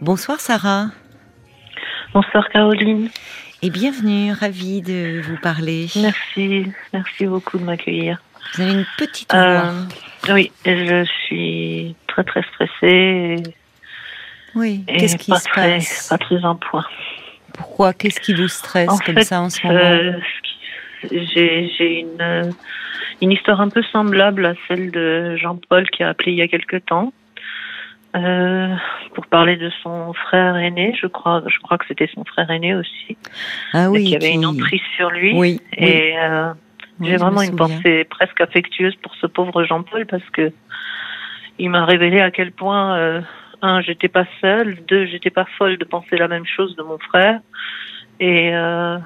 Bonsoir 0.00 0.40
Sarah. 0.40 0.86
Bonsoir 2.14 2.48
Caroline. 2.50 3.10
Et 3.62 3.70
bienvenue, 3.70 4.32
ravie 4.32 4.82
de 4.82 5.20
vous 5.22 5.36
parler. 5.38 5.86
Merci, 5.96 6.66
merci 6.92 7.26
beaucoup 7.26 7.58
de 7.58 7.64
m'accueillir. 7.64 8.22
Vous 8.54 8.62
avez 8.62 8.72
une 8.72 8.86
petite 8.96 9.32
voix. 9.32 9.42
Euh, 9.42 9.82
oui, 10.30 10.52
je 10.64 11.04
suis 11.26 11.96
très 12.06 12.22
très 12.24 12.42
stressée. 12.54 13.36
Oui, 14.54 14.84
qu'est-ce 14.86 15.16
qui 15.16 15.32
se 15.34 15.44
très, 15.48 15.74
passe? 15.78 16.08
Pas 16.08 16.18
très 16.18 16.44
en 16.44 16.54
point. 16.54 16.84
Pourquoi? 17.52 17.92
Qu'est-ce 17.92 18.20
qui 18.20 18.34
vous 18.34 18.48
stresse 18.48 18.88
En 18.88 18.98
comme 18.98 19.16
fait, 19.16 19.24
ça 19.24 19.40
en 19.40 19.50
ce 19.50 19.66
moment? 19.66 19.78
euh, 19.78 20.12
qui- 20.42 21.08
j'ai 21.34 21.70
j'ai 21.76 22.00
une, 22.00 22.54
une 23.20 23.32
histoire 23.32 23.60
un 23.60 23.68
peu 23.68 23.82
semblable 23.92 24.46
à 24.46 24.54
celle 24.68 24.90
de 24.92 25.36
Jean-Paul 25.36 25.88
qui 25.90 26.02
a 26.04 26.08
appelé 26.10 26.32
il 26.32 26.38
y 26.38 26.42
a 26.42 26.48
quelque 26.48 26.76
temps. 26.76 27.12
Euh, 28.16 28.74
pour 29.14 29.26
parler 29.26 29.56
de 29.56 29.70
son 29.82 30.12
frère 30.14 30.56
aîné, 30.56 30.94
je 31.00 31.06
crois, 31.06 31.42
je 31.46 31.58
crois 31.60 31.78
que 31.78 31.84
c'était 31.86 32.08
son 32.14 32.24
frère 32.24 32.50
aîné 32.50 32.74
aussi, 32.74 33.16
Ah 33.72 33.90
oui, 33.90 34.04
qui 34.04 34.16
avait 34.16 34.28
qui- 34.30 34.34
une 34.34 34.46
emprise 34.46 34.80
sur 34.96 35.10
lui. 35.10 35.32
Oui, 35.34 35.60
oui, 35.78 35.86
Et 35.86 36.14
euh, 36.18 36.52
J'ai 37.02 37.16
vraiment 37.16 37.40
me 37.40 37.46
une 37.46 37.56
pensée 37.56 38.04
presque 38.04 38.40
affectueuse 38.40 38.94
pour 38.96 39.14
ce 39.16 39.26
pauvre 39.26 39.62
Jean-Paul 39.64 40.06
parce 40.06 40.28
que 40.30 40.52
il 41.58 41.70
m'a 41.70 41.84
révélé 41.84 42.20
à 42.20 42.30
quel 42.30 42.52
point 42.52 42.96
euh, 42.96 43.20
un 43.62 43.80
j'étais 43.82 44.08
pas 44.08 44.24
seule, 44.40 44.78
deux 44.88 45.06
j'étais 45.06 45.30
pas 45.30 45.44
folle 45.58 45.76
de 45.76 45.84
penser 45.84 46.16
la 46.16 46.28
même 46.28 46.46
chose 46.46 46.76
de 46.76 46.82
mon 46.82 46.98
frère. 46.98 47.40
Et 48.20 48.54
euh, 48.54 48.98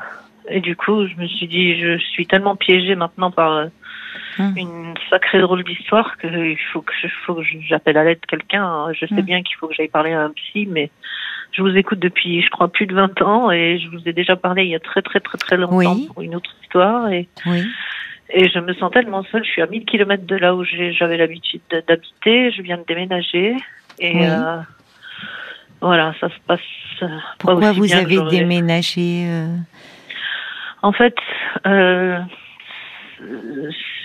et 0.48 0.60
du 0.60 0.76
coup 0.76 1.06
je 1.06 1.14
me 1.16 1.26
suis 1.26 1.46
dit 1.48 1.78
je 1.80 1.98
suis 1.98 2.26
tellement 2.26 2.56
piégée 2.56 2.94
maintenant 2.94 3.30
par 3.30 3.66
Hum. 4.38 4.54
une 4.56 4.94
sacrée 5.10 5.40
drôle 5.40 5.62
d'histoire 5.64 6.16
que 6.16 6.26
il 6.26 6.58
faut 6.72 6.80
que 6.80 6.92
je 7.02 7.08
faut 7.26 7.34
que 7.34 7.42
j'appelle 7.68 7.96
à 7.98 8.04
l'aide 8.04 8.24
quelqu'un. 8.26 8.64
hein. 8.64 8.92
Je 8.98 9.06
sais 9.06 9.14
Hum. 9.14 9.20
bien 9.22 9.42
qu'il 9.42 9.56
faut 9.56 9.68
que 9.68 9.74
j'aille 9.74 9.88
parler 9.88 10.12
à 10.12 10.22
un 10.22 10.30
psy 10.30 10.66
mais 10.70 10.90
je 11.52 11.60
vous 11.60 11.76
écoute 11.76 11.98
depuis, 11.98 12.40
je 12.40 12.48
crois, 12.48 12.68
plus 12.68 12.86
de 12.86 12.94
20 12.94 13.20
ans 13.20 13.50
et 13.50 13.78
je 13.78 13.88
vous 13.90 14.08
ai 14.08 14.14
déjà 14.14 14.36
parlé 14.36 14.64
il 14.64 14.70
y 14.70 14.74
a 14.74 14.80
très 14.80 15.02
très 15.02 15.20
très 15.20 15.36
très 15.36 15.56
longtemps 15.58 15.76
Oui. 15.76 16.06
pour 16.06 16.22
une 16.22 16.34
autre 16.34 16.50
histoire 16.62 17.10
et 17.10 17.28
Oui, 17.46 17.62
et 18.30 18.48
je 18.48 18.58
me 18.60 18.72
sens 18.74 18.90
tellement 18.90 19.22
seule. 19.24 19.44
Je 19.44 19.50
suis 19.50 19.60
à 19.60 19.66
1000 19.66 19.84
km 19.84 20.24
de 20.24 20.36
là 20.36 20.54
où 20.54 20.64
j'avais 20.64 21.18
l'habitude 21.18 21.60
de- 21.70 21.82
d'habiter. 21.86 22.50
Je 22.52 22.62
viens 22.62 22.78
de 22.78 22.84
déménager. 22.88 23.54
Et 23.98 24.14
Oui. 24.14 24.24
euh, 24.26 24.56
voilà, 25.82 26.14
ça 26.20 26.28
se 26.30 26.34
passe 26.46 26.60
pas 27.00 27.06
pourquoi 27.38 27.70
aussi 27.70 27.78
vous 27.80 27.84
bien 27.86 27.98
avez 27.98 28.18
déménagé 28.30 29.26
euh, 29.28 29.56
En 30.82 30.92
fait, 30.92 31.16
euh, 31.66 32.18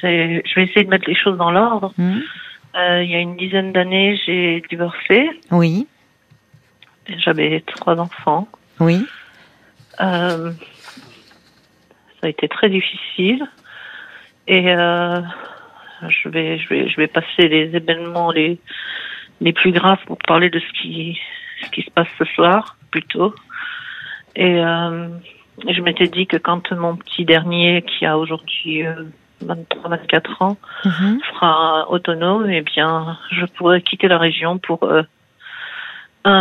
je 0.03 0.55
vais 0.55 0.63
essayer 0.63 0.83
de 0.83 0.89
mettre 0.89 1.07
les 1.09 1.15
choses 1.15 1.37
dans 1.37 1.51
l'ordre. 1.51 1.93
hmm 1.97 2.19
Euh, 2.75 3.01
il 3.03 3.09
y 3.09 3.15
a 3.15 3.19
une 3.19 3.37
dizaine 3.37 3.71
d'années, 3.73 4.19
j'ai 4.25 4.61
divorcé. 4.69 5.29
Oui, 5.51 5.87
J'avais 7.17 7.61
trois 7.61 7.97
enfants. 7.99 8.47
oui, 8.79 9.03
Euh, 9.99 10.51
ça 12.19 12.27
a 12.27 12.29
été 12.29 12.47
très 12.47 12.69
difficile. 12.69 13.47
Et 14.47 14.71
euh, 14.75 15.21
je 16.07 16.29
vais, 16.29 16.59
je 16.59 16.69
vais, 16.69 16.87
je 16.89 16.97
vais 16.97 17.07
passer 17.07 17.47
les 17.47 17.75
événements 17.75 18.31
les 18.31 18.59
les 19.41 19.53
plus 19.53 19.71
graves 19.71 20.03
pour 20.05 20.17
parler 20.19 20.49
de 20.49 20.59
ce 20.59 20.71
qui 20.79 21.19
ce 21.63 21.69
qui 21.71 21.81
se 21.81 21.89
passe 21.91 22.07
ce 22.19 22.25
soir 22.35 22.75
plutôt. 22.91 23.33
Et 24.35 24.59
je 25.67 25.81
m'étais 25.81 26.07
dit 26.07 26.27
que 26.27 26.37
quand 26.37 26.71
mon 26.71 26.95
petit 26.95 27.25
dernier, 27.25 27.81
qui 27.81 28.05
a 28.05 28.17
aujourd'hui 28.17 28.83
23-24 29.43 30.43
ans, 30.43 30.57
mhm, 30.85 31.19
sera 31.33 31.89
autonome, 31.89 32.49
eh 32.49 32.61
bien, 32.61 33.17
je 33.31 33.45
pourrais 33.45 33.81
quitter 33.81 34.07
la 34.07 34.17
région 34.17 34.57
pour 34.57 34.83
euh, 34.83 35.03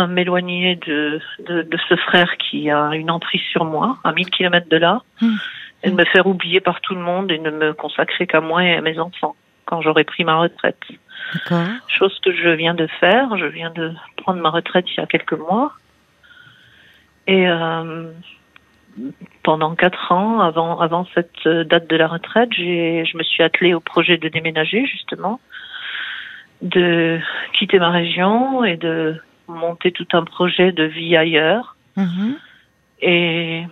m'éloigner 0.07 0.75
de, 0.75 1.19
de 1.47 1.61
de 1.61 1.77
ce 1.87 1.95
frère 1.95 2.35
qui 2.37 2.69
a 2.69 2.91
une 2.93 3.09
emprise 3.09 3.41
sur 3.51 3.63
moi 3.65 3.97
à 4.03 4.11
1000 4.11 4.29
kilomètres 4.29 4.69
de 4.69 4.77
là, 4.77 5.01
Mhm. 5.21 5.37
et 5.83 5.89
de 5.91 5.95
me 5.95 6.05
faire 6.05 6.27
oublier 6.27 6.59
par 6.59 6.81
tout 6.81 6.93
le 6.95 7.01
monde 7.01 7.31
et 7.31 7.39
ne 7.39 7.51
me 7.51 7.73
consacrer 7.73 8.27
qu'à 8.27 8.41
moi 8.41 8.63
et 8.63 8.75
à 8.75 8.81
mes 8.81 8.99
enfants 8.99 9.35
quand 9.65 9.81
j'aurai 9.81 10.03
pris 10.05 10.23
ma 10.23 10.35
retraite. 10.37 10.81
Chose 11.87 12.17
que 12.23 12.31
je 12.33 12.49
viens 12.49 12.73
de 12.73 12.87
faire, 12.99 13.37
je 13.37 13.45
viens 13.45 13.69
de 13.71 13.93
prendre 14.17 14.41
ma 14.41 14.49
retraite 14.49 14.85
il 14.91 14.97
y 14.97 15.03
a 15.03 15.05
quelques 15.05 15.33
mois. 15.33 15.73
Et 17.27 17.49
euh, 17.49 18.09
pendant 19.43 19.75
quatre 19.75 20.11
ans, 20.11 20.41
avant, 20.41 20.79
avant 20.79 21.05
cette 21.13 21.45
euh, 21.45 21.63
date 21.63 21.87
de 21.89 21.95
la 21.95 22.07
retraite, 22.07 22.49
j'ai, 22.51 23.05
je 23.05 23.17
me 23.17 23.23
suis 23.23 23.43
attelée 23.43 23.73
au 23.73 23.79
projet 23.79 24.17
de 24.17 24.27
déménager, 24.27 24.85
justement, 24.85 25.39
de 26.61 27.19
quitter 27.53 27.79
ma 27.79 27.89
région 27.89 28.63
et 28.63 28.77
de 28.77 29.15
monter 29.47 29.91
tout 29.91 30.07
un 30.13 30.23
projet 30.23 30.71
de 30.71 30.83
vie 30.83 31.15
ailleurs. 31.15 31.75
Mhm. 31.95 32.35
Et 33.01 33.63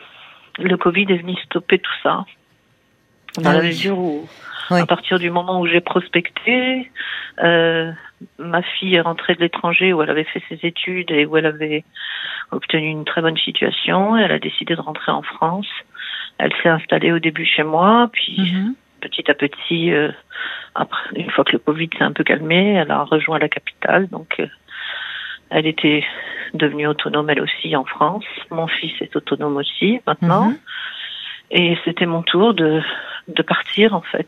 le 0.60 0.78
Covid 0.78 1.06
est 1.10 1.18
venu 1.18 1.36
stopper 1.46 1.80
tout 1.80 1.92
ça. 2.04 2.26
Dans 3.38 3.50
Ah 3.50 3.54
la 3.54 3.60
oui. 3.60 3.68
mesure 3.68 3.98
où, 3.98 4.30
Oui. 4.72 4.80
à 4.80 4.86
partir 4.86 5.20
du 5.20 5.30
moment 5.30 5.60
où 5.60 5.68
j'ai 5.68 5.82
prospecté, 5.82 6.90
euh, 7.44 7.92
ma 8.40 8.62
fille 8.62 8.96
est 8.96 9.02
rentrée 9.02 9.36
de 9.36 9.42
l'étranger 9.42 9.94
où 9.94 10.02
elle 10.02 10.10
avait 10.10 10.24
fait 10.24 10.42
ses 10.50 10.60
études 10.66 11.12
et 11.12 11.26
où 11.26 11.38
elle 11.38 11.46
avait 11.46 11.84
obtenu 12.52 12.88
une 12.88 13.06
très 13.06 13.22
bonne 13.22 13.38
situation. 13.38 14.18
Elle 14.18 14.32
a 14.32 14.40
décidé 14.40 14.76
de 14.76 14.82
rentrer 14.82 15.12
en 15.12 15.22
France. 15.22 15.68
Elle 16.38 16.54
s'est 16.62 16.70
installée 16.70 17.12
au 17.12 17.20
début 17.20 17.46
chez 17.46 17.64
moi, 17.64 18.10
puis 18.12 18.38
Mhm. 18.40 18.76
petit 19.02 19.30
à 19.30 19.34
petit, 19.34 19.92
euh, 19.92 20.12
après, 20.74 21.10
une 21.16 21.30
fois 21.30 21.44
que 21.44 21.54
le 21.54 21.60
Covid 21.60 21.90
s'est 21.98 22.04
un 22.04 22.12
peu 22.12 22.24
calmé, 22.24 22.74
elle 22.74 22.92
a 22.92 23.04
rejoint 23.04 23.40
la 23.40 23.50
capitale. 23.50 24.08
Donc, 24.10 24.36
euh, 24.40 24.48
elle 25.50 25.68
était 25.68 26.04
devenue 26.54 26.88
autonome 26.88 27.30
elle 27.30 27.42
aussi 27.42 27.76
en 27.76 27.86
France. 27.86 28.26
Mon 28.50 28.68
fils 28.68 28.94
est 29.02 29.16
autonome 29.16 29.58
aussi 29.58 30.00
maintenant. 30.08 30.50
Mhm. 30.50 30.58
Et 31.52 31.78
c'était 31.86 32.08
mon 32.08 32.24
tour 32.24 32.54
de, 32.54 32.82
de 33.28 33.42
partir, 33.42 33.94
en 33.96 34.02
fait. 34.02 34.28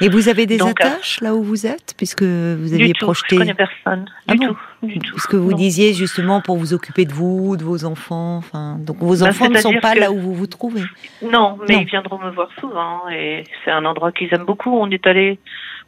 Et 0.00 0.08
vous 0.08 0.28
avez 0.28 0.46
des 0.46 0.56
Donc, 0.56 0.80
euh, 0.80 0.86
attaches 0.86 1.20
là 1.20 1.34
où 1.34 1.42
vous 1.42 1.66
êtes, 1.66 1.94
puisque 1.96 2.22
vous 2.22 2.72
aviez 2.72 2.86
du 2.88 2.92
tout. 2.94 3.04
projeté. 3.04 3.34
Je 3.36 3.40
connais 3.40 3.54
personne. 3.54 4.06
Ah 4.28 4.32
Du 4.32 4.38
bon 4.38 4.46
tout. 4.80 4.86
Du 4.86 4.98
tout. 4.98 5.12
Puisque 5.12 5.34
vous 5.34 5.50
Non. 5.50 5.56
disiez 5.58 5.92
justement 5.92 6.40
pour 6.40 6.56
vous 6.56 6.72
occuper 6.72 7.04
de 7.04 7.12
vous, 7.12 7.56
de 7.58 7.64
vos 7.64 7.84
enfants, 7.84 8.36
enfin, 8.38 8.76
donc 8.78 8.96
vos 8.98 9.16
Ben, 9.18 9.28
enfants 9.28 9.50
ne 9.50 9.58
sont 9.58 9.74
pas 9.82 9.94
que- 9.94 10.00
là 10.00 10.10
où 10.10 10.18
vous 10.18 10.34
vous 10.34 10.46
trouvez. 10.46 10.82
Non, 11.22 11.58
mais 11.68 11.74
Non. 11.74 11.80
ils 11.82 11.86
viendront 11.86 12.18
me 12.18 12.30
voir 12.30 12.48
souvent 12.58 13.08
et 13.10 13.44
c'est 13.64 13.70
un 13.70 13.84
endroit 13.84 14.10
qu'ils 14.12 14.32
aiment 14.32 14.46
beaucoup. 14.46 14.74
On 14.74 14.90
est 14.90 15.06
allé 15.06 15.38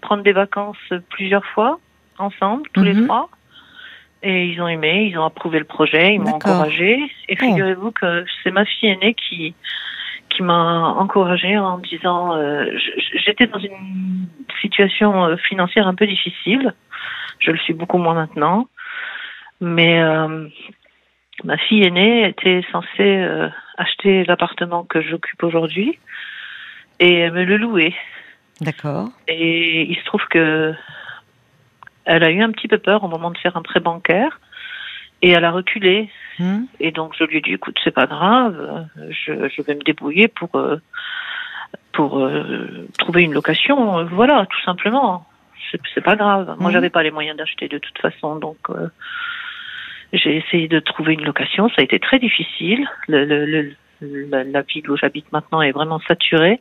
prendre 0.02 0.22
des 0.22 0.32
vacances 0.32 0.76
plusieurs 1.08 1.46
fois 1.46 1.78
ensemble, 2.19 2.69
tous 2.74 2.82
les 2.82 2.92
Mhm. 2.92 3.06
trois. 3.06 3.30
Et 4.24 4.46
ils 4.46 4.60
ont 4.60 4.69
aimé, 4.69 5.08
ils 5.10 5.19
ont 5.19 5.24
approuvé 5.24 5.58
le 5.58 5.64
projet, 5.64 6.14
ils 6.14 6.20
m'ont 6.20 6.34
encouragé. 6.34 6.98
Et 7.28 7.34
Bon. 7.34 7.46
figurez-vous 7.46 7.90
que 7.92 8.24
c'est 8.44 8.50
ma 8.52 8.64
fille 8.66 8.90
aînée 8.90 9.14
qui 9.14 9.54
qui 10.32 10.43
m'a 10.43 10.94
encouragée 10.98 11.59
en 11.59 11.78
disant 11.78 12.34
euh, 12.34 12.66
j'étais 13.25 13.47
dans 13.47 13.59
une 13.59 14.26
situation 14.60 15.26
euh, 15.26 15.37
financière 15.37 15.87
un 15.87 15.94
peu 15.94 16.06
difficile. 16.06 16.75
Je 17.38 17.50
le 17.50 17.59
suis 17.59 17.75
beaucoup 17.75 17.98
moins 17.98 18.15
maintenant, 18.15 18.69
mais 19.60 20.00
euh, 20.00 20.48
ma 21.44 21.56
fille 21.56 21.84
aînée 21.84 22.28
était 22.28 22.62
censée 22.70 22.88
euh, 23.00 23.48
acheter 23.76 24.25
l'appartement 24.25 24.84
que 24.84 25.00
j'occupe 25.00 25.43
aujourd'hui 25.43 25.98
et 27.00 27.31
me 27.31 27.44
le 27.44 27.56
louer. 27.56 27.94
D'accord. 28.60 29.09
Et 29.28 29.82
il 29.91 29.97
se 29.97 30.04
trouve 30.04 30.25
que 30.31 30.75
elle 32.04 32.25
a 32.25 32.31
eu 32.31 32.43
un 32.43 32.50
petit 32.50 32.69
peu 32.69 32.78
peur 32.78 33.04
au 33.04 33.09
moment 33.09 33.31
de 33.31 33.38
faire 33.38 33.56
un 33.56 33.62
prêt 33.62 33.81
bancaire 33.81 34.41
et 35.22 35.30
elle 35.30 35.44
a 35.44 35.50
reculé. 35.50 36.10
Hmm. 36.38 36.64
Et 36.80 36.90
donc 36.90 37.14
je 37.18 37.24
lui 37.24 37.38
ai 37.38 37.40
dit 37.40 37.52
écoute 37.54 37.78
c'est 37.84 37.94
pas 37.94 38.06
grave, 38.06 38.86
je, 39.10 39.48
je 39.48 39.62
vais 39.62 39.74
me 39.74 39.82
débrouiller 39.82 40.28
pour 40.28 40.54
euh, 40.56 40.76
pour 41.92 42.18
euh, 42.20 42.86
trouver 42.98 43.22
une 43.22 43.34
location, 43.34 44.04
voilà 44.06 44.46
tout 44.46 44.60
simplement. 44.64 45.26
C'est 45.94 46.02
pas 46.04 46.16
grave. 46.16 46.56
Moi 46.58 46.68
Mhm. 46.68 46.72
j'avais 46.74 46.90
pas 46.90 47.02
les 47.02 47.10
moyens 47.10 47.36
d'acheter 47.38 47.68
de 47.68 47.78
toute 47.78 47.98
façon 47.98 48.36
donc. 48.36 48.58
euh, 48.70 48.88
j'ai 50.12 50.36
essayé 50.36 50.68
de 50.68 50.78
trouver 50.78 51.14
une 51.14 51.24
location, 51.24 51.68
ça 51.70 51.76
a 51.78 51.84
été 51.84 51.98
très 51.98 52.18
difficile. 52.18 52.86
Le, 53.08 53.25
le, 53.25 53.46
le- 53.46 53.75
la, 54.30 54.44
la 54.44 54.60
ville 54.60 54.90
où 54.90 54.96
j'habite 54.98 55.30
maintenant 55.32 55.62
est 55.62 55.72
vraiment 55.72 56.00
saturée. 56.00 56.60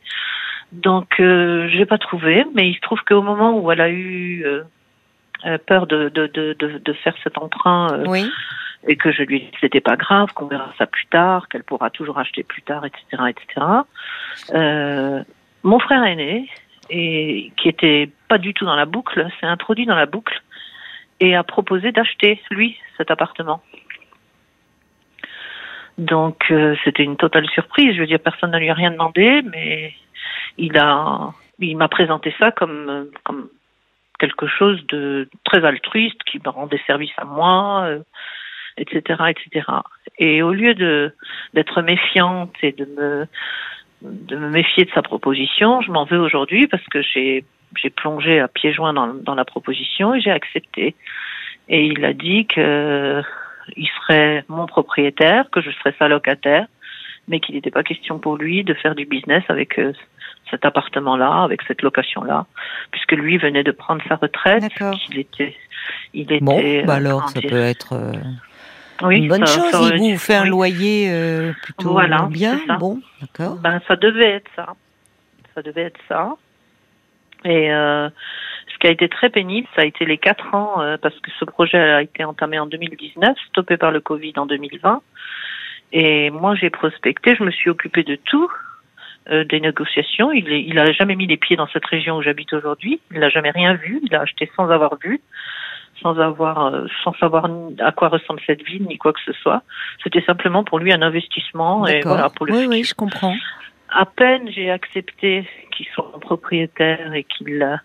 Donc, 0.72 1.20
euh, 1.20 1.68
j'ai 1.70 1.86
pas 1.86 1.98
trouvé, 1.98 2.46
mais 2.56 2.70
il 2.70 2.76
se 2.76 2.80
trouve 2.80 3.02
qu'au 3.04 3.22
moment 3.22 3.60
où 3.60 3.70
elle 3.72 3.82
a 3.82 3.90
eu 3.90 4.44
euh, 4.46 4.62
peur 5.58 5.88
de, 5.88 6.10
de, 6.10 6.28
de, 6.28 6.54
de, 6.54 6.78
de 6.78 6.94
faire 6.94 7.16
cet 7.24 7.38
emprunt 7.38 7.92
euh, 7.94 8.06
Oui. 8.08 8.30
et 8.88 8.96
que 8.96 9.12
je 9.12 9.24
lui 9.24 9.38
ai 9.38 9.40
dit 9.40 9.52
que 9.52 9.60
c'était 9.62 9.82
pas 9.82 9.96
grave, 9.96 10.34
qu'on 10.34 10.48
verra 10.48 10.72
ça 10.78 10.86
plus 10.86 11.06
tard, 11.08 11.48
qu'elle 11.50 11.64
pourra 11.64 11.90
toujours 11.90 12.20
acheter 12.20 12.44
plus 12.44 12.62
tard, 12.62 12.86
etc., 12.86 13.24
etc. 13.30 13.66
Euh, 14.54 15.24
mon 15.64 15.80
frère 15.80 16.04
aîné, 16.04 16.50
et 16.90 17.52
qui 17.58 17.70
était 17.70 18.10
pas 18.28 18.38
du 18.38 18.54
tout 18.54 18.66
dans 18.66 18.76
la 18.76 18.86
boucle, 18.86 19.28
s'est 19.40 19.46
introduit 19.46 19.86
dans 19.86 19.96
la 19.96 20.06
boucle 20.06 20.42
et 21.20 21.36
a 21.36 21.44
proposé 21.44 21.92
d'acheter 21.92 22.42
lui 22.50 22.78
cet 22.98 23.12
appartement. 23.12 23.62
Donc 25.98 26.46
euh, 26.52 26.76
c'était 26.84 27.04
une 27.04 27.18
totale 27.18 27.48
surprise. 27.50 27.96
Je 27.96 28.02
veux 28.02 28.08
dire, 28.08 28.20
personne 28.20 28.52
ne 28.52 28.58
lui 28.58 28.70
a 28.70 28.74
rien 28.74 28.92
demandé, 28.92 29.42
mais 29.44 29.94
il 30.58 30.78
a, 30.78 31.32
il 31.60 31.78
m'a 31.78 31.88
présenté 31.88 32.34
ça 32.40 32.52
comme 32.52 32.90
euh, 32.90 33.12
comme 33.24 33.50
quelque 34.22 34.48
chose 34.48 34.80
de 34.88 35.28
très 35.44 35.66
altruiste 35.66 36.24
qui 36.24 36.40
me 36.40 36.50
rendait 36.50 36.82
service 36.88 37.12
à 37.18 37.26
moi. 37.26 37.84
euh, 37.88 38.00
etc., 38.78 39.24
etc. 39.30 39.66
Et 40.18 40.42
au 40.42 40.54
lieu 40.54 40.74
d'être 41.54 41.82
méfiante 41.82 42.54
et 42.62 42.72
de 42.72 42.86
me 44.02 44.50
méfier 44.50 44.86
de 44.86 44.92
sa 44.92 45.02
proposition, 45.02 45.82
je 45.82 45.92
m'en 45.92 46.06
veux 46.06 46.20
aujourd'hui 46.20 46.68
parce 46.68 46.86
que 46.86 47.02
j'ai 47.02 47.44
plongé 47.96 48.40
à 48.40 48.48
pieds 48.48 48.74
joints 48.74 48.94
dans, 48.94 49.14
dans 49.14 49.36
la 49.36 49.46
proposition 49.46 50.16
et 50.16 50.22
j'ai 50.22 50.32
accepté. 50.32 50.96
Et 51.70 51.86
il 51.86 52.04
a 52.06 52.14
dit 52.14 52.48
que 52.48 53.22
il 53.78 53.88
serait 53.88 54.44
mon 54.48 54.66
propriétaire, 54.66 55.50
que 55.52 55.62
je 55.62 55.70
serais 55.72 55.94
sa 56.00 56.08
locataire, 56.08 56.66
mais 57.28 57.40
qu'il 57.40 57.56
n'était 57.56 57.72
pas 57.72 57.84
question 57.84 58.20
pour 58.20 58.36
lui 58.38 58.64
de 58.64 58.74
faire 58.74 58.96
du 58.96 59.06
business 59.06 59.44
avec 59.48 59.78
euh, 59.80 59.94
cet 60.50 60.66
appartement-là, 60.66 61.44
avec 61.44 61.62
cette 61.68 61.82
location-là, 61.82 62.46
puisque 62.92 63.14
lui 63.14 63.38
venait 63.38 63.64
de 63.64 63.72
prendre 63.72 64.02
sa 64.08 64.16
retraite. 64.16 64.64
Il 65.10 65.20
était, 65.20 65.56
il 66.14 66.32
était. 66.32 66.40
Bon, 66.42 66.86
bah 66.86 66.96
alors 66.96 67.30
ça 67.30 67.42
peut 67.42 67.62
être. 67.62 67.94
Euh, 67.94 68.14
oui, 69.04 69.18
une 69.18 69.28
bonne 69.28 69.46
chose. 69.46 69.94
il 69.96 70.14
vous 70.14 70.20
fait 70.20 70.36
un 70.36 70.46
loyer 70.46 71.10
euh, 71.12 71.54
plutôt 71.64 72.00
bien. 72.30 72.60
Bon, 72.80 73.00
d'accord. 73.20 73.58
Ben 73.58 73.82
ça 73.88 73.96
devait 73.96 74.30
être 74.30 74.50
ça. 74.56 74.76
Ça 75.56 75.62
devait 75.62 75.84
être 75.84 76.00
ça. 76.08 76.36
Et 77.44 77.72
euh, 77.72 78.10
ce 78.72 78.78
qui 78.80 78.88
a 78.88 78.92
été 78.92 79.10
très 79.10 79.30
pénible, 79.30 79.68
ça 79.76 79.82
a 79.82 79.86
été 79.86 80.06
les 80.06 80.18
quatre 80.18 80.54
ans, 80.54 80.82
euh, 80.82 80.98
parce 81.02 81.18
que 81.20 81.32
ce 81.40 81.46
projet 81.46 81.78
a 81.78 82.02
été 82.02 82.24
entamé 82.24 82.60
en 82.60 82.68
2019, 82.68 83.36
stoppé 83.50 83.78
par 83.78 83.92
le 83.92 84.00
Covid 84.00 84.34
en 84.38 84.46
2020. 84.46 85.02
Et 85.94 86.30
moi, 86.30 86.56
j'ai 86.56 86.70
prospecté, 86.70 87.36
je 87.36 87.44
me 87.44 87.52
suis 87.52 87.70
occupée 87.70 88.04
de 88.04 88.16
tout, 88.16 88.50
euh, 89.32 89.44
des 89.44 89.60
négociations. 89.60 90.32
Il, 90.32 90.48
il 90.50 90.78
a 90.80 90.92
jamais 90.92 91.16
mis 91.16 91.28
les 91.28 91.38
pieds 91.38 91.56
dans 91.56 91.68
cette 91.68 91.86
région 91.86 92.18
où 92.18 92.22
j'habite 92.22 92.54
aujourd'hui. 92.54 93.00
Il 93.12 93.20
n'a 93.20 93.30
jamais 93.30 93.52
rien 93.52 93.74
vu. 93.74 94.02
Il 94.04 94.16
a 94.16 94.22
acheté 94.22 94.50
sans 94.56 94.70
avoir 94.70 94.98
vu, 95.02 95.22
sans 96.02 96.20
avoir, 96.20 96.68
euh, 96.68 96.88
sans 97.04 97.14
savoir 97.14 97.50
à 97.80 97.92
quoi 97.92 98.10
ressemble 98.10 98.42
cette 98.46 98.64
ville 98.64 98.84
ni 98.84 98.98
quoi 98.98 99.14
que 99.14 99.22
ce 99.26 99.34
soit. 99.34 99.64
C'était 100.04 100.22
simplement 100.22 100.64
pour 100.64 100.80
lui 100.80 100.92
un 100.94 101.02
investissement 101.02 101.88
et 101.88 102.02
voilà 102.02 102.30
pour 102.30 102.46
le 102.46 102.54
Oui, 102.54 102.66
oui, 102.68 102.84
je 102.84 102.94
comprends. 102.94 103.36
À 103.90 104.06
peine 104.06 104.50
j'ai 104.50 104.72
accepté 104.72 105.48
qu'il 105.76 105.86
soit 105.88 106.10
mon 106.14 106.20
propriétaire 106.20 107.14
et 107.14 107.24
qu'il 107.24 107.80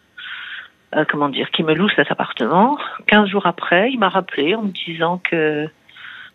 euh, 0.94 1.04
comment 1.08 1.28
dire, 1.28 1.50
qu'il 1.50 1.64
me 1.64 1.74
loue 1.74 1.88
cet 1.90 2.10
appartement. 2.10 2.78
Quinze 3.06 3.28
jours 3.28 3.46
après, 3.46 3.90
il 3.90 3.98
m'a 3.98 4.08
rappelé 4.08 4.54
en 4.54 4.62
me 4.62 4.70
disant 4.70 5.18
que 5.18 5.68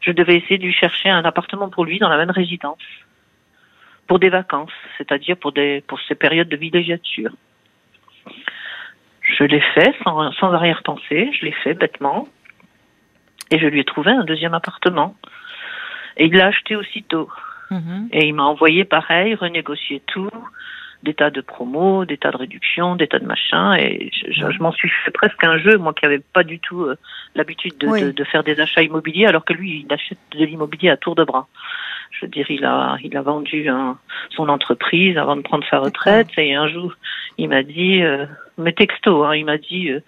je 0.01 0.11
devais 0.11 0.35
essayer 0.35 0.57
de 0.57 0.63
lui 0.63 0.73
chercher 0.73 1.09
un 1.09 1.23
appartement 1.23 1.69
pour 1.69 1.85
lui 1.85 1.99
dans 1.99 2.09
la 2.09 2.17
même 2.17 2.31
résidence, 2.31 2.79
pour 4.11 4.19
des 4.19 4.27
vacances, 4.27 4.73
c'est-à-dire 4.97 5.37
pour 5.37 5.53
des 5.53 5.85
pour 5.87 5.97
ces 6.01 6.15
périodes 6.15 6.49
de 6.49 6.57
villégiature. 6.57 7.31
Je 9.21 9.45
l'ai 9.45 9.61
fait 9.73 9.95
sans, 10.03 10.33
sans 10.33 10.51
arrière-pensée, 10.51 11.31
je 11.31 11.45
l'ai 11.45 11.53
fait 11.53 11.75
bêtement, 11.75 12.27
et 13.51 13.57
je 13.57 13.67
lui 13.67 13.79
ai 13.79 13.85
trouvé 13.85 14.11
un 14.11 14.25
deuxième 14.25 14.53
appartement. 14.53 15.15
Et 16.17 16.25
il 16.25 16.33
l'a 16.33 16.47
acheté 16.47 16.75
aussitôt. 16.75 17.29
Mhm. 17.69 18.09
Et 18.11 18.27
il 18.27 18.33
m'a 18.33 18.43
envoyé 18.43 18.83
pareil, 18.83 19.33
renégocier 19.33 20.01
tout, 20.07 20.29
des 21.03 21.13
tas 21.13 21.29
de 21.29 21.39
promos, 21.39 22.03
des 22.03 22.17
tas 22.17 22.31
de 22.31 22.37
réductions, 22.37 22.97
des 22.97 23.07
tas 23.07 23.19
de 23.19 23.25
machins. 23.25 23.75
Et 23.79 24.11
je, 24.29 24.61
m'en 24.61 24.73
suis 24.73 24.89
fait 25.05 25.11
presque 25.11 25.41
un 25.45 25.57
jeu, 25.57 25.77
moi 25.77 25.93
qui 25.93 26.03
n'avais 26.03 26.19
pas 26.19 26.43
du 26.43 26.59
tout 26.59 26.83
euh, 26.83 26.97
l'habitude 27.33 27.77
de, 27.77 28.11
de, 28.11 28.23
faire 28.25 28.43
des 28.43 28.59
achats 28.59 28.81
immobiliers, 28.81 29.27
alors 29.27 29.45
que 29.45 29.53
lui, 29.53 29.85
il 29.87 29.93
achète 29.93 30.19
de 30.31 30.43
l'immobilier 30.43 30.89
à 30.89 30.97
tour 30.97 31.15
de 31.15 31.23
bras. 31.23 31.47
Je 32.11 32.25
veux 32.25 32.29
dire, 32.29 32.45
il 32.49 32.65
a, 32.65 32.97
il 33.03 33.15
a 33.15 33.21
vendu 33.21 33.67
son 34.35 34.49
entreprise 34.49 35.17
avant 35.17 35.35
de 35.35 35.41
prendre 35.41 35.65
sa 35.69 35.79
retraite. 35.79 36.27
Et 36.37 36.53
un 36.53 36.67
jour, 36.67 36.93
il 37.37 37.49
m'a 37.49 37.63
dit, 37.63 38.03
euh, 38.03 38.25
mes 38.57 38.73
textos, 38.73 39.25
hein, 39.25 39.35
il 39.35 39.45
m'a 39.45 39.57
dit, 39.57 39.89
euh, 39.89 40.01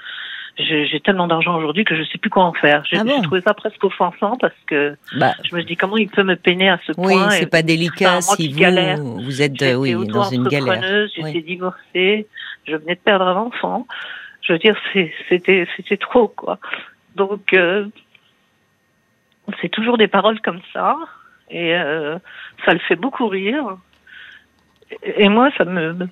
j'ai 0.58 1.00
tellement 1.00 1.28
d'argent 1.28 1.58
aujourd'hui 1.58 1.84
que 1.84 1.96
je 1.96 2.04
sais 2.04 2.20
plus 2.20 2.30
quoi 2.30 2.44
en 2.44 2.54
faire. 2.54 2.84
J'ai 2.86 2.98
ah 2.98 3.22
trouvé 3.24 3.42
ça 3.42 3.54
presque 3.54 3.84
offensant 3.84 4.38
parce 4.38 4.54
que 4.68 4.96
bah. 5.18 5.34
je 5.44 5.56
me 5.56 5.64
dis 5.64 5.76
comment 5.76 5.98
il 5.98 6.08
peut 6.10 6.24
me 6.24 6.36
peiner 6.36 6.70
à 6.70 6.80
ce 6.86 6.92
point. 6.92 7.28
Oui, 7.28 7.34
c'est 7.40 7.50
pas 7.50 7.64
délicat 7.64 8.22
si 8.22 8.54
vous, 8.54 9.42
êtes 9.42 9.76
oui, 9.76 9.96
dans 10.08 10.30
une 10.30 10.48
galère. 10.48 11.08
J'étais 11.16 11.42
divorcée, 11.42 12.28
je 12.68 12.76
venais 12.76 12.96
de 12.96 13.00
perdre 13.00 13.26
un 13.26 13.38
enfant. 13.38 13.88
Je 14.42 14.54
veux 14.54 14.60
dire, 14.60 14.78
c'était 15.30 15.68
c'était 15.76 15.98
trop 15.98 16.28
quoi. 16.28 16.60
Donc 17.16 17.54
euh, 17.54 17.88
c'est 19.62 19.70
toujours 19.70 19.98
des 19.98 20.08
paroles 20.08 20.40
comme 20.42 20.62
ça 20.72 20.98
et 21.54 21.76
euh, 21.76 22.18
ça 22.66 22.74
le 22.74 22.80
fait 22.80 22.96
beaucoup 22.96 23.28
rire. 23.28 23.78
Et 25.04 25.30
moi, 25.30 25.50
ça 25.58 25.66
me 25.66 26.08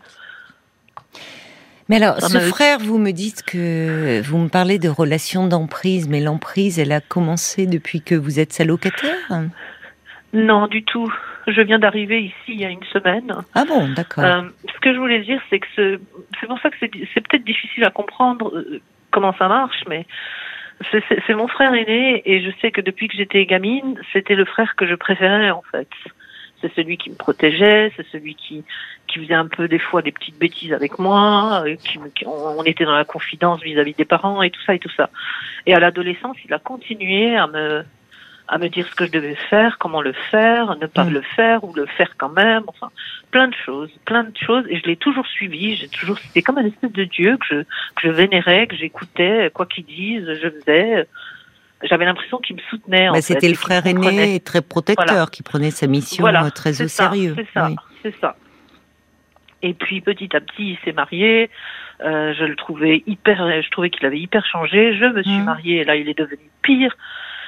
mais 1.90 1.98
alors, 1.98 2.22
ce 2.22 2.40
frère, 2.40 2.80
vous 2.80 2.98
me 2.98 3.12
dites 3.12 3.44
que 3.44 4.22
vous 4.22 4.38
me 4.38 4.48
parlez 4.48 4.80
de 4.80 4.88
relation 4.88 5.48
d'emprise, 5.48 6.08
mais 6.08 6.22
l'emprise, 6.22 6.80
elle 6.80 6.94
a 6.94 7.02
commencé 7.02 7.68
depuis 7.68 8.02
que 8.02 8.16
vous 8.16 8.40
êtes 8.40 8.54
sa 8.54 8.64
locataire 8.64 9.18
Non, 10.32 10.68
du 10.68 10.86
tout. 10.86 11.14
Je 11.48 11.60
viens 11.60 11.80
d'arriver 11.80 12.22
ici 12.22 12.34
il 12.48 12.62
y 12.62 12.66
a 12.66 12.70
une 12.70 12.84
semaine. 12.94 13.36
Ah 13.56 13.66
bon, 13.66 13.90
d'accord. 13.90 14.24
Euh, 14.24 14.44
ce 14.74 14.80
que 14.80 14.94
je 14.94 15.00
voulais 15.00 15.20
dire, 15.20 15.42
c'est 15.50 15.60
que 15.60 15.68
c'est 16.40 16.48
pour 16.48 16.60
ça 16.62 16.70
que 16.70 16.78
c'est 16.80 17.28
peut-être 17.28 17.44
difficile 17.44 17.84
à 17.84 17.90
comprendre 17.90 18.56
euh, 18.56 18.80
comment 19.12 19.36
ça 19.38 19.50
marche, 19.50 19.84
mais 19.90 20.06
c'est 20.92 21.34
mon 21.34 21.48
frère 21.48 21.74
aîné 21.74 22.22
et 22.26 22.42
je 22.42 22.52
sais 22.62 22.72
que 22.72 22.82
depuis 22.82 23.08
que 23.08 23.16
j'étais 23.16 23.46
gamine, 23.46 24.00
c'était 24.14 24.36
le 24.36 24.46
frère 24.46 24.76
que 24.76 24.88
je 24.88 24.96
préférais 24.96 25.52
en 25.52 25.64
fait 25.72 25.88
c'est 26.62 26.74
celui 26.76 26.98
qui 26.98 27.10
me 27.10 27.16
protégeait, 27.16 27.92
c'est 27.98 28.06
celui 28.12 28.36
qui 28.36 28.64
qui 29.08 29.20
faisait 29.20 29.34
un 29.34 29.48
peu 29.48 29.68
des 29.68 29.80
fois 29.80 30.02
des 30.02 30.12
petites 30.12 30.40
bêtises 30.40 30.72
avec 30.72 30.98
moi, 30.98 31.64
euh, 31.66 31.76
qui, 31.76 32.00
on, 32.26 32.64
était 32.64 32.86
dans 32.86 32.96
la 32.96 33.04
confidence 33.04 33.62
vis-à-vis 33.62 33.94
des 33.94 34.06
parents 34.06 34.42
et 34.42 34.50
tout 34.52 34.62
ça 34.66 34.74
et 34.74 34.80
tout 34.80 34.92
ça. 34.96 35.10
Et 35.66 35.74
à 35.74 35.80
l'adolescence, 35.80 36.38
il 36.46 36.54
a 36.54 36.60
continué 36.60 37.36
à 37.36 37.48
me 37.48 37.84
à 38.52 38.58
me 38.58 38.68
dire 38.68 38.86
ce 38.86 38.96
que 38.96 39.06
je 39.06 39.12
devais 39.12 39.36
faire, 39.50 39.78
comment 39.80 40.02
le 40.02 40.12
faire, 40.30 40.76
ne 40.76 40.86
pas 40.86 41.06
mm. 41.06 41.14
le 41.14 41.22
faire 41.22 41.64
ou 41.64 41.74
le 41.74 41.86
faire 41.86 42.12
quand 42.18 42.30
même, 42.30 42.64
enfin 42.68 42.92
plein 43.32 43.48
de 43.48 43.56
choses, 43.66 43.90
plein 44.06 44.26
de 44.26 44.38
choses 44.38 44.66
et 44.70 44.78
je 44.78 44.86
l'ai 44.86 44.98
toujours 44.98 45.26
suivi, 45.26 45.78
j'ai 45.78 45.88
toujours 45.88 46.20
c'était 46.20 46.42
comme 46.42 46.58
un 46.58 46.66
espèce 46.66 46.92
de 46.92 47.06
dieu 47.06 47.38
que 47.38 47.46
je 47.50 47.62
que 47.96 48.02
je 48.04 48.10
vénérais, 48.10 48.68
que 48.68 48.76
j'écoutais 48.76 49.50
quoi 49.54 49.66
qu'il 49.66 49.86
dise, 49.86 50.26
je 50.28 50.50
faisais 50.50 51.08
j'avais 51.84 52.06
l'impression 52.06 52.38
qu'il 52.38 52.58
me 52.58 52.62
soutenait. 52.70 53.10
C'était 53.22 53.50
le 53.50 53.56
frère 53.56 53.88
aîné 53.88 54.40
très 54.42 54.62
protecteur 54.62 55.32
qui 55.32 55.42
prenait 55.42 55.72
sa 55.72 55.88
mission 55.88 56.28
euh, 56.28 56.50
très 56.50 56.80
au 56.82 56.88
sérieux. 56.88 57.34
C'est 57.38 57.48
ça, 57.54 57.70
c'est 58.04 58.16
ça. 58.20 58.36
Et 59.64 59.74
puis 59.74 60.02
petit 60.02 60.36
à 60.36 60.42
petit, 60.42 60.72
il 60.72 60.78
s'est 60.84 60.92
marié. 60.92 61.50
Euh, 62.04 62.34
je 62.38 62.44
le 62.44 62.56
trouvais 62.56 63.02
hyper, 63.08 63.62
je 63.62 63.70
trouvais 63.72 63.90
qu'il 63.90 64.06
avait 64.06 64.20
hyper 64.20 64.46
changé. 64.46 64.98
Je 64.98 65.06
me 65.06 65.24
suis 65.24 65.40
mmh. 65.40 65.46
mariée 65.46 65.78
et 65.78 65.84
là, 65.86 65.96
il 65.96 66.10
est 66.10 66.18
devenu 66.18 66.50
pire. 66.62 66.96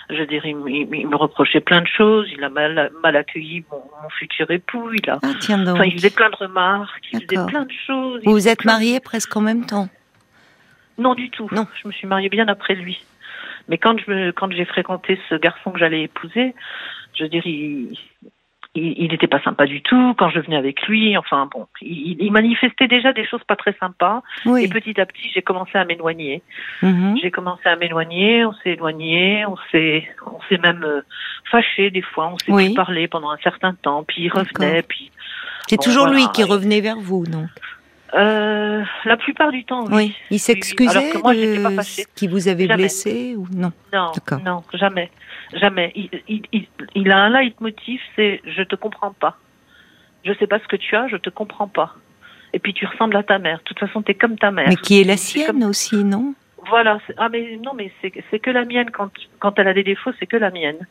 Je 0.10 0.16
veux 0.16 0.26
dire, 0.26 0.46
il, 0.46 0.56
me 0.56 1.16
reprochait 1.16 1.62
plein 1.62 1.82
de 1.82 1.88
choses. 1.88 2.28
Il 2.32 2.44
a 2.44 2.50
mal, 2.50 2.92
mal 3.02 3.16
accueilli 3.16 3.64
mon, 3.72 4.10
futur 4.10 4.52
époux. 4.52 4.92
Il 4.94 5.10
a, 5.10 5.20
ah, 5.22 5.32
tiens 5.40 5.58
donc. 5.58 5.76
Enfin, 5.76 5.86
il 5.86 5.94
faisait 5.94 6.10
plein 6.10 6.30
de 6.30 6.36
remarques. 6.36 7.04
Il 7.14 7.22
faisait 7.22 7.46
plein 7.46 7.64
de 7.64 7.72
choses. 7.88 8.22
Vous 8.26 8.32
vous 8.32 8.48
êtes 8.48 8.66
mariés 8.66 9.00
presque 9.00 9.36
en 9.36 9.42
même 9.42 9.66
temps? 9.66 9.90
Non, 10.98 11.16
du 11.16 11.30
tout. 11.30 11.48
Non. 11.52 11.68
Je 11.82 11.88
me 11.88 11.94
suis 11.94 12.08
mariée 12.08 12.30
bien 12.30 12.48
après 12.48 12.76
lui. 12.76 13.04
Mais 13.70 13.78
quand 13.78 13.98
je 13.98 14.32
quand 14.32 14.52
j'ai 14.52 14.66
fréquenté 14.66 15.20
ce 15.30 15.36
garçon 15.36 15.72
que 15.72 15.80
j'allais 15.80 16.04
épouser, 16.04 16.54
je 17.14 17.24
veux 17.24 17.30
dire, 17.30 17.46
il, 17.48 17.98
il 18.76 19.12
n'était 19.12 19.28
pas 19.28 19.42
sympa 19.42 19.66
du 19.66 19.82
tout 19.84 20.16
quand 20.18 20.30
je 20.30 20.40
venais 20.40 20.56
avec 20.56 20.88
lui. 20.88 21.16
Enfin 21.16 21.48
bon, 21.52 21.68
il, 21.82 22.32
manifestait 22.32 22.88
déjà 22.88 23.14
des 23.14 23.26
choses 23.26 23.44
pas 23.48 23.56
très 23.56 23.76
sympas. 23.80 24.24
Et 24.46 24.68
petit 24.68 25.00
à 25.00 25.06
petit, 25.06 25.30
j'ai 25.34 25.44
commencé 25.44 25.78
à 25.78 25.86
m'éloigner. 25.86 26.42
Mm-hmm. 26.82 27.22
J'ai 27.22 27.30
commencé 27.30 27.68
à 27.68 27.76
m'éloigner. 27.76 28.46
On 28.46 28.54
s'est 28.54 28.72
éloigné. 28.72 29.46
On 29.46 29.58
s'est, 29.72 30.08
on 30.26 30.40
s'est 30.50 30.58
même 30.58 30.84
euh, 30.84 31.02
fâché 31.52 31.92
des 31.92 32.02
fois. 32.02 32.32
On 32.34 32.38
s'est 32.40 32.52
oui. 32.52 32.66
plus 32.66 32.74
parlé 32.74 33.08
pendant 33.08 33.30
un 33.30 33.38
certain 33.38 33.76
temps. 33.76 34.04
Puis 34.04 34.24
il 34.24 34.30
revenait. 34.30 34.82
Puis 34.82 35.12
c'est 35.68 35.80
toujours 35.80 36.08
lui 36.08 36.26
qui 36.34 36.44
revenait 36.44 36.82
vers 36.82 37.00
vous, 37.00 37.26
donc. 37.26 37.50
Euh, 38.16 38.84
la 39.06 39.18
plupart 39.18 39.52
du 39.52 39.66
temps, 39.66 39.86
oui. 39.86 39.92
oui. 39.94 40.16
Il 40.30 40.40
s'excusait 40.40 41.14
de 41.14 41.82
ce 41.82 42.06
qui 42.16 42.28
vous 42.28 42.48
avait 42.48 42.68
blessé 42.68 43.36
ou 43.36 43.48
non? 43.52 43.72
Non, 43.92 44.12
non, 44.46 44.64
jamais, 44.74 45.10
jamais. 45.60 45.92
Il, 45.96 46.10
il, 46.52 46.68
il, 46.96 47.12
a 47.12 47.18
un 47.18 47.30
leitmotiv, 47.30 48.02
c'est 48.16 48.42
je 48.46 48.64
te 48.64 48.76
comprends 48.76 49.14
pas. 49.14 49.38
Je 50.24 50.34
sais 50.34 50.48
pas 50.48 50.60
ce 50.60 50.68
que 50.68 50.76
tu 50.76 50.96
as, 50.96 51.08
je 51.08 51.18
te 51.18 51.30
comprends 51.30 51.68
pas. 51.68 51.96
Et 52.54 52.60
puis 52.60 52.74
tu 52.74 52.86
ressembles 52.86 53.16
à 53.16 53.24
ta 53.24 53.40
mère. 53.40 53.60
De 53.60 53.64
toute 53.64 53.80
façon, 53.80 54.02
tu 54.02 54.12
es 54.12 54.16
comme 54.16 54.38
ta 54.38 54.52
mère. 54.52 54.70
Mais 54.70 54.76
qui 54.76 55.02
est 55.02 55.04
la 55.04 55.18
sienne 55.18 55.64
aussi, 55.64 56.04
non? 56.04 56.36
Voilà. 56.70 57.00
Ah 57.18 57.30
mais 57.30 57.58
non, 57.62 57.72
mais 57.76 57.92
c'est 58.02 58.40
que 58.40 58.52
la 58.52 58.66
mienne. 58.66 58.90
Quand 58.92 59.10
quand 59.40 59.58
elle 59.60 59.68
a 59.68 59.74
des 59.74 59.84
défauts, 59.84 60.12
c'est 60.20 60.28
que 60.28 60.38
la 60.38 60.52
mienne. 60.52 60.88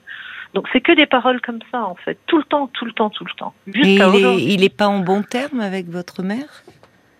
Donc 0.54 0.68
c'est 0.72 0.80
que 0.80 0.92
des 0.92 1.06
paroles 1.06 1.40
comme 1.40 1.60
ça 1.70 1.82
en 1.82 1.94
fait, 1.94 2.18
tout 2.26 2.36
le 2.36 2.44
temps, 2.44 2.66
tout 2.66 2.84
le 2.84 2.92
temps, 2.92 3.08
tout 3.08 3.24
le 3.24 3.32
temps. 3.32 3.54
Et 3.74 3.94
il 3.94 4.00
est, 4.02 4.42
il 4.42 4.64
est 4.64 4.76
pas 4.76 4.86
en 4.86 4.98
bon 4.98 5.22
terme 5.22 5.60
avec 5.60 5.88
votre 5.88 6.22
mère? 6.22 6.62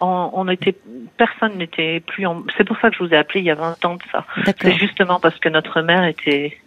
On, 0.05 0.49
était, 0.49 0.75
personne 1.17 1.59
n'était 1.59 2.01
plus 2.01 2.27
en. 2.27 2.43
C'est 2.57 2.65
pour 2.65 2.77
ça 2.81 2.91
que 2.91 2.97
je 2.97 3.05
vous 3.05 3.15
ai 3.15 3.17
appelé 3.17 3.39
il 3.39 3.47
y 3.47 3.53
a 3.53 3.55
20 3.55 3.85
ans 3.85 3.95
de 3.95 4.03
ça. 4.11 4.27
C'est 4.61 4.75
justement 4.75 5.21
parce 5.21 5.39
que 5.39 5.49
notre 5.49 5.81
mère 5.81 6.05
était. 6.05 6.59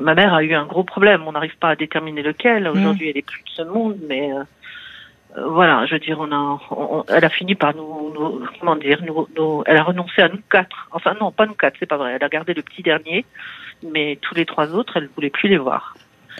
Ma 0.00 0.14
mère 0.14 0.34
a 0.34 0.42
eu 0.42 0.54
un 0.54 0.66
gros 0.66 0.84
problème. 0.84 1.22
On 1.26 1.32
n'arrive 1.32 1.56
pas 1.58 1.70
à 1.70 1.76
déterminer 1.76 2.22
lequel. 2.22 2.68
Aujourd'hui, 2.68 3.06
mm. 3.06 3.10
elle 3.10 3.18
est 3.18 3.26
plus 3.26 3.42
de 3.42 3.48
ce 3.50 3.62
monde, 3.62 3.98
mais 4.08 4.32
euh, 4.32 4.44
voilà, 5.48 5.84
je 5.86 5.94
veux 5.94 6.00
dire, 6.00 6.18
on 6.20 6.32
a, 6.32 7.04
elle 7.08 7.24
a 7.24 7.28
fini 7.28 7.54
par 7.54 7.74
nous, 7.74 8.42
comment 8.58 8.76
dire, 8.76 9.02
nous, 9.02 9.62
elle 9.66 9.76
a 9.76 9.82
renoncé 9.82 10.22
à 10.22 10.28
nous 10.28 10.40
quatre. 10.50 10.88
Enfin 10.92 11.14
non, 11.20 11.30
pas 11.30 11.46
nous 11.46 11.54
quatre, 11.54 11.76
c'est 11.78 11.86
pas 11.86 11.98
vrai. 11.98 12.12
Elle 12.14 12.24
a 12.24 12.28
gardé 12.28 12.54
le 12.54 12.62
petit 12.62 12.82
dernier, 12.82 13.24
mais 13.82 14.18
tous 14.22 14.34
les 14.34 14.46
trois 14.46 14.74
autres, 14.74 14.96
elle 14.96 15.08
voulait 15.14 15.30
plus 15.30 15.48
les 15.48 15.58
voir. 15.58 15.94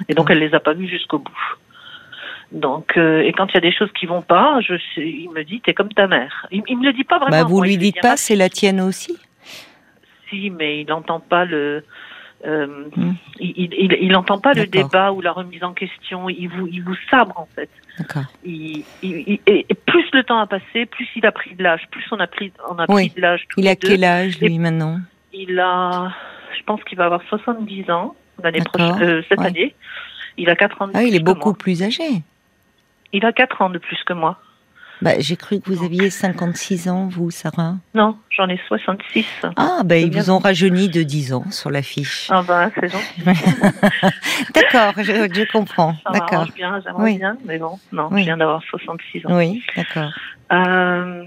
Et 0.08 0.14
donc 0.14 0.30
elle 0.30 0.38
les 0.38 0.54
a 0.54 0.60
pas 0.60 0.72
vus 0.72 0.88
jusqu'au 0.88 1.18
bout. 1.18 1.56
Donc, 2.52 2.96
euh, 2.96 3.22
et 3.22 3.32
quand 3.32 3.48
il 3.48 3.54
y 3.54 3.58
a 3.58 3.60
des 3.60 3.72
choses 3.72 3.90
qui 3.98 4.06
vont 4.06 4.22
pas, 4.22 4.60
je, 4.60 4.74
il 4.96 5.30
me 5.30 5.42
dit, 5.42 5.60
t'es 5.60 5.74
comme 5.74 5.92
ta 5.92 6.06
mère. 6.06 6.46
Il, 6.52 6.62
il 6.68 6.78
me 6.78 6.84
le 6.84 6.92
dit 6.92 7.04
pas 7.04 7.18
vraiment. 7.18 7.42
Bah, 7.42 7.44
vous 7.44 7.60
lui 7.60 7.76
dites 7.76 8.00
pas, 8.00 8.16
c'est 8.16 8.36
la 8.36 8.48
tienne 8.48 8.80
aussi? 8.80 9.18
Si, 10.30 10.50
mais 10.50 10.80
il 10.80 10.86
n'entend 10.86 11.20
pas 11.20 11.44
le. 11.44 11.84
Euh, 12.44 12.84
hmm. 12.94 13.14
Il 13.40 14.08
n'entend 14.12 14.38
pas 14.38 14.52
le 14.52 14.66
débat 14.66 15.12
ou 15.12 15.20
la 15.20 15.32
remise 15.32 15.64
en 15.64 15.72
question. 15.72 16.28
Il 16.28 16.48
vous, 16.48 16.66
il 16.66 16.82
vous 16.82 16.96
sabre 17.10 17.38
en 17.38 17.48
fait. 17.54 17.70
Il, 18.44 18.84
et 19.02 19.64
plus 19.86 20.04
le 20.12 20.22
temps 20.22 20.38
a 20.38 20.46
passé, 20.46 20.86
plus 20.86 21.08
il 21.16 21.24
a 21.26 21.32
pris 21.32 21.54
de 21.54 21.62
l'âge, 21.62 21.82
plus 21.90 22.04
on 22.10 22.20
a 22.20 22.26
pris, 22.26 22.52
on 22.70 22.78
a 22.78 22.86
pris 22.86 23.10
de 23.10 23.20
l'âge. 23.20 23.46
Il 23.56 23.66
a 23.68 23.76
quel 23.76 24.04
âge 24.04 24.38
lui 24.40 24.58
maintenant? 24.58 25.00
Il 25.32 25.58
a, 25.58 26.12
je 26.56 26.62
pense 26.64 26.82
qu'il 26.84 26.98
va 26.98 27.06
avoir 27.06 27.22
70 27.28 27.90
ans 27.90 28.14
l'année 28.42 28.60
prochaine, 28.60 29.02
euh, 29.02 29.22
cette 29.28 29.40
année. 29.40 29.74
Il 30.36 30.50
a 30.50 30.56
4 30.56 30.82
ans 30.82 30.88
de 30.88 30.92
ah, 30.94 30.98
plus 30.98 31.08
il 31.08 31.14
est 31.14 31.20
beaucoup 31.20 31.54
plus 31.54 31.82
âgé. 31.82 32.22
Il 33.12 33.24
a 33.24 33.32
4 33.32 33.62
ans 33.62 33.70
de 33.70 33.78
plus 33.78 34.02
que 34.04 34.12
moi. 34.12 34.38
Bah, 35.02 35.12
j'ai 35.18 35.36
cru 35.36 35.60
que 35.60 35.70
vous 35.70 35.84
aviez 35.84 36.08
56 36.08 36.88
ans, 36.88 37.08
vous, 37.08 37.30
Sarah. 37.30 37.74
Non, 37.94 38.16
j'en 38.30 38.48
ai 38.48 38.58
66. 38.66 39.26
Ah, 39.56 39.82
ben 39.84 40.02
ils 40.02 40.10
vous 40.10 40.30
ont 40.30 40.38
rajeuni 40.38 40.88
de 40.88 41.02
10 41.02 41.34
ans 41.34 41.44
sur 41.50 41.70
l'affiche. 41.70 42.28
Ah, 42.30 42.42
bah, 42.42 42.70
c'est 42.74 42.88
gentil. 42.88 43.22
d'accord, 44.54 44.94
je, 44.96 45.52
comprends. 45.52 45.94
D'accord. 46.12 46.46
bien, 46.54 46.80
j'aimerais 46.84 47.14
bien, 47.14 47.36
mais 47.44 47.58
bon, 47.58 47.78
non, 47.92 48.08
je 48.10 48.16
viens 48.16 48.36
d'avoir 48.36 48.62
66 48.62 49.26
ans. 49.26 49.36
Oui, 49.36 49.62
d'accord. 49.76 50.12
Euh, 50.52 51.24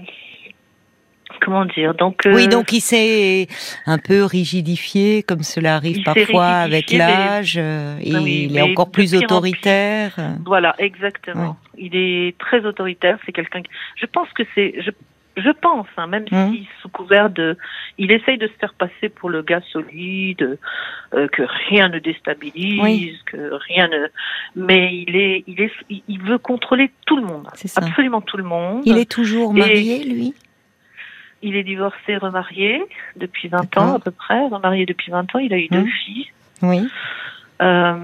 comment 1.40 1.64
dire 1.64 1.94
donc 1.94 2.20
oui 2.26 2.44
euh, 2.44 2.48
donc 2.48 2.72
il 2.72 2.80
s'est 2.80 3.48
un 3.86 3.98
peu 3.98 4.24
rigidifié 4.24 5.22
comme 5.22 5.42
cela 5.42 5.76
arrive 5.76 6.02
parfois 6.02 6.46
avec 6.46 6.92
l'âge 6.92 7.56
euh, 7.58 7.98
et 8.00 8.10
il 8.10 8.56
est 8.56 8.62
encore 8.62 8.90
plus 8.90 9.14
autoritaire 9.14 10.12
voilà 10.44 10.74
exactement 10.78 11.56
il 11.76 11.96
est 11.96 12.36
très 12.38 12.64
autoritaire 12.64 13.18
c'est 13.26 13.32
quelqu'un 13.32 13.62
je 13.96 14.06
pense 14.06 14.28
que 14.32 14.42
c'est 14.54 14.74
je 14.80 14.90
je 15.36 15.50
pense, 15.50 15.86
hein, 15.96 16.06
même 16.06 16.24
hum. 16.30 16.52
si 16.52 16.68
sous 16.80 16.88
couvert 16.88 17.30
de, 17.30 17.56
il 17.98 18.10
essaye 18.12 18.38
de 18.38 18.46
se 18.46 18.52
faire 18.54 18.74
passer 18.74 19.08
pour 19.08 19.30
le 19.30 19.42
gars 19.42 19.62
solide, 19.72 20.58
euh, 21.14 21.28
que 21.28 21.42
rien 21.68 21.88
ne 21.88 21.98
déstabilise, 21.98 23.18
que 23.26 23.54
rien 23.68 23.88
ne, 23.88 24.06
mais 24.56 25.04
il 25.06 25.16
est, 25.16 25.44
il 25.46 25.60
est, 25.60 25.72
il 26.08 26.20
veut 26.20 26.38
contrôler 26.38 26.90
tout 27.06 27.16
le 27.16 27.22
monde, 27.22 27.46
absolument 27.76 28.20
tout 28.20 28.36
le 28.36 28.44
monde. 28.44 28.82
Il 28.84 28.98
est 28.98 29.10
toujours 29.10 29.54
marié, 29.54 30.04
lui? 30.04 30.34
Il 31.42 31.56
est 31.56 31.62
divorcé, 31.62 32.16
remarié 32.16 32.82
depuis 33.16 33.48
20 33.48 33.76
ans 33.78 33.94
à 33.94 33.98
peu 33.98 34.10
près. 34.10 34.46
Remarié 34.48 34.86
depuis 34.86 35.10
20 35.10 35.34
ans, 35.34 35.38
il 35.38 35.52
a 35.52 35.58
eu 35.58 35.68
deux 35.68 35.82
mmh. 35.82 35.90
filles. 36.04 36.30
Oui. 36.62 36.88
Euh, 37.62 37.94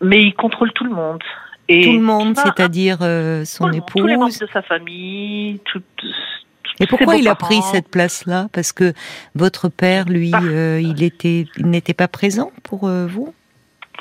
mais 0.00 0.22
il 0.22 0.34
contrôle 0.34 0.72
tout 0.72 0.84
le 0.84 0.90
monde. 0.90 1.22
Et 1.68 1.84
tout 1.84 1.92
le 1.92 2.00
monde, 2.00 2.36
c'est-à-dire 2.36 2.98
euh, 3.02 3.44
son 3.44 3.70
épouse. 3.72 4.02
Tous 4.02 4.06
les 4.06 4.16
membres 4.16 4.38
de 4.40 4.46
sa 4.52 4.62
famille. 4.62 5.60
Tout, 5.64 5.82
et 6.78 6.86
pourquoi 6.86 7.16
il 7.16 7.26
a 7.28 7.34
pris 7.34 7.60
cette 7.72 7.88
place-là? 7.88 8.48
Parce 8.52 8.72
que 8.72 8.92
votre 9.34 9.68
père, 9.68 10.04
lui, 10.06 10.32
euh, 10.34 10.80
il 10.80 11.02
était, 11.02 11.46
il 11.56 11.66
n'était 11.66 11.94
pas 11.94 12.08
présent 12.08 12.52
pour 12.62 12.88
vous? 12.88 13.34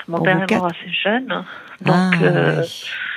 Mon 0.07 0.21
père 0.21 0.41
est 0.41 0.55
mort 0.55 0.65
assez 0.67 0.91
jeune. 0.91 1.45
Donc, 1.81 1.95
ah, 1.95 2.23
euh, 2.23 2.63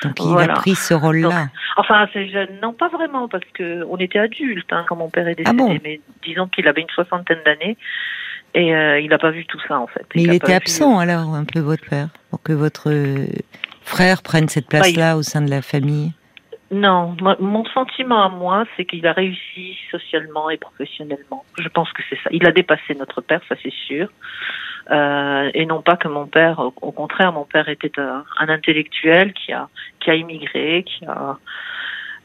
donc 0.02 0.14
il 0.20 0.38
a 0.38 0.48
pris 0.54 0.74
ce 0.74 0.94
rôle-là. 0.94 1.48
Enfin, 1.76 2.02
assez 2.02 2.28
jeune, 2.28 2.48
non, 2.60 2.72
pas 2.72 2.88
vraiment, 2.88 3.28
parce 3.28 3.44
que 3.54 3.84
on 3.88 3.96
était 3.98 4.18
adultes 4.18 4.72
hein, 4.72 4.84
quand 4.88 4.96
mon 4.96 5.08
père 5.08 5.28
est 5.28 5.36
ah 5.44 5.52
décédé. 5.52 5.80
mais 5.84 6.00
disons 6.24 6.48
qu'il 6.48 6.66
avait 6.66 6.80
une 6.80 6.90
soixantaine 6.90 7.38
d'années 7.44 7.76
et 8.54 8.74
euh, 8.74 8.98
il 8.98 9.10
n'a 9.10 9.18
pas 9.18 9.30
vu 9.30 9.46
tout 9.46 9.60
ça 9.68 9.78
en 9.78 9.86
fait. 9.86 10.04
Mais 10.14 10.22
il, 10.22 10.34
était 10.34 10.54
absent 10.54 10.98
alors 10.98 11.34
un 11.34 11.44
peu 11.44 11.60
votre 11.60 11.88
père 11.88 12.08
pour 12.30 12.42
que 12.42 12.52
votre 12.52 12.90
frère 13.82 14.22
prenne 14.22 14.48
cette 14.48 14.70
bah, 14.70 14.80
place-là 14.80 15.16
au 15.16 15.22
sein 15.22 15.40
de 15.40 15.50
la 15.50 15.62
famille? 15.62 16.12
Non, 16.70 17.16
mon 17.40 17.64
sentiment 17.64 18.22
à 18.22 18.28
moi, 18.28 18.64
c'est 18.76 18.84
qu'il 18.84 19.06
a 19.06 19.12
réussi 19.12 19.78
socialement 19.90 20.50
et 20.50 20.58
professionnellement. 20.58 21.44
Je 21.58 21.68
pense 21.68 21.90
que 21.92 22.02
c'est 22.10 22.18
ça. 22.22 22.28
Il 22.30 22.46
a 22.46 22.52
dépassé 22.52 22.94
notre 22.94 23.22
père, 23.22 23.40
ça 23.48 23.54
c'est 23.62 23.72
sûr. 23.72 24.08
Euh, 24.90 25.50
et 25.52 25.66
non 25.66 25.82
pas 25.82 25.96
que 25.96 26.08
mon 26.08 26.26
père, 26.26 26.60
au, 26.60 26.92
contraire, 26.92 27.32
mon 27.32 27.44
père 27.44 27.68
était 27.68 28.00
un, 28.00 28.24
intellectuel 28.38 29.34
qui 29.34 29.52
a 29.52 29.68
qui 30.00 30.10
a 30.10 30.14
immigré, 30.14 30.84
qui 30.84 31.04
a 31.04 31.36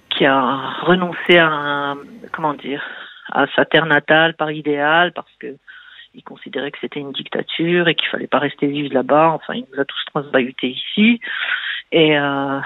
qui 0.09 0.25
a 0.25 0.41
renoncé 0.81 1.37
à 1.37 1.95
comment 2.31 2.53
dire 2.53 2.81
à 3.31 3.47
sa 3.55 3.65
terre 3.65 3.85
natale 3.85 4.35
par 4.35 4.51
idéal 4.51 5.11
parce 5.11 5.31
que 5.39 5.55
il 6.13 6.23
considérait 6.23 6.71
que 6.71 6.77
c'était 6.79 6.99
une 6.99 7.11
dictature 7.11 7.87
et 7.87 7.95
qu'il 7.95 8.07
fallait 8.07 8.27
pas 8.27 8.39
rester 8.39 8.67
vivre 8.67 8.93
là-bas. 8.93 9.31
Enfin, 9.31 9.55
il 9.55 9.65
nous 9.73 9.81
a 9.81 9.85
tous 9.85 10.05
transbahutés 10.13 10.69
ici. 10.69 11.19
Et, 11.91 12.17
euh, 12.17 12.59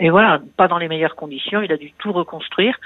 et 0.00 0.10
voilà, 0.10 0.40
pas 0.56 0.66
dans 0.66 0.78
les 0.78 0.88
meilleures 0.88 1.14
conditions. 1.14 1.62
Il 1.62 1.72
a 1.72 1.76
dû 1.76 1.92
tout 1.92 2.12
reconstruire. 2.12 2.76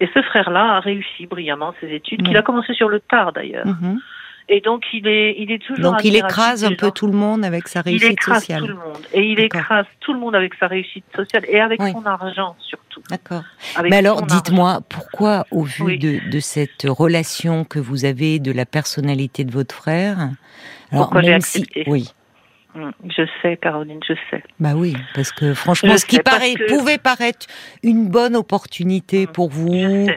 Et 0.00 0.08
ce 0.12 0.22
frère-là 0.22 0.74
a 0.74 0.80
réussi 0.80 1.26
brillamment 1.26 1.72
ses 1.80 1.92
études, 1.92 2.24
qu'il 2.24 2.36
a 2.36 2.42
commencé 2.42 2.74
sur 2.74 2.88
le 2.88 2.98
tard 2.98 3.32
d'ailleurs. 3.32 3.66
Mm-hmm. 3.66 3.98
Et 4.48 4.60
donc 4.60 4.82
il 4.92 5.08
est, 5.08 5.36
il 5.38 5.50
est 5.50 5.58
toujours. 5.58 5.92
Donc 5.92 6.04
il 6.04 6.16
écrase 6.16 6.64
un 6.64 6.74
peu 6.74 6.90
tout 6.90 7.06
le 7.06 7.14
monde 7.14 7.44
avec 7.44 7.66
sa 7.66 7.80
réussite 7.80 8.22
sociale. 8.22 8.62
Il 8.62 8.66
écrase 8.66 8.66
tout 8.66 8.66
le 8.66 8.74
monde 8.74 9.06
et 9.14 9.22
il 9.22 9.40
écrase 9.40 9.86
tout 10.00 10.12
le 10.12 10.18
monde 10.18 10.34
avec 10.34 10.54
sa 10.54 10.66
réussite 10.66 11.04
sociale 11.16 11.44
et 11.48 11.60
avec 11.60 11.80
son 11.80 12.04
argent 12.04 12.54
surtout. 12.60 13.02
D'accord. 13.08 13.42
Mais 13.82 13.96
alors 13.96 14.22
dites-moi 14.22 14.80
pourquoi, 14.88 15.46
au 15.50 15.62
vu 15.62 15.96
de, 15.96 16.30
de, 16.30 16.40
cette 16.40 16.86
relation 16.86 17.64
que 17.64 17.78
vous 17.78 18.04
avez 18.04 18.38
de 18.38 18.52
la 18.52 18.66
personnalité 18.66 19.44
de 19.44 19.52
votre 19.52 19.74
frère, 19.74 20.18
alors 20.90 21.04
pourquoi 21.04 21.22
même 21.22 21.40
si, 21.40 21.66
oui. 21.86 22.10
Hum, 22.76 22.92
je 23.04 23.22
sais, 23.40 23.56
Caroline, 23.56 24.00
je 24.06 24.14
sais. 24.30 24.42
Bah 24.58 24.72
oui, 24.74 24.96
parce 25.14 25.30
que 25.30 25.54
franchement, 25.54 25.96
ce 25.96 26.04
qui 26.04 26.18
paraît, 26.18 26.54
pouvait 26.68 26.98
paraître 26.98 27.46
une 27.84 28.08
bonne 28.08 28.34
opportunité 28.34 29.26
hum, 29.26 29.32
pour 29.32 29.48
vous, 29.48 30.08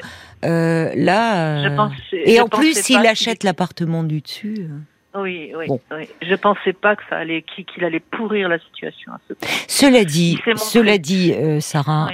euh, 0.46 0.92
là, 0.96 1.66
euh, 1.66 1.90
et 2.14 2.40
en 2.40 2.48
plus, 2.48 2.90
il 2.90 3.06
achète 3.06 3.44
l'appartement 3.44 4.04
du 4.04 4.22
dessus. 4.22 4.56
Euh. 4.60 5.22
Oui, 5.22 5.52
oui, 5.58 5.66
oui. 5.92 6.08
Je 6.22 6.36
pensais 6.36 6.74
pas 6.74 6.96
que 6.96 7.02
ça 7.10 7.18
allait, 7.18 7.44
qu'il 7.44 7.84
allait 7.84 8.00
pourrir 8.00 8.50
la 8.50 8.60
situation 8.60 9.14
à 9.14 9.20
ce 9.28 9.34
point. 9.34 9.50
Cela 9.68 10.04
dit, 10.04 10.40
cela 10.58 11.00
dit, 11.00 11.34
Sarah, 11.60 12.12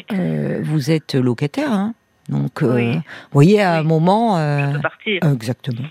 vous 0.62 0.92
êtes 0.92 1.16
locataire, 1.16 1.72
hein 1.72 1.94
donc, 2.30 2.64
vous 2.64 3.02
voyez, 3.34 3.62
à 3.62 3.80
un 3.80 3.84
moment, 3.84 4.36
partir. 4.82 5.20
exactement. 5.24 5.90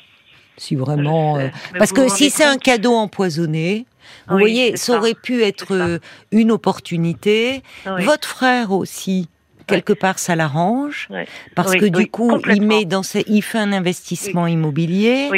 Si 0.56 0.76
vraiment, 0.76 1.38
parce 1.76 1.92
que 1.92 2.08
si 2.08 2.30
c'est 2.30 2.44
un 2.44 2.56
cadeau 2.56 2.94
empoisonné, 2.94 3.84
vous 4.28 4.38
voyez, 4.38 4.78
ça 4.78 4.96
aurait 4.96 5.14
pu 5.14 5.42
être 5.42 6.00
une 6.30 6.50
opportunité. 6.50 7.62
Votre 7.84 8.28
frère 8.28 8.72
aussi 8.72 9.28
quelque 9.66 9.92
part 9.92 10.18
ça 10.18 10.36
l'arrange 10.36 11.08
parce 11.54 11.74
que 11.74 11.86
du 11.86 12.08
coup 12.08 12.40
il 12.48 12.62
met 12.62 12.84
dans 12.84 13.02
il 13.26 13.42
fait 13.42 13.58
un 13.58 13.72
investissement 13.72 14.46
immobilier. 14.46 15.30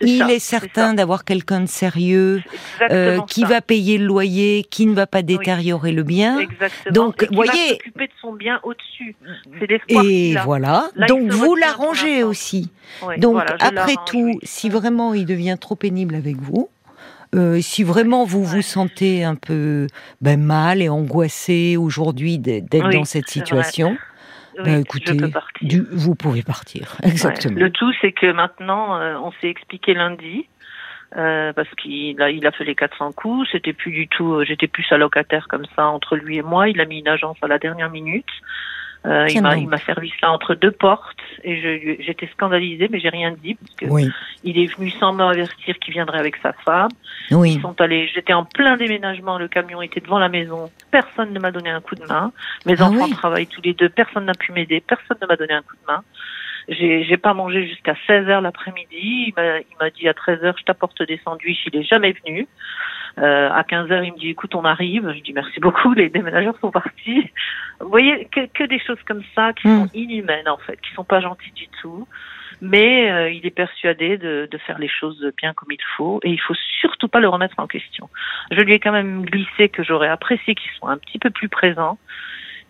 Il 0.00 0.28
est 0.30 0.38
certain 0.38 0.94
d'avoir 0.94 1.24
quelqu'un 1.24 1.60
de 1.60 1.66
sérieux 1.66 2.42
euh, 2.90 3.20
qui 3.22 3.44
va 3.44 3.60
payer 3.60 3.98
le 3.98 4.06
loyer 4.06 4.64
qui 4.64 4.86
ne 4.86 4.94
va 4.94 5.06
pas 5.06 5.22
détériorer 5.22 5.92
le 5.92 6.02
bien. 6.02 6.40
Donc 6.90 7.24
vous 7.28 7.36
voyez 7.36 7.68
s'occuper 7.70 8.06
de 8.06 8.12
son 8.20 8.32
bien 8.32 8.60
au-dessus. 8.62 9.16
Et 9.88 10.34
voilà. 10.44 10.88
Donc 11.08 11.30
vous 11.30 11.54
l'arrangez 11.54 12.22
aussi. 12.22 12.70
Donc 13.18 13.42
après 13.60 13.94
tout 14.06 14.38
si 14.42 14.68
vraiment 14.68 15.14
il 15.14 15.26
devient 15.26 15.56
trop 15.60 15.76
pénible 15.76 16.14
avec 16.14 16.36
vous 16.36 16.68
euh, 17.34 17.60
si 17.60 17.82
vraiment 17.82 18.24
vous 18.24 18.44
vous 18.44 18.62
sentez 18.62 19.24
un 19.24 19.36
peu 19.36 19.86
ben, 20.20 20.40
mal 20.40 20.82
et 20.82 20.88
angoissé 20.88 21.76
aujourd'hui 21.78 22.38
d'être 22.38 22.90
dans 22.90 23.04
cette 23.04 23.28
situation, 23.28 23.96
ben, 24.62 24.80
écoutez, 24.80 25.18
vous 25.90 26.14
pouvez 26.14 26.42
partir. 26.42 26.96
Exactement. 27.02 27.58
Le 27.58 27.70
tout, 27.70 27.92
c'est 28.00 28.12
que 28.12 28.30
maintenant, 28.32 28.96
euh, 28.96 29.16
on 29.16 29.32
s'est 29.40 29.48
expliqué 29.48 29.94
lundi. 29.94 30.46
Euh, 31.14 31.52
parce 31.52 31.68
qu'il 31.74 32.20
a, 32.22 32.30
il 32.30 32.46
a 32.46 32.52
fait 32.52 32.64
les 32.64 32.74
400 32.74 33.12
coups, 33.12 33.46
c'était 33.52 33.74
plus 33.74 33.92
du 33.92 34.08
tout, 34.08 34.42
j'étais 34.44 34.66
plus 34.66 34.90
locataire 34.92 35.46
comme 35.46 35.66
ça 35.76 35.84
entre 35.84 36.16
lui 36.16 36.38
et 36.38 36.42
moi. 36.42 36.70
Il 36.70 36.80
a 36.80 36.86
mis 36.86 37.00
une 37.00 37.08
agence 37.08 37.36
à 37.42 37.48
la 37.48 37.58
dernière 37.58 37.90
minute. 37.90 38.24
Euh, 39.04 39.26
il 39.28 39.68
m'a 39.68 39.78
servi 39.78 40.12
ça 40.20 40.30
entre 40.30 40.54
deux 40.54 40.70
portes 40.70 41.18
et 41.42 41.98
j'étais 42.00 42.28
scandalisée, 42.28 42.88
mais 42.90 43.00
j'ai 43.00 43.08
rien 43.08 43.32
dit 43.32 43.54
parce 43.56 43.74
que 43.74 44.10
il 44.44 44.58
est 44.58 44.66
venu 44.76 44.90
sans 44.90 45.12
m'avertir 45.12 45.76
qu'il 45.80 45.92
viendrait 45.94 46.20
avec 46.20 46.36
sa 46.36 46.52
femme. 46.52 46.90
Oui. 47.32 47.54
Ils 47.54 47.60
sont 47.60 47.80
allés. 47.80 48.08
J'étais 48.14 48.32
en 48.32 48.44
plein 48.44 48.76
déménagement, 48.76 49.38
le 49.38 49.48
camion 49.48 49.82
était 49.82 50.00
devant 50.00 50.20
la 50.20 50.28
maison. 50.28 50.70
Personne 50.92 51.32
ne 51.32 51.40
m'a 51.40 51.50
donné 51.50 51.70
un 51.70 51.80
coup 51.80 51.96
de 51.96 52.06
main. 52.06 52.32
Mes 52.64 52.80
ah 52.80 52.84
enfants 52.84 53.08
travaillent 53.08 53.48
tous 53.48 53.62
les 53.62 53.74
deux. 53.74 53.88
Personne 53.88 54.26
n'a 54.26 54.34
pu 54.34 54.52
m'aider. 54.52 54.80
Personne 54.80 55.18
ne 55.20 55.26
m'a 55.26 55.36
donné 55.36 55.54
un 55.54 55.62
coup 55.62 55.76
de 55.76 55.92
main. 55.92 56.02
J'ai 56.68 57.16
pas 57.16 57.34
mangé 57.34 57.66
jusqu'à 57.66 57.96
16 58.06 58.26
h 58.26 58.40
l'après-midi. 58.40 59.34
Il 59.36 59.76
m'a 59.80 59.90
dit 59.90 60.08
à 60.08 60.14
13 60.14 60.42
h 60.42 60.54
je 60.58 60.64
t'apporte 60.64 61.02
des 61.02 61.20
sandwichs. 61.24 61.66
Il 61.66 61.76
est 61.76 61.82
jamais 61.82 62.14
venu. 62.24 62.46
Euh, 63.18 63.50
à 63.50 63.62
15 63.64 63.90
heures, 63.90 64.04
il 64.04 64.12
me 64.12 64.18
dit 64.18 64.30
écoute, 64.30 64.54
on 64.54 64.64
arrive. 64.64 65.12
Je 65.14 65.20
dis 65.20 65.32
merci 65.32 65.60
beaucoup, 65.60 65.92
les 65.92 66.08
déménageurs 66.08 66.58
sont 66.60 66.70
partis. 66.70 67.30
Vous 67.80 67.88
voyez 67.88 68.26
que, 68.26 68.46
que 68.46 68.64
des 68.64 68.78
choses 68.78 69.02
comme 69.06 69.22
ça 69.34 69.52
qui 69.52 69.68
sont 69.68 69.88
inhumaines 69.94 70.48
en 70.48 70.56
fait, 70.58 70.80
qui 70.80 70.92
sont 70.94 71.04
pas 71.04 71.20
gentilles 71.20 71.52
du 71.52 71.68
tout. 71.80 72.06
Mais 72.60 73.10
euh, 73.10 73.30
il 73.30 73.44
est 73.44 73.50
persuadé 73.50 74.18
de, 74.18 74.48
de, 74.48 74.58
faire 74.58 74.78
les 74.78 74.88
choses 74.88 75.26
bien 75.36 75.52
comme 75.52 75.72
il 75.72 75.82
faut 75.96 76.20
et 76.22 76.30
il 76.30 76.40
faut 76.40 76.54
surtout 76.80 77.08
pas 77.08 77.18
le 77.18 77.28
remettre 77.28 77.56
en 77.58 77.66
question. 77.66 78.08
Je 78.52 78.60
lui 78.60 78.74
ai 78.74 78.78
quand 78.78 78.92
même 78.92 79.24
glissé 79.24 79.68
que 79.68 79.82
j'aurais 79.82 80.08
apprécié 80.08 80.54
qu'il 80.54 80.70
soit 80.78 80.90
un 80.90 80.98
petit 80.98 81.18
peu 81.18 81.30
plus 81.30 81.48
présent 81.48 81.98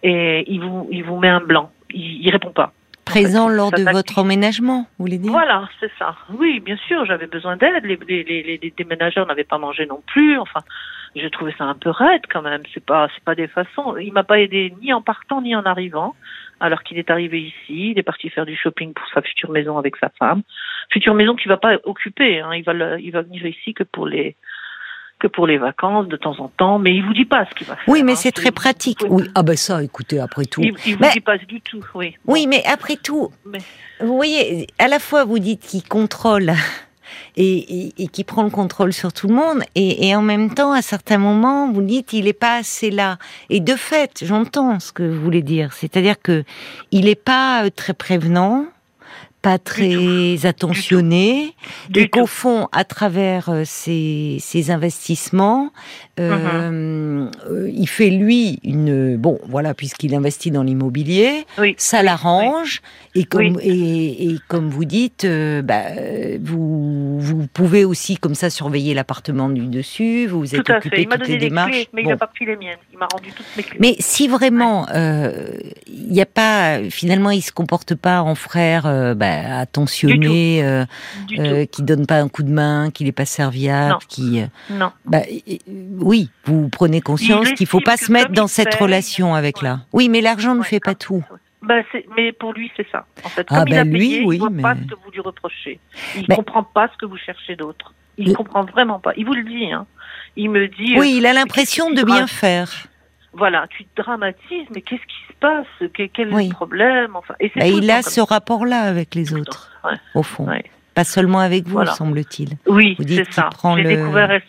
et 0.02 0.50
il 0.50 0.61
vous 0.61 0.88
il 0.90 1.04
vous 1.04 1.18
met 1.18 1.28
un 1.28 1.40
blanc. 1.40 1.70
Il, 1.90 2.25
il 2.25 2.30
répond 2.30 2.52
pas. 2.52 2.72
Présent 3.12 3.49
lors 3.49 3.71
de 3.71 3.83
votre 3.83 4.19
emménagement, 4.19 4.87
vous 4.99 5.04
voulez 5.04 5.19
dire? 5.19 5.33
Voilà, 5.33 5.69
c'est 5.81 5.90
ça. 5.99 6.16
Oui, 6.38 6.61
bien 6.61 6.76
sûr, 6.88 7.04
j'avais 7.04 7.26
besoin 7.26 7.57
d'aide. 7.57 7.85
Les, 7.85 7.99
les, 8.09 8.25
les, 8.25 8.59
les, 8.62 8.75
déménageurs 8.76 9.26
n'avaient 9.26 9.45
pas 9.45 9.59
mangé 9.59 9.85
non 9.85 10.02
plus. 10.07 10.38
Enfin, 10.38 10.61
je 11.14 11.28
trouvais 11.28 11.54
ça 11.59 11.64
un 11.64 11.75
peu 11.75 11.90
raide 11.90 12.23
quand 12.31 12.42
même. 12.42 12.62
C'est 12.73 12.85
pas, 12.85 13.09
c'est 13.14 13.23
pas 13.23 13.35
des 13.35 13.49
façons. 13.49 13.97
Il 13.99 14.12
m'a 14.12 14.25
pas 14.25 14.40
aidé 14.40 14.75
ni 14.81 14.92
en 14.92 15.02
partant 15.02 15.42
ni 15.42 15.54
en 15.54 15.64
arrivant. 15.64 16.14
Alors 16.59 16.83
qu'il 16.83 16.99
est 16.99 17.11
arrivé 17.11 17.40
ici, 17.40 17.90
il 17.90 17.99
est 17.99 18.02
parti 18.02 18.31
faire 18.31 18.47
du 18.47 18.57
shopping 18.57 18.95
pour 18.95 19.07
sa 19.12 19.21
future 19.21 19.50
maison 19.50 19.76
avec 19.78 19.97
sa 19.97 20.09
femme. 20.19 20.42
Future 20.90 21.14
maison 21.14 21.35
qu'il 21.35 21.49
va 21.49 21.59
pas 21.59 21.76
occuper. 21.85 22.40
Hein. 22.40 22.54
Il 22.54 22.64
va, 22.64 22.99
il 22.99 23.11
va 23.11 23.23
venir 23.23 23.45
ici 23.45 23.75
que 23.75 23.85
pour 23.85 24.07
les 24.07 24.37
que 25.22 25.28
pour 25.28 25.46
les 25.46 25.56
vacances 25.56 26.08
de 26.08 26.16
temps 26.16 26.40
en 26.40 26.48
temps, 26.48 26.80
mais 26.80 26.92
il 26.96 27.04
vous 27.04 27.14
dit 27.14 27.24
pas 27.24 27.46
ce 27.48 27.54
qu'il 27.54 27.66
va 27.68 27.76
faire. 27.76 27.84
Oui, 27.86 28.02
mais 28.02 28.12
hein, 28.12 28.16
c'est 28.16 28.32
très 28.32 28.50
pratique. 28.50 28.98
Oui, 29.08 29.22
ah 29.36 29.44
ben 29.44 29.56
ça, 29.56 29.80
écoutez, 29.80 30.18
après 30.18 30.46
tout. 30.46 30.62
Il, 30.62 30.74
il 30.84 30.96
vous 30.96 31.04
dit 31.12 31.20
pas 31.20 31.38
du 31.38 31.60
tout, 31.60 31.80
oui. 31.94 32.16
Oui, 32.26 32.46
mais 32.48 32.64
après 32.64 32.96
tout, 32.96 33.30
vous 34.00 34.16
voyez, 34.16 34.66
à 34.80 34.88
la 34.88 34.98
fois 34.98 35.24
vous 35.24 35.38
dites 35.38 35.60
qu'il 35.60 35.84
contrôle 35.84 36.52
et, 37.36 37.92
et, 38.02 38.08
qui 38.08 38.24
prend 38.24 38.42
le 38.42 38.50
contrôle 38.50 38.92
sur 38.92 39.12
tout 39.12 39.28
le 39.28 39.34
monde, 39.34 39.62
et, 39.76 40.08
et, 40.08 40.16
en 40.16 40.22
même 40.22 40.52
temps, 40.52 40.72
à 40.72 40.82
certains 40.82 41.18
moments, 41.18 41.70
vous 41.70 41.82
dites 41.82 42.12
il 42.12 42.24
n'est 42.24 42.32
pas 42.32 42.56
assez 42.56 42.90
là. 42.90 43.18
Et 43.48 43.60
de 43.60 43.76
fait, 43.76 44.24
j'entends 44.24 44.80
ce 44.80 44.92
que 44.92 45.04
vous 45.04 45.20
voulez 45.20 45.42
dire, 45.42 45.72
c'est-à-dire 45.72 46.20
que 46.20 46.42
il 46.90 47.04
n'est 47.04 47.14
pas 47.14 47.64
euh, 47.64 47.70
très 47.70 47.94
prévenant 47.94 48.66
pas 49.42 49.58
très 49.58 50.46
attentionné, 50.46 51.54
et 51.94 52.08
qu'au 52.08 52.26
fond, 52.26 52.68
à 52.70 52.84
travers 52.84 53.49
euh, 53.49 53.62
ses, 53.64 54.37
ses 54.38 54.70
investissements, 54.70 55.72
euh, 56.20 57.28
uh-huh. 57.28 57.72
il 57.75 57.88
fait 57.88 58.11
lui 58.11 58.61
une 58.62 59.16
bon 59.16 59.40
voilà 59.49 59.75
puisqu'il 59.75 60.14
investit 60.14 60.50
dans 60.50 60.62
l'immobilier, 60.62 61.44
ça 61.76 62.02
l'arrange 62.02 62.82
et 63.14 63.25
comme 63.25 63.58
et, 63.61 64.28
et, 64.28 64.38
comme 64.46 64.68
vous 64.68 64.84
dites, 64.84 65.25
euh, 65.25 65.61
bah, 65.61 65.82
vous 66.40 67.18
vous 67.18 67.46
pouvez 67.52 67.84
aussi 67.84 68.18
comme 68.18 68.34
ça 68.34 68.49
surveiller 68.49 68.94
l'appartement 68.94 69.49
du 69.49 69.66
dessus, 69.66 70.26
vous 70.26 70.40
vous 70.40 70.54
êtes 70.54 70.64
Tout 70.64 70.72
occupé 70.72 71.06
toutes 71.06 71.26
les 71.26 71.38
démarches. 71.38 71.72
Clés, 71.72 71.88
mais 71.92 72.02
il 72.02 72.08
n'a 72.08 72.16
pas 72.16 72.28
pris 72.28 72.44
les 72.46 72.56
miennes, 72.56 72.78
il 72.92 72.99
m'a 72.99 73.08
rendu 73.11 73.30
toutes 73.32 73.46
mes 73.56 73.62
clés. 73.64 73.78
Mais 73.80 73.96
si 73.99 74.28
vraiment 74.28 74.87
il 74.92 76.12
n'y 76.12 76.22
a 76.22 76.26
pas 76.26 76.78
finalement 76.90 77.30
il 77.30 77.42
se 77.42 77.52
comporte 77.52 77.96
pas 77.96 78.22
en 78.22 78.37
frère. 78.37 78.82
Bah, 79.16 79.31
attentionné, 79.32 80.62
euh, 80.64 80.84
euh, 81.38 81.66
qui 81.66 81.82
donne 81.82 82.06
pas 82.06 82.20
un 82.20 82.28
coup 82.28 82.42
de 82.42 82.50
main, 82.50 82.90
qui 82.90 83.04
n'est 83.04 83.12
pas 83.12 83.24
serviable, 83.24 83.98
qui. 84.08 84.40
Euh, 84.40 84.46
non. 84.70 84.92
Bah, 85.04 85.22
oui, 85.98 86.30
vous 86.44 86.68
prenez 86.68 87.00
conscience 87.00 87.52
qu'il 87.52 87.66
faut 87.66 87.80
pas 87.80 87.96
se 87.96 88.12
mettre 88.12 88.32
dans 88.32 88.46
cette 88.46 88.74
relation 88.74 89.34
avec 89.34 89.62
là. 89.62 89.80
Oui, 89.92 90.08
mais 90.08 90.20
l'argent 90.20 90.54
ne 90.54 90.62
fait 90.62 90.80
pas 90.80 90.94
tout. 90.94 91.24
Bah, 91.62 91.76
mais 92.16 92.32
pour 92.32 92.52
lui, 92.52 92.70
c'est 92.76 92.86
ça. 92.90 93.06
En 93.24 93.28
fait, 93.28 93.46
ah, 93.50 93.60
comme 93.60 93.68
il 93.68 93.78
a 93.78 93.84
bah, 93.84 93.90
payé, 93.90 94.18
lui, 94.20 94.26
oui, 94.26 94.36
il 94.36 94.40
voit 94.40 94.74
pas 94.74 94.74
ce 94.74 94.88
que 94.88 94.94
vous 95.04 95.10
lui 95.12 95.20
reprochez. 95.20 95.78
Il 96.16 96.26
ne 96.28 96.34
comprend 96.34 96.64
pas 96.64 96.88
ce 96.92 96.98
que 96.98 97.06
vous 97.06 97.16
cherchez 97.16 97.56
d'autre. 97.56 97.94
Il 98.18 98.28
ne 98.28 98.34
comprend 98.34 98.64
vraiment 98.64 98.98
pas. 98.98 99.12
Il 99.16 99.26
vous 99.26 99.34
le 99.34 99.44
dit. 99.44 99.72
Hein. 99.72 99.86
Il 100.36 100.50
me 100.50 100.68
dit. 100.68 100.98
Oui, 100.98 101.14
il 101.16 101.26
a 101.26 101.32
l'impression 101.32 101.90
de 101.90 102.02
bien 102.02 102.26
faire 102.26 102.88
voilà, 103.32 103.66
tu 103.68 103.84
te 103.84 104.02
dramatises, 104.02 104.66
mais 104.74 104.82
qu'est-ce 104.82 105.02
qui 105.02 105.26
se 105.28 105.32
passe? 105.40 105.90
Quel 105.94 106.28
est 106.28 106.48
le 106.48 106.52
problème? 106.52 107.16
Enfin, 107.16 107.34
et 107.40 107.50
bah, 107.56 107.66
Il 107.66 107.90
a 107.90 108.02
ce 108.02 108.20
rapport-là 108.20 108.80
avec 108.80 109.14
les 109.14 109.34
autres, 109.34 109.70
au 110.14 110.22
fond. 110.22 110.46
Pas 110.94 111.04
seulement 111.04 111.38
avec 111.38 111.66
vous, 111.66 111.84
semble-t-il. 111.86 112.50
Oui, 112.66 112.96
c'est 112.98 113.32
ça. 113.32 113.48
J'ai 113.76 113.84
découvert, 113.84 114.40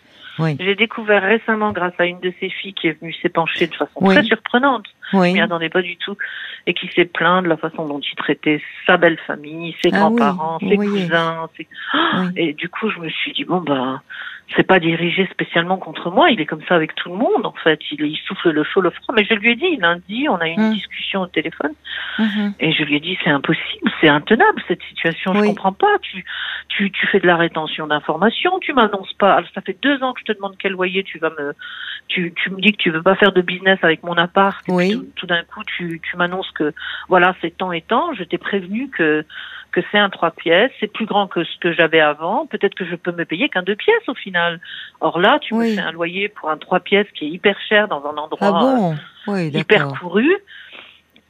découvert 0.76 1.22
récemment, 1.22 1.72
grâce 1.72 1.94
à 1.98 2.04
une 2.04 2.20
de 2.20 2.32
ses 2.40 2.50
filles 2.50 2.74
qui 2.74 2.88
est 2.88 3.00
venue 3.00 3.14
s'épancher 3.14 3.68
de 3.68 3.74
façon 3.74 4.00
très 4.04 4.22
surprenante, 4.24 4.84
oui. 5.14 5.30
je 5.30 5.34
m'y 5.34 5.40
attendais 5.40 5.70
pas 5.70 5.80
du 5.80 5.96
tout, 5.96 6.16
et 6.66 6.74
qui 6.74 6.88
s'est 6.88 7.06
plaint 7.06 7.42
de 7.42 7.48
la 7.48 7.56
façon 7.56 7.86
dont 7.86 8.00
il 8.00 8.14
traitait 8.16 8.60
sa 8.86 8.98
belle 8.98 9.18
famille, 9.26 9.74
ses 9.82 9.90
ah 9.94 9.98
grands-parents, 9.98 10.58
ses 10.58 10.76
cousins. 10.76 11.48
Et 12.36 12.52
du 12.52 12.68
coup, 12.68 12.90
je 12.90 12.98
me 12.98 13.08
suis 13.08 13.32
dit, 13.32 13.44
bon, 13.44 13.62
ben 13.62 14.02
c'est 14.54 14.66
pas 14.66 14.78
dirigé 14.78 15.26
spécialement 15.30 15.78
contre 15.78 16.10
moi, 16.10 16.30
il 16.30 16.40
est 16.40 16.46
comme 16.46 16.62
ça 16.68 16.74
avec 16.74 16.94
tout 16.94 17.08
le 17.08 17.16
monde 17.16 17.46
en 17.46 17.54
fait, 17.64 17.80
il, 17.90 18.02
il 18.02 18.16
souffle 18.18 18.50
le 18.50 18.62
chaud, 18.62 18.80
le 18.80 18.90
froid, 18.90 19.14
mais 19.14 19.24
je 19.24 19.34
lui 19.34 19.52
ai 19.52 19.56
dit 19.56 19.76
lundi, 19.76 20.28
on 20.28 20.36
a 20.36 20.48
eu 20.48 20.52
une 20.52 20.70
mm. 20.70 20.74
discussion 20.74 21.22
au 21.22 21.26
téléphone. 21.26 21.72
Mm-hmm. 22.18 22.52
et 22.60 22.72
je 22.72 22.84
lui 22.84 22.96
ai 22.96 23.00
dit 23.00 23.18
c'est 23.24 23.30
impossible, 23.30 23.90
c'est 24.00 24.08
intenable 24.08 24.62
cette 24.68 24.82
situation, 24.82 25.34
je 25.34 25.40
comprends 25.40 25.72
pas, 25.72 25.98
tu, 26.02 26.24
tu, 26.68 26.90
tu 26.90 27.06
fais 27.06 27.20
de 27.20 27.26
la 27.26 27.36
rétention 27.36 27.86
d'informations, 27.86 28.58
tu 28.60 28.72
m'annonces 28.72 29.12
pas, 29.14 29.34
Alors, 29.34 29.50
ça 29.54 29.60
fait 29.62 29.76
deux 29.82 30.02
ans 30.02 30.12
que 30.12 30.20
je 30.20 30.32
te 30.32 30.32
demande 30.32 30.54
quel 30.58 30.72
loyer 30.72 31.02
tu 31.02 31.18
vas 31.18 31.30
me, 31.30 31.54
tu, 32.08 32.32
tu 32.36 32.50
me 32.50 32.60
dis 32.60 32.72
que 32.72 32.76
tu 32.76 32.90
veux 32.90 33.02
pas 33.02 33.16
faire 33.16 33.32
de 33.32 33.40
business 33.40 33.78
avec 33.82 34.02
mon 34.02 34.16
appart, 34.16 34.64
oui. 34.68 34.92
tout, 34.92 35.06
tout 35.16 35.26
d'un 35.26 35.42
coup 35.42 35.64
tu, 35.64 36.00
tu 36.08 36.16
m'annonces 36.16 36.50
que 36.52 36.72
voilà 37.08 37.34
c'est 37.40 37.56
temps 37.56 37.72
et 37.72 37.80
temps, 37.80 38.12
je 38.14 38.24
t'ai 38.24 38.38
prévenu 38.38 38.90
que 38.90 39.24
que 39.74 39.80
c'est 39.90 39.98
un 39.98 40.08
trois 40.08 40.30
pièces, 40.30 40.70
c'est 40.78 40.92
plus 40.92 41.04
grand 41.04 41.26
que 41.26 41.42
ce 41.42 41.58
que 41.58 41.72
j'avais 41.72 42.00
avant, 42.00 42.46
peut-être 42.46 42.74
que 42.74 42.84
je 42.84 42.94
peux 42.94 43.10
me 43.10 43.24
payer 43.24 43.48
qu'un 43.48 43.62
deux 43.62 43.74
pièces 43.74 44.08
au 44.08 44.14
final. 44.14 44.60
Or 45.00 45.18
là, 45.18 45.38
tu 45.40 45.54
me 45.54 45.64
fais 45.64 45.80
un 45.80 45.90
loyer 45.90 46.28
pour 46.28 46.48
un 46.48 46.56
trois 46.56 46.80
pièces 46.80 47.08
qui 47.14 47.24
est 47.26 47.28
hyper 47.28 47.56
cher 47.68 47.88
dans 47.88 48.04
un 48.06 48.16
endroit 48.16 48.94
ah 49.26 49.32
euh, 49.32 49.50
hyper 49.52 49.88
couru. 49.88 50.30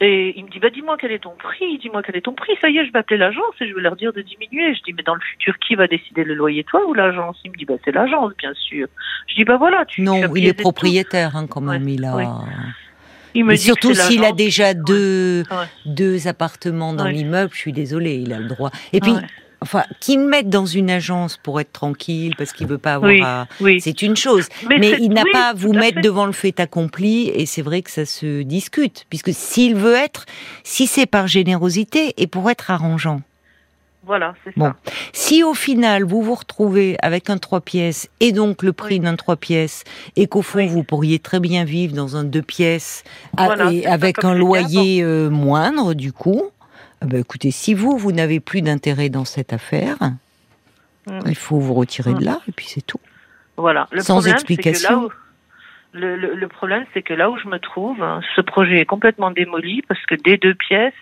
Et 0.00 0.34
il 0.36 0.44
me 0.44 0.50
dit, 0.50 0.58
bah, 0.58 0.68
dis-moi 0.68 0.96
quel 1.00 1.12
est 1.12 1.20
ton 1.20 1.34
prix, 1.38 1.78
dis-moi 1.78 2.02
quel 2.02 2.16
est 2.16 2.20
ton 2.20 2.34
prix. 2.34 2.52
Ça 2.60 2.68
y 2.68 2.76
est, 2.76 2.84
je 2.84 2.92
vais 2.92 2.98
appeler 2.98 3.16
l'agence 3.16 3.54
et 3.60 3.68
je 3.68 3.74
vais 3.74 3.80
leur 3.80 3.96
dire 3.96 4.12
de 4.12 4.20
diminuer. 4.20 4.74
Je 4.74 4.82
dis, 4.82 4.92
mais 4.92 5.02
dans 5.02 5.14
le 5.14 5.20
futur, 5.20 5.58
qui 5.58 5.76
va 5.76 5.86
décider 5.86 6.24
le 6.24 6.34
loyer, 6.34 6.64
toi 6.64 6.84
ou 6.86 6.92
l'agence? 6.92 7.38
Il 7.44 7.52
me 7.52 7.56
dit, 7.56 7.64
bah, 7.64 7.74
c'est 7.84 7.92
l'agence, 7.92 8.32
bien 8.36 8.52
sûr. 8.54 8.88
Je 9.28 9.36
dis, 9.36 9.44
bah 9.44 9.56
voilà, 9.56 9.86
tu 9.86 10.02
Non, 10.02 10.34
il 10.34 10.46
est 10.46 10.60
propriétaire, 10.60 11.36
hein, 11.36 11.46
quand 11.48 11.62
même, 11.62 11.88
il 11.88 12.04
a. 12.04 12.16
Il 13.34 13.58
surtout 13.58 13.94
s'il 13.94 14.24
a 14.24 14.32
déjà 14.32 14.74
deux, 14.74 15.44
deux 15.86 16.28
appartements 16.28 16.92
dans 16.92 17.06
l'immeuble, 17.06 17.50
je 17.52 17.58
suis 17.58 17.72
désolée, 17.72 18.16
il 18.16 18.32
a 18.32 18.38
le 18.38 18.48
droit. 18.48 18.70
Et 18.92 19.00
puis, 19.00 19.12
enfin, 19.60 19.84
qu'il 20.00 20.20
me 20.20 20.28
mette 20.28 20.48
dans 20.48 20.66
une 20.66 20.90
agence 20.90 21.36
pour 21.42 21.60
être 21.60 21.72
tranquille, 21.72 22.34
parce 22.38 22.52
qu'il 22.52 22.66
veut 22.66 22.78
pas 22.78 22.94
avoir 22.94 23.46
C'est 23.80 24.02
une 24.02 24.16
chose. 24.16 24.48
Mais, 24.68 24.96
il 25.00 25.10
n'a 25.10 25.24
pas 25.32 25.48
à 25.48 25.54
vous 25.54 25.72
mettre 25.72 26.00
devant 26.00 26.26
le 26.26 26.32
fait 26.32 26.60
accompli, 26.60 27.28
et 27.28 27.46
c'est 27.46 27.62
vrai 27.62 27.82
que 27.82 27.90
ça 27.90 28.06
se 28.06 28.42
discute. 28.42 29.06
Puisque 29.08 29.32
s'il 29.32 29.74
veut 29.74 29.94
être, 29.94 30.26
si 30.62 30.86
c'est 30.86 31.06
par 31.06 31.26
générosité, 31.26 32.14
et 32.16 32.26
pour 32.26 32.50
être 32.50 32.70
arrangeant. 32.70 33.20
Voilà, 34.06 34.34
c'est 34.44 34.54
ça. 34.58 34.76
Si 35.12 35.42
au 35.42 35.54
final 35.54 36.04
vous 36.04 36.22
vous 36.22 36.34
retrouvez 36.34 36.96
avec 37.00 37.30
un 37.30 37.38
trois 37.38 37.60
pièces 37.60 38.10
et 38.20 38.32
donc 38.32 38.62
le 38.62 38.72
prix 38.72 39.00
d'un 39.00 39.16
trois 39.16 39.36
pièces 39.36 39.84
et 40.16 40.26
qu'au 40.26 40.42
fond 40.42 40.66
vous 40.66 40.84
pourriez 40.84 41.18
très 41.18 41.40
bien 41.40 41.64
vivre 41.64 41.94
dans 41.94 42.16
un 42.16 42.24
deux 42.24 42.42
pièces 42.42 43.04
avec 43.36 44.24
un 44.24 44.34
loyer 44.34 45.02
euh, 45.02 45.30
moindre 45.30 45.94
du 45.94 46.12
coup, 46.12 46.50
eh 47.02 47.06
ben, 47.06 47.20
écoutez, 47.20 47.50
si 47.50 47.72
vous 47.72 47.96
vous 47.96 48.12
n'avez 48.12 48.40
plus 48.40 48.62
d'intérêt 48.62 49.08
dans 49.08 49.24
cette 49.24 49.52
affaire, 49.52 49.96
mm. 51.06 51.20
il 51.26 51.36
faut 51.36 51.58
vous 51.58 51.74
retirer 51.74 52.12
de 52.12 52.20
mm. 52.20 52.24
là 52.24 52.40
et 52.48 52.52
puis 52.52 52.66
c'est 52.66 52.86
tout. 52.86 53.00
Voilà. 53.56 53.88
Le 53.90 54.00
Sans 54.00 54.26
explication. 54.26 55.08
le, 55.92 56.16
le, 56.16 56.48
problème, 56.48 56.84
c'est 56.92 57.02
que 57.02 57.14
là 57.14 57.30
où 57.30 57.38
je 57.38 57.48
me 57.48 57.58
trouve, 57.58 58.02
hein, 58.02 58.20
ce 58.34 58.40
projet 58.40 58.80
est 58.80 58.86
complètement 58.86 59.30
démoli 59.30 59.82
parce 59.88 60.04
que 60.06 60.14
des 60.16 60.36
deux 60.36 60.54
pièces, 60.54 60.92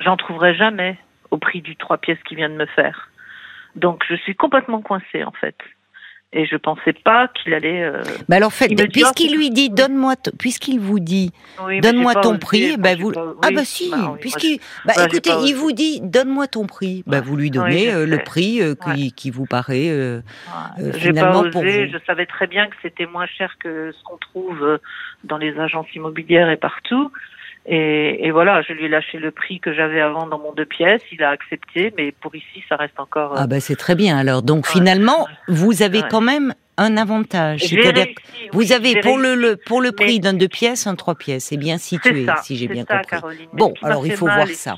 j'en 0.00 0.16
trouverai 0.16 0.54
jamais 0.54 0.98
au 1.32 1.38
prix 1.38 1.62
du 1.62 1.74
trois 1.74 1.98
pièces 1.98 2.22
qu'il 2.28 2.36
vient 2.36 2.50
de 2.50 2.54
me 2.54 2.66
faire. 2.66 3.08
Donc 3.74 4.04
je 4.08 4.14
suis 4.14 4.36
complètement 4.36 4.82
coincée 4.82 5.24
en 5.24 5.32
fait. 5.32 5.56
Et 6.34 6.46
je 6.46 6.56
pensais 6.56 6.94
pas 6.94 7.28
qu'il 7.28 7.52
allait. 7.52 7.82
Euh... 7.82 8.02
Bah 8.26 8.36
alors 8.36 8.54
fait, 8.54 8.74
puisqu'il 8.90 9.36
lui 9.36 9.50
dit 9.50 9.68
donne-moi, 9.68 10.14
puisqu'il 10.38 10.80
vous 10.80 10.98
dit 10.98 11.30
donne-moi 11.82 12.14
ton 12.14 12.38
prix, 12.38 12.78
bah 12.78 12.94
vous 12.98 13.12
ah 13.42 13.50
bah 13.54 13.64
si, 13.64 13.90
bah, 13.90 14.14
puisqu'il 14.18 14.58
bah, 14.86 14.94
écoutez, 15.04 15.32
il 15.44 15.52
vous 15.54 15.72
dit 15.72 16.00
donne-moi 16.00 16.46
ton 16.46 16.64
prix, 16.64 17.02
bah 17.06 17.20
vous 17.20 17.36
lui 17.36 17.50
donnez 17.50 17.92
euh, 17.92 18.06
le 18.06 18.16
prix 18.16 18.62
euh, 18.62 18.74
qui, 18.74 19.12
qui, 19.12 19.30
vous 19.30 19.44
paraît 19.44 19.90
euh, 19.90 20.22
euh 20.78 20.92
finalement 20.94 21.50
pas 21.50 21.58
osé, 21.58 21.90
Je 21.90 21.98
savais 22.06 22.24
très 22.24 22.46
bien 22.46 22.66
que 22.66 22.76
c'était 22.80 23.04
moins 23.04 23.26
cher 23.26 23.56
que 23.58 23.92
ce 23.92 24.02
qu'on 24.02 24.16
trouve 24.16 24.78
dans 25.24 25.36
les 25.36 25.58
agences 25.58 25.94
immobilières 25.94 26.48
et 26.48 26.56
partout. 26.56 27.12
Et, 27.64 28.26
et, 28.26 28.30
voilà, 28.32 28.62
je 28.62 28.72
lui 28.72 28.86
ai 28.86 28.88
lâché 28.88 29.18
le 29.18 29.30
prix 29.30 29.60
que 29.60 29.72
j'avais 29.72 30.00
avant 30.00 30.26
dans 30.26 30.38
mon 30.38 30.52
deux 30.52 30.64
pièces. 30.64 31.02
Il 31.12 31.22
a 31.22 31.30
accepté, 31.30 31.92
mais 31.96 32.10
pour 32.10 32.34
ici, 32.34 32.64
ça 32.68 32.76
reste 32.76 32.98
encore. 32.98 33.34
Ah 33.36 33.46
ben 33.46 33.60
c'est 33.60 33.76
très 33.76 33.94
bien. 33.94 34.18
Alors 34.18 34.42
donc 34.42 34.66
finalement, 34.66 35.28
vous 35.46 35.82
avez 35.82 36.02
quand 36.10 36.20
même 36.20 36.54
un 36.76 36.96
avantage. 36.96 37.60
C'est-à-dire, 37.60 38.06
vous 38.52 38.72
avez 38.72 39.00
pour 39.00 39.18
le, 39.18 39.34
le, 39.34 39.56
pour 39.56 39.80
le 39.80 39.92
prix 39.92 40.18
d'un 40.18 40.32
deux 40.32 40.48
pièces 40.48 40.86
un 40.86 40.96
trois 40.96 41.14
pièces. 41.14 41.44
C'est 41.46 41.56
bien 41.56 41.78
situé, 41.78 42.26
si 42.42 42.56
j'ai 42.56 42.68
bien 42.68 42.84
compris. 42.84 43.48
Bon, 43.52 43.74
alors 43.82 44.06
il 44.06 44.12
faut 44.12 44.26
voir 44.26 44.48
ça. 44.48 44.76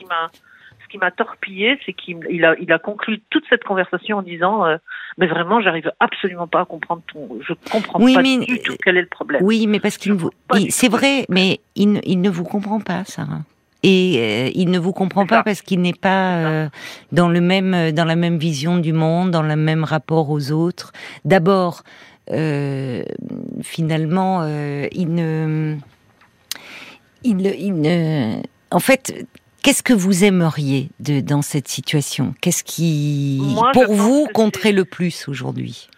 Ce 0.83 0.89
qui 0.91 0.99
m'a 0.99 1.11
torpillé, 1.11 1.79
c'est 1.85 1.93
qu'il 1.93 2.45
a, 2.45 2.55
il 2.61 2.73
a 2.73 2.79
conclu 2.79 3.21
toute 3.31 3.45
cette 3.49 3.65
conversation 3.65 4.19
en 4.19 4.23
disant 4.23 4.65
euh, 4.65 4.77
Mais 5.19 5.27
vraiment, 5.27 5.61
j'arrive 5.61 5.93
absolument 6.01 6.47
pas 6.47 6.63
à 6.63 6.65
comprendre 6.65 7.03
ton. 7.13 7.29
Je 7.47 7.55
comprends 7.71 7.99
pas 7.99 8.23
du 8.23 8.61
tout 8.61 8.77
quel 8.83 8.97
est 8.97 9.03
le 9.03 9.07
problème. 9.07 9.43
Oui, 9.45 9.67
mais 9.67 9.81
parce 9.81 9.97
qu'il 9.97 10.13
vous. 10.13 10.31
C'est 10.71 10.89
vrai, 10.89 11.27
mais 11.29 11.61
il, 11.77 12.01
il, 12.05 12.21
ne 12.21 12.31
vous 12.31 12.45
comprend 12.45 12.81
pas, 12.81 13.05
Sarah. 13.05 13.43
Et 13.83 14.17
euh, 14.19 14.51
il 14.55 14.71
ne 14.71 14.79
vous 14.79 14.93
comprend 14.93 15.27
pas 15.27 15.43
parce 15.43 15.61
qu'il 15.61 15.83
n'est 15.83 15.93
pas 15.93 16.37
euh, 16.37 16.69
dans 17.13 17.29
le 17.29 17.41
même, 17.43 17.93
dans 17.93 18.07
la 18.07 18.17
même 18.17 18.39
vision 18.39 18.79
du 18.79 18.95
monde, 18.95 19.31
dans 19.31 19.43
le 19.43 19.57
même 19.57 19.85
rapport 19.85 20.31
aux 20.31 20.53
autres. 20.53 20.93
D'abord, 21.27 21.83
euh, 22.31 23.05
finalement, 23.63 24.41
euh, 24.43 24.87
il 24.93 25.15
ne, 25.15 25.77
il, 27.23 27.47
il 27.47 27.81
ne, 27.81 28.41
en 28.71 28.81
fait, 28.81 29.27
Qu'est-ce 29.65 29.83
que 29.83 29.95
vous 29.95 30.25
aimeriez 30.25 30.91
de, 31.01 31.21
dans 31.21 31.41
cette 31.41 31.69
situation? 31.69 32.35
Qu'est-ce 32.43 32.63
qui, 32.63 33.41
pour 33.73 33.95
vous, 33.95 34.29
compterait 34.35 34.73
le 34.73 34.85
plus 34.85 35.27
aujourd'hui? 35.27 35.89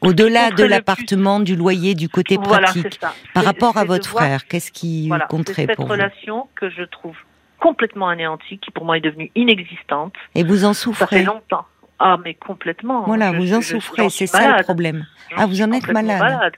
Au-delà 0.00 0.52
de 0.52 0.62
l'appartement, 0.62 1.40
du 1.40 1.56
loyer, 1.56 1.96
du 1.96 2.08
côté 2.08 2.38
pratique, 2.38 3.00
par 3.34 3.44
rapport 3.44 3.76
à 3.76 3.84
votre 3.84 4.08
frère, 4.08 4.46
qu'est-ce 4.46 4.70
qui 4.70 5.10
compterait 5.28 5.66
pour 5.66 5.86
vous? 5.86 5.92
cette 5.92 6.00
relation 6.00 6.48
que 6.54 6.70
je 6.70 6.84
trouve 6.84 7.16
complètement 7.58 8.08
anéantie, 8.08 8.58
qui 8.58 8.70
pour 8.70 8.84
moi 8.84 8.98
est 8.98 9.00
devenue 9.00 9.32
inexistante. 9.34 10.14
Et 10.36 10.44
vous 10.44 10.64
en 10.64 10.74
souffrez? 10.74 11.06
Ça 11.06 11.06
fait 11.08 11.24
longtemps. 11.24 11.66
Ah, 11.98 12.18
mais 12.22 12.34
complètement. 12.34 13.02
Voilà, 13.02 13.32
vous 13.32 13.52
en 13.52 13.62
souffrez, 13.62 14.08
c'est 14.10 14.28
ça 14.28 14.58
le 14.58 14.62
problème. 14.62 15.04
Ah, 15.36 15.46
vous 15.46 15.60
en 15.60 15.72
êtes 15.72 15.88
malade. 15.88 16.54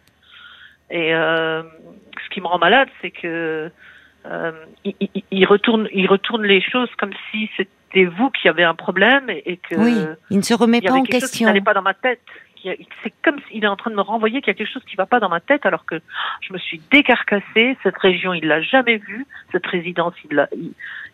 Et 0.91 1.15
euh, 1.15 1.63
ce 1.63 2.35
qui 2.35 2.43
me 2.43 2.49
rend 2.49 2.59
malade, 2.59 2.89
c'est 3.01 3.11
que 3.11 3.71
euh, 4.31 4.53
il, 5.31 5.47
retourne, 5.47 5.89
il 5.93 6.07
retourne 6.07 6.45
les 6.45 6.61
choses 6.61 6.89
comme 6.99 7.13
si 7.31 7.49
c'était 7.57 8.05
vous 8.05 8.31
qui 8.31 8.49
avez 8.49 8.65
un 8.65 8.75
problème 8.75 9.25
et, 9.29 9.57
que. 9.57 9.77
Oui, 9.77 9.97
il 10.31 10.39
ne 10.39 10.43
se 10.43 10.55
remet 10.55 10.81
pas 10.81 10.95
en 10.95 11.03
question. 11.03 11.47
Il 11.47 11.47
n'allait 11.47 11.61
pas 11.61 11.75
dans 11.75 11.83
ma 11.83 11.95
tête. 11.95 12.21
C'est 13.05 13.13
comme 13.23 13.37
s'il 13.49 13.63
est 13.63 13.69
en 13.69 13.77
train 13.77 13.93
de 13.93 13.97
me 13.97 14.01
renvoyer 14.01 14.41
qu'il 14.41 14.49
y 14.49 14.51
a 14.51 14.55
quelque 14.55 14.73
chose 14.73 14.83
qui 14.89 14.97
ne 14.97 14.97
va 14.97 15.07
pas 15.07 15.21
dans 15.21 15.29
ma 15.29 15.39
tête, 15.39 15.65
alors 15.67 15.85
que 15.85 16.01
je 16.41 16.53
me 16.53 16.59
suis 16.59 16.81
décarcassée. 16.91 17.77
Cette 17.85 17.97
région, 17.99 18.35
il 18.35 18.49
l'a 18.49 18.61
jamais 18.61 18.97
vue. 18.97 19.27
Cette 19.53 19.67
résidence, 19.67 20.15
il. 20.29 20.49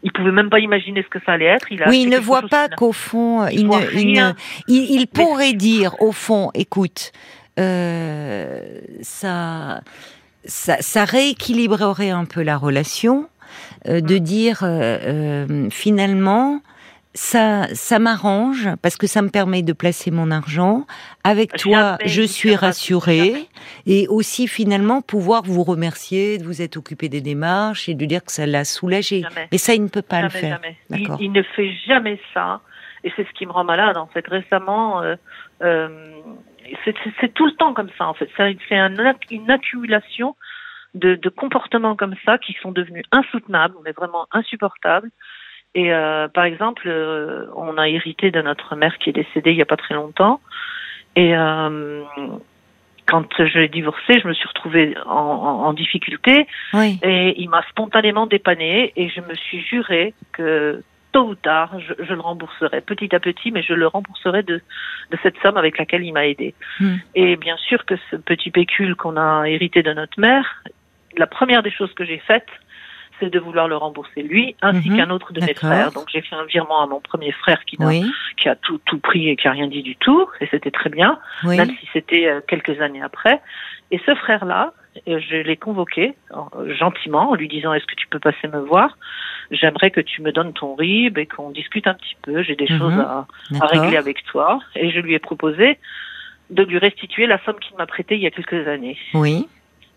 Il, 0.05 0.13
pouvait 0.13 0.33
même 0.33 0.51
pas 0.51 0.59
imaginer 0.59 1.03
ce 1.03 1.09
que 1.09 1.21
ça 1.25 1.33
allait 1.33 1.45
être. 1.45 1.71
Il 1.71 1.83
oui, 1.87 2.03
il 2.03 2.09
ne 2.09 2.19
voit 2.19 2.43
pas 2.43 2.69
qu'au 2.69 2.93
fond, 2.93 3.47
il, 3.49 3.69
ne, 3.69 4.33
il, 4.67 5.07
pourrait 5.07 5.53
dire 5.53 5.95
au 6.01 6.11
fond, 6.11 6.51
écoute, 6.55 7.13
euh, 7.61 8.81
ça 9.03 9.83
ça, 10.45 11.05
rééquilibrerait 11.05 12.11
un 12.11 12.25
peu 12.25 12.43
la 12.43 12.57
relation, 12.57 13.29
euh, 13.89 14.01
de 14.01 14.17
mm. 14.17 14.21
dire 14.21 14.59
euh, 14.63 15.47
euh, 15.49 15.71
finalement 15.71 16.61
ça, 17.15 17.67
ça 17.75 17.99
m'arrange 17.99 18.71
parce 18.81 18.97
que 18.97 19.07
ça 19.07 19.21
me 19.21 19.29
permet 19.29 19.63
de 19.63 19.75
placer 19.75 20.11
mon 20.11 20.31
argent. 20.31 20.87
Avec 21.25 21.53
toi, 21.59 21.99
je 22.07 22.23
suis 22.23 22.57
rassurée 22.57 23.49
et 23.85 24.09
aussi 24.09 24.49
finalement 24.49 25.03
pouvoir 25.03 25.43
vous 25.43 25.63
remercier 25.63 26.39
de 26.39 26.45
vous 26.45 26.63
être 26.63 26.79
occupé 26.79 27.11
des 27.11 27.21
démarches 27.21 27.91
et 27.91 27.95
de 27.95 28.07
dire 28.07 28.25
que 28.25 28.33
ça 28.33 28.47
l'a 28.47 28.65
soulagé. 28.65 29.25
Mais 29.51 29.59
ça, 29.59 29.75
il 29.75 29.83
ne 29.83 29.89
peut 29.89 30.01
pas 30.01 30.23
le 30.23 30.31
faire. 30.31 30.59
Il, 30.89 31.07
il, 31.21 31.33
ne 31.33 31.43
fait 31.43 31.73
jamais 31.87 32.19
ça 32.33 32.63
et 33.05 33.13
c'est 33.15 33.27
ce 33.29 33.33
qui 33.35 33.45
me 33.45 33.53
rend 33.53 33.65
malade 33.65 33.99
en 33.99 34.07
fait. 34.07 34.27
Récemment, 34.27 35.03
c'est 36.85 37.35
tout 37.35 37.47
le 37.47 37.53
temps 37.53 37.75
comme 37.75 37.91
ça 37.99 38.07
en 38.07 38.15
fait. 38.15 38.29
C'est 38.37 38.77
un, 38.77 38.95
une 39.31 39.51
accumulation 39.51 40.37
de, 40.95 41.15
de, 41.15 41.29
comportements 41.29 41.97
comme 41.97 42.15
ça 42.25 42.39
qui 42.39 42.55
sont 42.61 42.73
devenus 42.73 43.05
insoutenables, 43.13 43.77
mais 43.85 43.93
vraiment 43.93 44.27
insupportables. 44.33 45.11
Et 45.75 45.93
euh, 45.93 46.29
par 46.29 46.45
exemple, 46.45 46.87
euh, 46.87 47.47
on 47.57 47.79
a 47.79 47.89
hérité 47.89 48.31
de 48.31 48.43
notre 48.43 48.77
mère 48.77 48.99
qui 48.99 49.11
est 49.11 49.15
décédée 49.15 49.53
il 49.53 49.57
n'y 49.57 49.63
a 49.63 49.67
pas 49.67 49.77
très 49.77 49.95
longtemps. 49.95 50.41
Et 51.17 51.37
euh, 51.37 52.03
quand 53.07 53.27
je 53.39 53.59
l'ai 53.59 53.69
divorcé, 53.69 54.21
je 54.21 54.29
me 54.29 54.35
suis 54.35 54.49
retrouvée 54.49 54.95
en, 55.07 55.13
en, 55.15 55.73
difficulté. 55.73 56.47
Oui. 56.75 56.99
Et 57.03 57.41
il 57.41 57.49
m'a 57.49 57.63
spontanément 57.71 58.27
dépannée 58.27 58.93
et 58.97 59.09
je 59.09 59.21
me 59.23 59.35
suis 59.35 59.61
juré 59.61 60.15
que 60.33 60.83
tôt 61.13 61.29
ou 61.29 61.35
tard, 61.35 61.79
je, 61.79 62.13
le 62.13 62.21
rembourserai 62.21 62.81
petit 62.81 63.15
à 63.15 63.21
petit, 63.21 63.51
mais 63.53 63.63
je 63.63 63.75
le 63.75 63.87
rembourserai 63.87 64.43
de, 64.43 64.61
de 65.11 65.19
cette 65.23 65.37
somme 65.43 65.57
avec 65.57 65.79
laquelle 65.79 66.05
il 66.05 66.13
m'a 66.13 66.27
aidé. 66.27 66.55
Hmm. 66.81 66.97
Et 67.15 67.37
bien 67.37 67.57
sûr 67.57 67.85
que 67.85 67.95
ce 68.11 68.17
petit 68.17 68.51
pécule 68.51 68.97
qu'on 68.97 69.17
a 69.17 69.45
hérité 69.49 69.83
de 69.83 69.93
notre 69.93 70.19
mère, 70.21 70.63
la 71.17 71.27
première 71.27 71.63
des 71.63 71.71
choses 71.71 71.93
que 71.95 72.05
j'ai 72.05 72.19
faites, 72.19 72.49
c'est 73.21 73.31
de 73.31 73.39
vouloir 73.39 73.69
le 73.69 73.77
rembourser 73.77 74.23
lui 74.23 74.57
ainsi 74.63 74.91
mhm. 74.91 74.97
qu'un 74.97 75.11
autre 75.11 75.33
de 75.33 75.41
mes 75.41 75.55
frères. 75.55 75.93
Donc 75.93 76.07
j'ai 76.13 76.23
fait 76.23 76.35
un 76.35 76.45
virement 76.45 76.83
à 76.83 76.87
mon 76.87 77.01
premier 77.01 77.31
frère 77.33 77.65
qui, 77.65 77.77
a, 77.81 77.91
qui 78.37 78.49
a 78.49 78.57
tout, 78.57 78.81
tout 78.85 78.99
pris 78.99 79.29
et 79.29 79.37
qui 79.37 79.47
a 79.47 79.53
rien 79.53 79.69
dit 79.69 79.83
du 79.83 79.97
tout, 79.97 80.27
et 80.41 80.49
c'était 80.51 80.71
très 80.73 80.91
bien, 80.91 81.19
même 81.45 81.71
si 81.71 81.89
c'était 81.93 82.27
euh, 82.27 82.41
quelques 82.47 82.81
années 82.81 83.03
après. 83.03 83.41
Et 83.93 84.01
ce 84.05 84.15
frère-là, 84.15 84.73
euh, 85.09 85.21
je 85.21 85.37
l'ai 85.37 85.57
convoqué 85.57 86.15
gentiment 86.79 87.31
en 87.31 87.35
lui 87.35 87.49
disant 87.49 87.73
est-ce 87.73 87.87
que 87.87 87.95
tu 87.95 88.09
peux 88.09 88.19
passer 88.19 88.49
me 88.49 88.59
voir? 88.59 88.97
J'aimerais 89.53 89.91
que 89.91 90.01
tu 90.01 90.23
me 90.23 90.33
donnes 90.33 90.53
ton 90.53 90.75
RIB 90.75 91.19
et 91.19 91.27
qu'on 91.27 91.51
discute 91.51 91.87
un 91.87 91.95
petit 91.95 92.17
peu. 92.23 92.43
J'ai 92.43 92.57
des 92.57 92.71
mhm. 92.71 92.79
choses 92.79 92.99
à, 92.99 93.27
à, 93.61 93.67
régler 93.67 93.97
avec 93.97 94.25
toi. 94.25 94.61
Et 94.75 94.91
je 94.91 94.99
lui 94.99 95.15
ai 95.15 95.19
proposé 95.19 95.79
de 96.51 96.63
lui 96.63 96.79
restituer 96.79 97.27
la 97.27 97.43
somme 97.45 97.59
qu'il 97.61 97.77
m'a 97.77 97.87
prêtée 97.87 98.17
il 98.17 98.23
y 98.23 98.27
a 98.27 98.31
quelques 98.31 98.67
années. 98.67 98.99
Oui. 99.15 99.47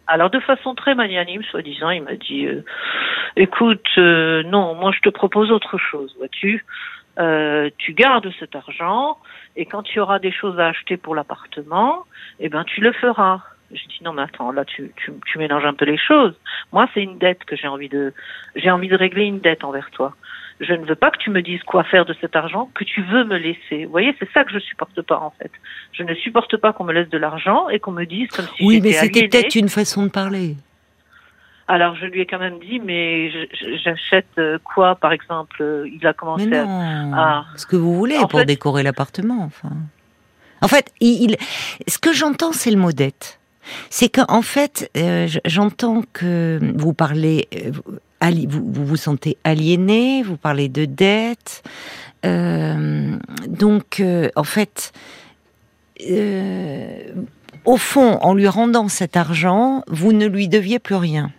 Alors 0.07 0.29
de 0.29 0.39
façon 0.39 0.75
très 0.75 0.93
magnanime, 0.93 1.43
soi-disant, 1.43 1.89
il 1.89 2.03
m'a 2.03 2.15
dit 2.15 2.45
euh, 2.45 2.63
"Écoute, 3.35 3.87
euh, 3.97 4.43
non, 4.43 4.75
moi 4.75 4.91
je 4.91 4.99
te 4.99 5.09
propose 5.09 5.51
autre 5.51 5.77
chose, 5.77 6.13
vois-tu. 6.17 6.63
Euh, 7.17 7.69
tu 7.77 7.93
gardes 7.93 8.29
cet 8.39 8.55
argent 8.55 9.17
et 9.55 9.65
quand 9.65 9.83
tu 9.83 9.99
auras 9.99 10.19
des 10.19 10.31
choses 10.31 10.59
à 10.59 10.67
acheter 10.67 10.97
pour 10.97 11.15
l'appartement, 11.15 12.03
eh 12.39 12.49
ben 12.49 12.63
tu 12.65 12.81
le 12.81 12.91
feras." 12.91 13.41
J'ai 13.71 13.87
dit 13.87 13.99
non 14.03 14.13
mais 14.13 14.21
attends 14.21 14.51
là 14.51 14.65
tu, 14.65 14.91
tu, 14.95 15.11
tu 15.25 15.37
mélanges 15.37 15.65
un 15.65 15.73
peu 15.73 15.85
les 15.85 15.97
choses. 15.97 16.35
Moi 16.71 16.87
c'est 16.93 17.03
une 17.03 17.17
dette 17.17 17.43
que 17.45 17.55
j'ai 17.55 17.67
envie 17.67 17.89
de 17.89 18.13
j'ai 18.55 18.71
envie 18.71 18.87
de 18.87 18.95
régler 18.95 19.25
une 19.25 19.39
dette 19.39 19.63
envers 19.63 19.89
toi 19.91 20.15
je 20.61 20.73
ne 20.73 20.85
veux 20.85 20.95
pas 20.95 21.11
que 21.11 21.17
tu 21.17 21.29
me 21.29 21.41
dises 21.41 21.61
quoi 21.63 21.83
faire 21.83 22.05
de 22.05 22.15
cet 22.21 22.35
argent 22.35 22.69
que 22.73 22.83
tu 22.83 23.01
veux 23.03 23.25
me 23.25 23.37
laisser. 23.37 23.85
Vous 23.85 23.91
voyez, 23.91 24.15
c'est 24.19 24.29
ça 24.31 24.43
que 24.43 24.51
je 24.53 24.59
supporte 24.59 25.01
pas 25.01 25.19
en 25.19 25.31
fait. 25.31 25.51
Je 25.91 26.03
ne 26.03 26.13
supporte 26.15 26.55
pas 26.57 26.71
qu'on 26.71 26.85
me 26.85 26.93
laisse 26.93 27.09
de 27.09 27.17
l'argent 27.17 27.67
et 27.69 27.79
qu'on 27.79 27.91
me 27.91 28.05
dise 28.05 28.29
comme 28.29 28.45
si 28.55 28.65
Oui, 28.65 28.79
mais 28.81 28.93
c'était 28.93 29.27
peut-être 29.27 29.55
une 29.55 29.69
façon 29.69 30.03
de 30.03 30.09
parler. 30.09 30.55
Alors 31.67 31.95
je 31.95 32.05
lui 32.05 32.21
ai 32.21 32.25
quand 32.25 32.39
même 32.39 32.59
dit, 32.59 32.79
mais 32.79 33.31
j'achète 33.83 34.27
euh, 34.37 34.59
quoi, 34.63 34.95
par 34.95 35.11
exemple 35.11 35.57
euh, 35.61 35.89
Il 35.91 36.05
a 36.05 36.13
commencé 36.13 36.53
à, 36.53 37.45
ce 37.55 37.65
que 37.65 37.75
vous 37.75 37.95
voulez 37.95 38.17
pour 38.29 38.45
décorer 38.45 38.83
l'appartement. 38.83 39.43
Enfin, 39.43 39.75
en 40.61 40.67
fait, 40.67 40.93
il... 41.01 41.37
ce 41.87 41.97
que 41.97 42.13
j'entends, 42.13 42.51
c'est 42.53 42.69
le 42.69 42.77
mot 42.77 42.91
dette. 42.91 43.39
C'est 43.89 44.09
qu'en 44.09 44.41
fait, 44.41 44.89
euh, 44.97 45.27
j'entends 45.45 46.03
que 46.13 46.59
vous 46.75 46.93
parlez, 46.93 47.47
vous, 48.21 48.85
vous, 48.85 48.95
sentez 48.95 49.37
aliéné, 49.43 50.23
vous 50.23 50.37
parlez 50.37 50.69
de 50.69 50.85
dette. 50.85 51.63
Euh, 52.25 53.17
donc, 53.47 53.99
euh, 53.99 54.29
en 54.35 54.43
fait, 54.43 54.91
euh, 56.09 57.13
au 57.65 57.77
fond, 57.77 58.17
en 58.21 58.33
lui 58.33 58.47
rendant 58.47 58.87
cet 58.87 59.15
argent, 59.15 59.83
vous 59.87 60.13
ne 60.13 60.25
lui 60.25 60.47
deviez 60.47 60.79
plus 60.79 60.95
rien. 60.95 61.31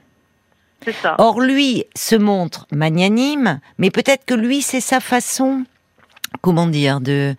Ça. 1.03 1.17
Or, 1.19 1.41
lui 1.41 1.85
se 1.97 2.15
montre 2.15 2.67
magnanime, 2.71 3.61
mais 3.79 3.91
peut-être 3.91 4.25
que 4.25 4.35
lui, 4.35 4.63
c'est 4.63 4.81
sa 4.81 5.01
façon 5.01 5.65
comment 6.47 6.69
dire 6.69 7.01
de 7.01 7.35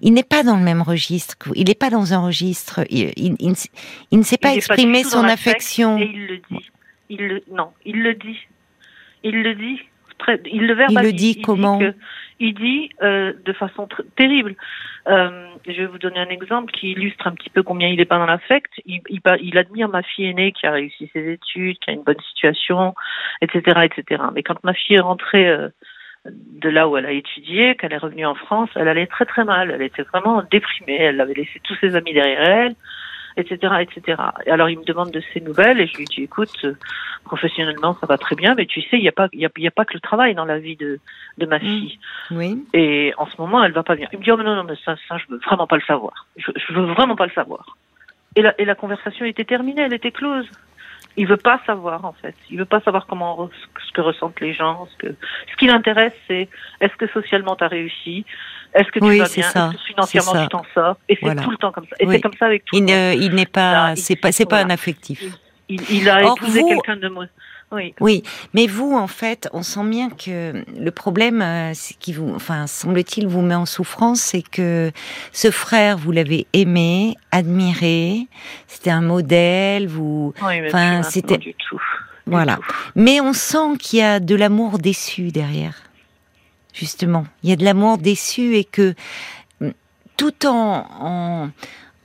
il 0.00 0.12
n'est 0.14 0.22
pas 0.22 0.42
dans 0.44 0.56
le 0.56 0.62
même 0.62 0.82
registre 0.82 1.36
il 1.56 1.66
n'est 1.66 1.74
pas 1.74 1.90
dans 1.90 2.14
un 2.14 2.20
registre 2.20 2.80
il, 2.90 3.12
il, 3.16 4.18
ne 4.18 4.22
sait 4.22 4.38
pas 4.38 4.54
exprimer 4.54 5.02
son 5.02 5.24
affection 5.24 5.98
il 5.98 6.26
le 6.26 6.36
dit 6.48 6.70
il 7.10 7.42
non 7.50 7.70
il 7.84 8.02
le 8.02 8.14
dit 8.14 8.38
il 9.24 9.42
le 9.42 9.54
dit, 9.54 9.80
très, 10.18 10.40
il 10.46 10.66
le 10.66 10.74
verbalise. 10.74 11.10
Il 11.10 11.12
le 11.12 11.12
dit 11.16 11.42
comment 11.42 11.80
Il 12.40 12.54
dit 12.54 12.90
euh, 13.02 13.32
de 13.44 13.52
façon 13.52 13.88
terrible. 14.16 14.56
Euh, 15.08 15.48
je 15.66 15.72
vais 15.72 15.86
vous 15.86 15.98
donner 15.98 16.18
un 16.18 16.28
exemple 16.28 16.72
qui 16.72 16.92
illustre 16.92 17.26
un 17.26 17.32
petit 17.32 17.50
peu 17.50 17.62
combien 17.62 17.88
il 17.88 17.96
n'est 17.96 18.04
pas 18.04 18.18
dans 18.18 18.26
l'affect. 18.26 18.70
Il, 18.84 19.00
il, 19.08 19.20
il, 19.40 19.58
admire 19.58 19.88
ma 19.88 20.02
fille 20.02 20.26
aînée 20.26 20.52
qui 20.52 20.66
a 20.66 20.72
réussi 20.72 21.08
ses 21.12 21.32
études, 21.32 21.78
qui 21.78 21.90
a 21.90 21.92
une 21.92 22.02
bonne 22.02 22.20
situation, 22.32 22.94
etc., 23.40 23.82
etc. 23.84 24.22
Mais 24.34 24.42
quand 24.42 24.62
ma 24.64 24.74
fille 24.74 24.96
est 24.96 25.00
rentrée 25.00 25.48
euh, 25.48 25.68
de 26.24 26.68
là 26.68 26.88
où 26.88 26.96
elle 26.96 27.06
a 27.06 27.12
étudié, 27.12 27.74
qu'elle 27.76 27.92
est 27.92 27.98
revenue 27.98 28.26
en 28.26 28.34
France, 28.34 28.70
elle 28.76 28.88
allait 28.88 29.06
très 29.06 29.24
très 29.24 29.44
mal. 29.44 29.70
Elle 29.70 29.82
était 29.82 30.02
vraiment 30.02 30.42
déprimée. 30.50 30.96
Elle 30.96 31.20
avait 31.20 31.34
laissé 31.34 31.60
tous 31.64 31.74
ses 31.80 31.96
amis 31.96 32.12
derrière 32.12 32.42
elle 32.42 32.74
etc., 33.36 33.72
etc. 33.80 34.20
Et 34.46 34.50
alors 34.50 34.68
il 34.68 34.78
me 34.78 34.84
demande 34.84 35.10
de 35.10 35.22
ses 35.32 35.40
nouvelles 35.40 35.80
et 35.80 35.86
je 35.86 35.96
lui 35.96 36.04
dis 36.04 36.22
écoute, 36.22 36.52
euh, 36.64 36.74
professionnellement 37.24 37.96
ça 38.00 38.06
va 38.06 38.18
très 38.18 38.36
bien, 38.36 38.54
mais 38.54 38.66
tu 38.66 38.80
sais 38.82 38.98
il 38.98 39.02
n'y 39.02 39.08
a 39.08 39.12
pas 39.12 39.28
il 39.32 39.40
y 39.40 39.46
a, 39.46 39.50
y 39.56 39.66
a, 39.66 39.70
pas 39.70 39.84
que 39.84 39.94
le 39.94 40.00
travail 40.00 40.34
dans 40.34 40.44
la 40.44 40.58
vie 40.58 40.76
de 40.76 41.00
de 41.38 41.46
ma 41.46 41.58
mmh. 41.58 41.60
fille. 41.60 41.98
Oui. 42.30 42.64
Et 42.72 43.12
en 43.16 43.26
ce 43.26 43.40
moment 43.40 43.62
elle 43.62 43.72
va 43.72 43.82
pas 43.82 43.96
bien. 43.96 44.08
Il 44.12 44.18
me 44.18 44.24
dit 44.24 44.30
oh 44.30 44.36
mais 44.36 44.44
non 44.44 44.56
non 44.56 44.64
mais 44.64 44.76
ça 44.84 44.96
ça 45.08 45.16
je 45.18 45.24
veux 45.28 45.38
vraiment 45.38 45.66
pas 45.66 45.76
le 45.76 45.82
savoir. 45.82 46.26
Je, 46.36 46.50
je 46.54 46.72
veux 46.72 46.84
vraiment 46.92 47.16
pas 47.16 47.26
le 47.26 47.32
savoir. 47.32 47.76
Et 48.36 48.42
la 48.42 48.60
et 48.60 48.64
la 48.64 48.74
conversation 48.74 49.24
était 49.24 49.44
terminée, 49.44 49.82
elle 49.82 49.94
était 49.94 50.12
close. 50.12 50.48
Il 51.16 51.26
veut 51.26 51.36
pas 51.36 51.60
savoir 51.66 52.04
en 52.04 52.14
fait. 52.14 52.34
Il 52.50 52.58
veut 52.58 52.64
pas 52.64 52.80
savoir 52.80 53.06
comment 53.06 53.50
ce 53.86 53.92
que 53.92 54.00
ressentent 54.00 54.40
les 54.40 54.54
gens. 54.54 54.86
Ce 54.92 54.96
que 55.06 55.14
ce 55.50 55.56
qui 55.56 55.66
l'intéresse, 55.66 56.14
c'est 56.26 56.48
est-ce 56.80 56.96
que 56.96 57.06
socialement 57.08 57.54
tu 57.56 57.64
as 57.64 57.68
réussi, 57.68 58.24
est-ce 58.74 58.90
que 58.90 58.98
tu 58.98 59.06
vas 59.06 59.12
bien, 59.12 59.24
est-ce 59.24 59.52
que 59.52 59.78
financièrement 59.86 60.42
tu 60.42 60.48
t'en 60.48 60.64
sors? 60.74 60.96
Et 61.08 61.18
c'est 61.20 61.34
tout 61.36 61.50
le 61.50 61.56
temps 61.56 61.72
comme 61.72 61.84
ça. 61.84 61.96
Et 62.00 62.06
c'est 62.06 62.20
comme 62.20 62.34
ça 62.38 62.46
avec 62.46 62.64
tout. 62.64 62.76
Il 62.76 62.84
n'est 63.34 63.46
pas, 63.46 63.94
c'est 63.96 64.16
pas, 64.16 64.32
c'est 64.32 64.46
pas 64.46 64.60
un 64.60 64.70
affectif. 64.70 65.22
Il, 65.68 65.80
il, 65.90 66.10
a 66.10 66.22
épousé 66.22 66.62
quelqu'un 66.64 66.96
de. 66.96 67.08
Oui. 67.72 67.94
oui, 68.00 68.22
mais 68.52 68.66
vous, 68.66 68.94
en 68.94 69.06
fait, 69.06 69.48
on 69.54 69.62
sent 69.62 69.84
bien 69.84 70.10
que 70.10 70.62
le 70.78 70.90
problème, 70.90 71.40
euh, 71.40 71.72
qui 72.00 72.12
vous, 72.12 72.30
enfin, 72.34 72.66
semble-t-il, 72.66 73.26
vous 73.26 73.40
met 73.40 73.54
en 73.54 73.64
souffrance, 73.64 74.20
c'est 74.20 74.42
que 74.42 74.92
ce 75.32 75.50
frère, 75.50 75.96
vous 75.96 76.12
l'avez 76.12 76.46
aimé, 76.52 77.16
admiré, 77.30 78.26
c'était 78.66 78.90
un 78.90 79.00
modèle, 79.00 79.88
vous, 79.88 80.34
oui, 80.42 80.66
enfin, 80.66 81.02
c'était 81.02 81.38
du 81.38 81.54
tout. 81.54 81.80
voilà. 82.26 82.58
Mais 82.94 83.20
on 83.20 83.32
sent 83.32 83.78
qu'il 83.78 84.00
y 84.00 84.02
a 84.02 84.20
de 84.20 84.34
l'amour 84.34 84.78
déçu 84.78 85.30
derrière. 85.32 85.76
Justement, 86.74 87.24
il 87.42 87.50
y 87.50 87.52
a 87.52 87.56
de 87.56 87.64
l'amour 87.64 87.96
déçu 87.98 88.54
et 88.56 88.64
que 88.64 88.94
tout 90.16 90.46
en, 90.46 90.86
en, 91.00 91.50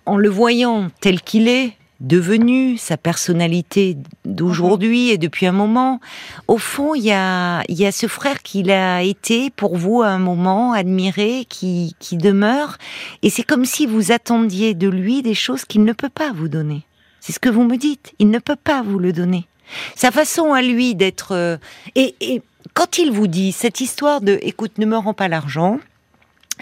en 0.06 0.18
le 0.18 0.30
voyant 0.30 0.88
tel 1.02 1.22
qu'il 1.22 1.48
est, 1.48 1.74
devenu, 2.00 2.78
sa 2.78 2.98
personnalité 2.98 3.98
d'aujourd'hui 4.26 5.10
et 5.10 5.18
depuis 5.18 5.46
un 5.46 5.52
moment. 5.52 6.00
Au 6.48 6.58
fond, 6.58 6.96
il 6.96 7.04
y 7.04 7.12
a, 7.12 7.64
il 7.70 7.76
y 7.76 7.86
a 7.86 7.92
ce 7.92 8.08
frère 8.08 8.42
qu'il 8.44 8.72
a 8.72 9.02
été 9.04 9.50
pour 9.50 9.78
vous 9.78 10.02
à 10.02 10.08
un 10.08 10.20
moment, 10.20 10.74
admiré, 10.74 11.46
qui, 11.50 11.96
qui 12.00 12.18
demeure. 12.18 12.78
Et 13.24 13.30
c'est 13.30 13.44
comme 13.44 13.66
si 13.66 13.86
vous 13.86 14.12
attendiez 14.12 14.74
de 14.74 14.88
lui 14.88 15.22
des 15.22 15.34
choses 15.34 15.66
qu'il 15.66 15.84
ne 15.84 15.94
peut 15.94 16.10
pas 16.10 16.32
vous 16.32 16.48
donner. 16.48 16.84
C'est 17.20 17.34
ce 17.34 17.40
que 17.40 17.50
vous 17.50 17.64
me 17.64 17.78
dites. 17.78 18.14
Il 18.20 18.30
ne 18.30 18.40
peut 18.40 18.56
pas 18.56 18.82
vous 18.82 19.00
le 19.00 19.12
donner. 19.12 19.48
Sa 19.96 20.12
façon 20.12 20.54
à 20.54 20.62
lui 20.62 20.96
d'être... 20.96 21.34
Euh, 21.34 21.58
et, 21.96 22.16
et, 22.22 22.42
quand 22.74 23.00
il 23.00 23.12
vous 23.12 23.28
dit 23.28 23.52
cette 23.52 23.82
histoire 23.82 24.22
de, 24.22 24.38
écoute, 24.44 24.78
ne 24.78 24.86
me 24.86 24.98
rends 24.98 25.16
pas 25.16 25.28
l'argent, 25.28 25.80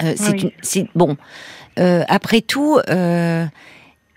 euh, 0.04 0.14
c'est 0.62 0.88
bon. 0.96 1.18
Euh, 1.80 2.04
après 2.08 2.42
tout, 2.42 2.80
euh, 2.90 3.46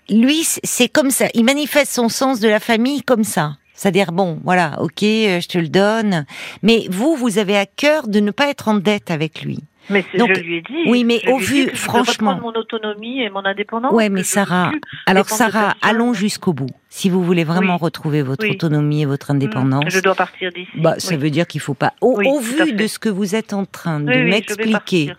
lui, 0.09 0.43
c'est 0.43 0.89
comme 0.89 1.11
ça. 1.11 1.27
Il 1.33 1.43
manifeste 1.45 1.93
son 1.93 2.09
sens 2.09 2.39
de 2.39 2.47
la 2.47 2.59
famille 2.59 3.01
comme 3.03 3.23
ça. 3.23 3.53
C'est-à-dire, 3.73 4.11
bon, 4.11 4.39
voilà, 4.43 4.81
ok, 4.81 5.03
euh, 5.03 5.39
je 5.39 5.47
te 5.47 5.57
le 5.57 5.69
donne. 5.69 6.25
Mais 6.63 6.87
vous, 6.89 7.15
vous 7.15 7.37
avez 7.37 7.57
à 7.57 7.65
cœur 7.65 8.09
de 8.09 8.19
ne 8.19 8.31
pas 8.31 8.49
être 8.49 8.67
en 8.67 8.75
dette 8.75 9.09
avec 9.09 9.41
lui. 9.41 9.59
Mais 9.89 10.05
Donc, 10.17 10.29
je 10.35 10.41
lui 10.41 10.57
ai 10.57 10.61
dit. 10.61 10.83
Oui, 10.87 11.03
mais 11.03 11.21
au 11.29 11.37
vu, 11.37 11.69
franchement. 11.69 12.37
mon 12.41 12.49
autonomie 12.49 13.21
et 13.21 13.29
mon 13.29 13.43
indépendance. 13.43 13.91
Ouais, 13.93 14.09
mais 14.09 14.23
Sarah, 14.23 14.71
alors 15.05 15.29
Sarah, 15.29 15.75
allons 15.81 16.13
jusqu'au 16.13 16.53
bout. 16.53 16.69
Si 16.89 17.09
vous 17.09 17.23
voulez 17.23 17.43
vraiment 17.43 17.77
retrouver 17.77 18.21
votre 18.21 18.47
autonomie 18.47 19.01
et 19.01 19.05
votre 19.05 19.31
indépendance. 19.31 19.85
Je 19.87 19.99
dois 19.99 20.13
partir 20.15 20.51
d'ici. 20.51 20.69
Bah, 20.75 20.95
ça 20.99 21.17
veut 21.17 21.29
dire 21.29 21.47
qu'il 21.47 21.61
faut 21.61 21.73
pas. 21.73 21.93
Au, 22.01 22.21
au 22.21 22.39
vu 22.39 22.73
de 22.73 22.85
ce 22.85 22.99
que 22.99 23.09
vous 23.09 23.33
êtes 23.33 23.53
en 23.53 23.65
train 23.65 23.99
de 23.99 24.13
m'expliquer. 24.13 25.13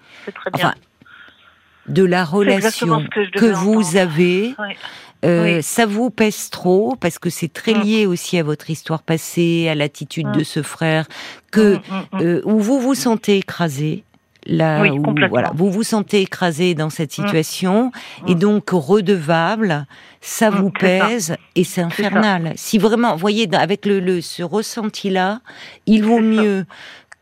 Enfin, 0.52 0.74
de 1.88 2.04
la 2.04 2.24
relation 2.24 3.04
que, 3.34 3.52
vous 3.52 3.96
avez. 3.96 4.54
Euh, 5.22 5.60
ça 5.60 5.84
vous 5.84 6.08
pèse 6.08 6.48
trop 6.48 6.96
parce 6.98 7.18
que 7.18 7.28
c'est 7.28 7.52
très 7.52 7.74
mm. 7.74 7.82
lié 7.82 8.06
aussi 8.06 8.38
à 8.38 8.42
votre 8.42 8.70
histoire 8.70 9.02
passée, 9.02 9.68
à 9.68 9.74
l'attitude 9.74 10.28
mm. 10.28 10.32
de 10.32 10.44
ce 10.44 10.62
frère, 10.62 11.06
que 11.50 11.76
mm, 11.76 11.80
euh, 12.22 12.40
où 12.44 12.58
vous 12.58 12.80
vous 12.80 12.94
sentez 12.94 13.36
écrasé. 13.36 14.04
Là 14.46 14.82
où, 14.84 15.04
voilà, 15.28 15.52
vous 15.54 15.70
vous 15.70 15.82
sentez 15.82 16.22
écrasé 16.22 16.74
dans 16.74 16.88
cette 16.88 17.12
situation 17.12 17.92
et 18.26 18.34
donc 18.34 18.70
redevable, 18.70 19.86
ça 20.22 20.48
vous 20.48 20.70
pèse 20.70 21.36
et 21.56 21.62
c'est 21.62 21.82
infernal. 21.82 22.54
Si 22.56 22.78
vraiment, 22.78 23.16
voyez, 23.16 23.46
avec 23.52 23.84
le, 23.84 24.22
ce 24.22 24.42
ressenti-là, 24.42 25.42
il 25.84 26.04
vaut 26.04 26.20
mieux 26.20 26.64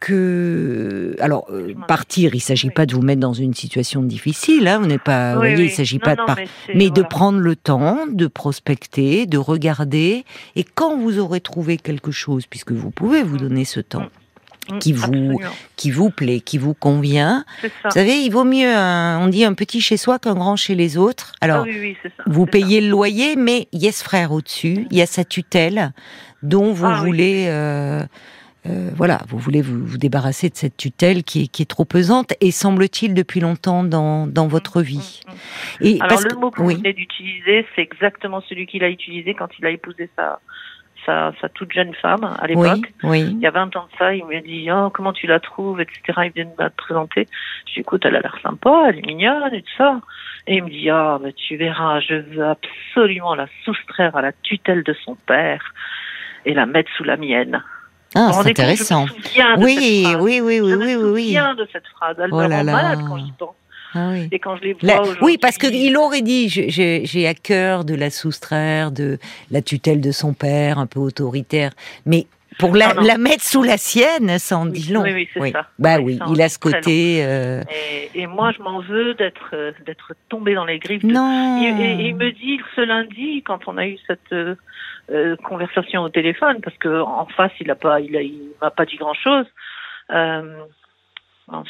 que 0.01 1.17
alors 1.21 1.47
euh, 1.51 1.75
partir, 1.87 2.35
il 2.35 2.41
s'agit 2.41 2.71
pas 2.71 2.87
de 2.87 2.95
vous 2.95 3.03
mettre 3.03 3.21
dans 3.21 3.33
une 3.33 3.55
situation 3.55 4.03
difficile, 4.03 4.69
hein, 4.69 4.79
vous 4.79 4.87
n'êtes 4.87 5.03
pas, 5.03 5.35
vous 5.35 5.41
voyez, 5.41 5.65
il 5.65 5.71
s'agit 5.71 5.99
pas 5.99 6.15
de 6.15 6.25
partir, 6.25 6.49
mais, 6.75 6.91
de 6.91 7.03
prendre 7.03 7.39
le 7.39 7.57
temps, 7.57 8.07
de 8.09 8.27
prospecter, 8.27 9.27
de 9.27 9.39
regarder, 9.39 10.25
et 10.57 10.65
quand 10.65 10.97
vous 10.97 11.19
aurez 11.19 11.41
trouvé 11.41 11.77
quelque 11.77 12.11
chose, 12.13 12.47
puisque 12.47 12.73
vous 12.73 12.91
pouvez 12.91 13.23
vous 13.23 13.39
donner 13.39 13.65
ce 13.65 13.81
temps. 13.81 14.03
Mm. 14.03 14.09
Mm, 14.71 14.79
qui 14.81 14.93
vous 14.93 15.41
qui 15.77 15.91
vous 15.91 16.11
plaît, 16.11 16.41
qui 16.41 16.59
vous 16.59 16.75
convient. 16.75 17.45
Vous 17.63 17.91
savez, 17.91 18.19
il 18.19 18.31
vaut 18.31 18.45
mieux, 18.45 18.69
on 18.69 19.29
dit 19.29 19.45
un 19.45 19.55
petit 19.55 19.81
chez 19.81 19.97
soi 19.97 20.19
qu'un 20.19 20.35
grand 20.35 20.57
chez 20.57 20.75
les 20.75 20.99
autres. 20.99 21.33
Alors, 21.41 21.65
ah 21.67 22.23
vous 22.27 22.45
payez 22.45 22.81
le 22.81 22.89
loyer, 22.89 23.37
mais 23.37 23.69
il 23.73 23.83
y 23.83 23.89
a 23.89 23.93
ce 23.93 24.05
frère 24.05 24.33
au-dessus, 24.33 24.87
il 24.91 24.97
y 24.97 25.03
a 25.03 25.07
sa 25.07 25.25
tutelle 25.25 25.93
dont 26.43 26.73
vous 26.73 26.87
ah 26.87 27.03
voulez. 27.03 27.47
Euh, 27.49 28.05
euh, 28.69 28.91
voilà, 28.95 29.21
vous 29.29 29.39
voulez 29.39 29.63
vous, 29.63 29.99
débarrasser 29.99 30.51
de 30.51 30.57
cette 30.57 30.77
tutelle 30.77 31.23
qui 31.25 31.43
est, 31.43 31.69
trop 31.69 31.85
pesante 31.85 32.35
et 32.41 32.51
semble-t-il 32.51 33.15
depuis 33.15 33.41
longtemps 33.41 33.85
dans, 33.85 34.27
dans 34.27 34.47
votre 34.47 34.83
vie. 34.83 35.21
Et 35.81 35.99
Alors 36.01 36.21
le 36.21 36.37
mot 36.37 36.51
que 36.51 36.63
vous 36.63 36.69
venez 36.69 36.93
d'utiliser, 36.93 37.67
c'est 37.75 37.83
exactement 37.83 38.41
celui 38.43 38.67
qu'il 38.67 38.85
a 38.85 38.89
utilisé 38.89 39.35
quand 39.35 39.49
il 39.59 39.67
a 39.67 39.71
épousé 39.71 40.09
sa, 40.17 40.41
sa, 41.07 41.49
toute 41.55 41.73
jeune 41.73 41.95
femme 41.95 42.25
à 42.25 42.47
l'époque. 42.47 42.93
Oui, 43.03 43.23
Il 43.23 43.41
y 43.41 43.47
a 43.47 43.51
20 43.51 43.77
ans 43.77 43.89
de 43.91 43.99
ça, 43.99 44.15
il 44.15 44.25
me 44.27 44.41
dit 44.41 44.69
oh, 44.71 44.91
comment 44.91 45.13
tu 45.13 45.27
la 45.27 45.41
trouves, 45.41 45.81
etc. 45.81 46.01
Il 46.27 46.33
vient 46.33 46.45
de 46.45 46.63
me 46.63 46.69
présenter. 46.71 47.27
Je 47.67 47.75
dis 47.75 47.81
écoute, 47.81 48.05
elle 48.05 48.17
a 48.17 48.21
l'air 48.21 48.37
sympa, 48.43 48.87
elle 48.89 48.99
est 48.99 49.07
mignonne 49.07 49.55
et 49.55 49.63
tout 49.63 49.77
ça. 49.77 50.01
Et 50.47 50.57
il 50.57 50.65
me 50.65 50.71
dit 50.71 50.91
ah, 50.91 51.19
mais 51.23 51.33
tu 51.33 51.57
verras, 51.57 52.01
je 52.01 52.15
veux 52.15 52.45
absolument 52.45 53.35
la 53.35 53.47
soustraire 53.65 54.17
à 54.17 54.23
la 54.23 54.33
tutelle 54.33 54.83
de 54.83 54.95
son 55.05 55.15
père 55.15 55.73
et 56.45 56.55
la 56.55 56.67
mettre 56.67 56.91
sous 56.97 57.05
la 57.05 57.17
mienne. 57.17 57.63
Ah, 58.19 58.33
c'est 58.33 58.51
intéressant. 58.51 59.07
Oui, 59.59 60.05
oui, 60.19 60.41
oui, 60.41 60.41
oui, 60.41 60.61
oui, 60.61 60.75
oui, 60.75 60.95
oui. 60.97 61.35
Je 61.35 61.41
me 61.41 61.57
de 61.57 61.69
cette 61.73 61.87
phrase. 61.87 62.17
Elle 62.19 62.31
oh 62.33 62.37
me 62.37 62.43
rend 62.43 62.65
malade 62.65 63.01
quand 63.07 63.19
j'y 63.19 63.33
pense. 63.33 63.55
Ah 63.95 64.11
oui. 64.13 64.29
Et 64.33 64.39
quand 64.39 64.57
je 64.57 64.63
les 64.63 64.73
vois 64.75 65.03
Oui, 65.23 65.39
parce 65.39 65.57
qu'il 65.57 65.97
aurait 65.97 66.23
dit, 66.23 66.49
j'ai 66.49 67.27
à 67.27 67.35
cœur 67.35 67.85
de 67.85 67.95
la 67.95 68.11
soustraire 68.11 68.91
de 68.91 69.19
la 69.51 69.63
tutelle 69.63 70.01
de 70.01 70.11
son 70.11 70.35
père, 70.35 70.79
un 70.79 70.87
peu 70.87 71.01
autoritaire. 71.01 71.73
Mais 72.05 72.27
pour 72.59 72.75
la, 72.75 72.93
la 72.95 73.19
mettre 73.19 73.45
sous 73.45 73.63
la 73.63 73.79
sienne, 73.79 74.39
ça 74.39 74.59
en 74.59 74.67
dit 74.67 74.93
long. 74.93 75.03
Oui, 75.03 75.13
oui, 75.15 75.29
c'est 75.33 75.53
ça. 75.53 75.69
Bah 75.79 76.01
oui, 76.01 76.19
il 76.31 76.43
a 76.43 76.49
ce 76.49 76.59
côté. 76.59 77.25
Euh... 77.25 77.63
Et, 77.71 78.23
et, 78.23 78.27
moi, 78.27 78.51
je 78.57 78.63
m'en 78.63 78.81
veux 78.81 79.15
d'être 79.15 79.51
euh, 79.53 79.73
d'être 79.87 80.15
tombé 80.29 80.55
dans 80.55 80.65
les 80.65 80.81
griffes. 80.81 81.05
Non. 81.05 81.63
Et, 81.63 82.09
il 82.09 82.17
me 82.17 82.33
dit 82.33 82.61
ce 82.75 82.81
lundi, 82.81 83.43
quand 83.47 83.61
on 83.69 83.79
a 83.79 83.87
eu 83.87 83.97
cette 84.09 84.33
euh, 85.11 85.37
conversation 85.37 86.03
au 86.03 86.09
téléphone 86.09 86.61
parce 86.61 86.77
que 86.79 87.01
en 87.01 87.27
face 87.27 87.53
il 87.61 87.71
a 87.71 87.75
pas 87.75 88.01
il, 88.01 88.16
a, 88.16 88.23
il 88.23 88.51
m'a 88.61 88.71
pas 88.71 88.85
dit 88.85 88.97
grand 88.97 89.14
chose 89.14 89.47
euh, 90.11 90.64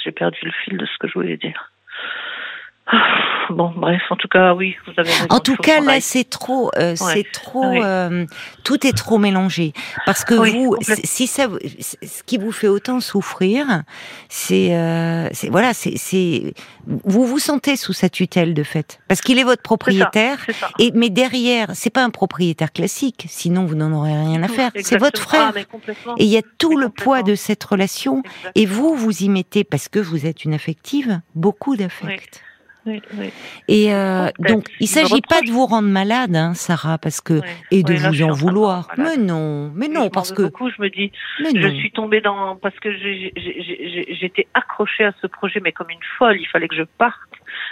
j'ai 0.05 0.13
perdu 0.13 0.39
le 0.43 0.53
fil 0.65 0.77
de 0.77 0.87
ce 0.87 0.99
que 0.99 1.09
je 1.09 1.15
voulais 1.15 1.37
dire 1.37 1.71
Bon, 3.51 3.73
bref, 3.75 4.03
en 4.11 4.17
tout 4.17 4.29
cas, 4.29 4.53
oui, 4.55 4.77
vous 4.87 4.93
avez 4.99 5.11
raison. 5.11 5.27
En 5.31 5.41
tout 5.41 5.57
cas, 5.57 5.81
là, 5.81 6.01
c'est 6.01 6.29
trop, 6.29 6.71
euh, 6.77 6.95
c'est 6.97 7.25
trop, 7.33 7.65
euh, 7.65 8.27
tout 8.63 8.87
est 8.87 8.93
trop 8.93 9.19
mélangé. 9.19 9.73
Parce 10.05 10.25
que 10.25 10.35
vous, 10.35 10.77
si 11.05 11.27
ça, 11.27 11.49
ce 12.03 12.23
qui 12.25 12.37
vous 12.37 12.53
fait 12.53 12.69
autant 12.69 13.01
souffrir, 13.01 13.85
c'est, 14.29 14.77
euh, 14.77 15.29
voilà, 15.51 15.73
c'est, 15.73 16.55
vous 16.87 17.27
vous 17.27 17.39
sentez 17.39 17.77
sous 17.77 17.93
sa 17.93 18.09
tutelle 18.11 18.53
de 18.53 18.63
fait, 18.63 19.01
parce 19.09 19.21
qu'il 19.21 19.39
est 19.39 19.45
votre 19.45 19.63
propriétaire. 19.63 20.45
Et 20.79 20.93
mais 20.95 21.11
derrière, 21.11 21.69
c'est 21.75 21.91
pas 21.91 22.05
un 22.05 22.11
propriétaire 22.11 22.73
classique, 22.73 23.27
sinon 23.29 23.65
vous 23.65 23.75
n'en 23.75 23.93
aurez 23.93 24.13
rien 24.13 24.43
à 24.43 24.49
faire. 24.49 24.71
C'est 24.83 24.99
votre 24.99 25.21
frère. 25.21 25.53
Ah, 25.55 26.15
et 26.19 26.25
il 26.25 26.31
y 26.31 26.37
a 26.37 26.43
tout 26.59 26.77
le 26.77 26.91
poids 26.91 27.23
de 27.23 27.35
cette 27.35 27.65
relation. 27.65 28.23
Et 28.55 28.67
vous, 28.67 28.95
vous 28.95 29.23
y 29.23 29.29
mettez 29.29 29.65
parce 29.65 29.89
que 29.89 29.99
vous 29.99 30.27
êtes 30.27 30.45
une 30.45 30.55
affective, 30.55 31.21
beaucoup 31.35 31.77
d'affect. 31.77 32.43
Et 33.69 33.95
euh, 33.95 34.29
donc, 34.39 34.67
il 34.81 34.87
s'agit 34.87 35.21
pas 35.21 35.41
de 35.43 35.51
vous 35.51 35.67
rendre 35.67 35.89
malade, 35.89 36.35
hein, 36.35 36.55
Sarah, 36.55 36.99
parce 36.99 37.21
que 37.21 37.41
et 37.71 37.83
de 37.83 37.95
vous 37.95 38.23
en 38.23 38.33
vouloir. 38.33 38.89
Mais 38.97 39.17
non, 39.17 39.71
mais 39.75 39.89
non, 39.89 40.11
parce 40.11 40.33
que 40.33 40.43
beaucoup, 40.43 40.71
je 40.71 40.81
me 40.81 40.89
dis, 40.89 41.13
je 41.39 41.69
suis 41.77 41.91
tombée 41.91 42.21
dans 42.21 42.57
parce 42.57 42.79
que 42.81 42.93
j'étais 42.97 44.47
accrochée 44.55 45.05
à 45.05 45.13
ce 45.21 45.27
projet, 45.27 45.61
mais 45.61 45.73
comme 45.73 45.91
une 45.91 45.99
folle. 46.19 46.39
Il 46.41 46.47
fallait 46.47 46.69
que 46.69 46.77
je 46.77 46.85
parte. 46.99 47.15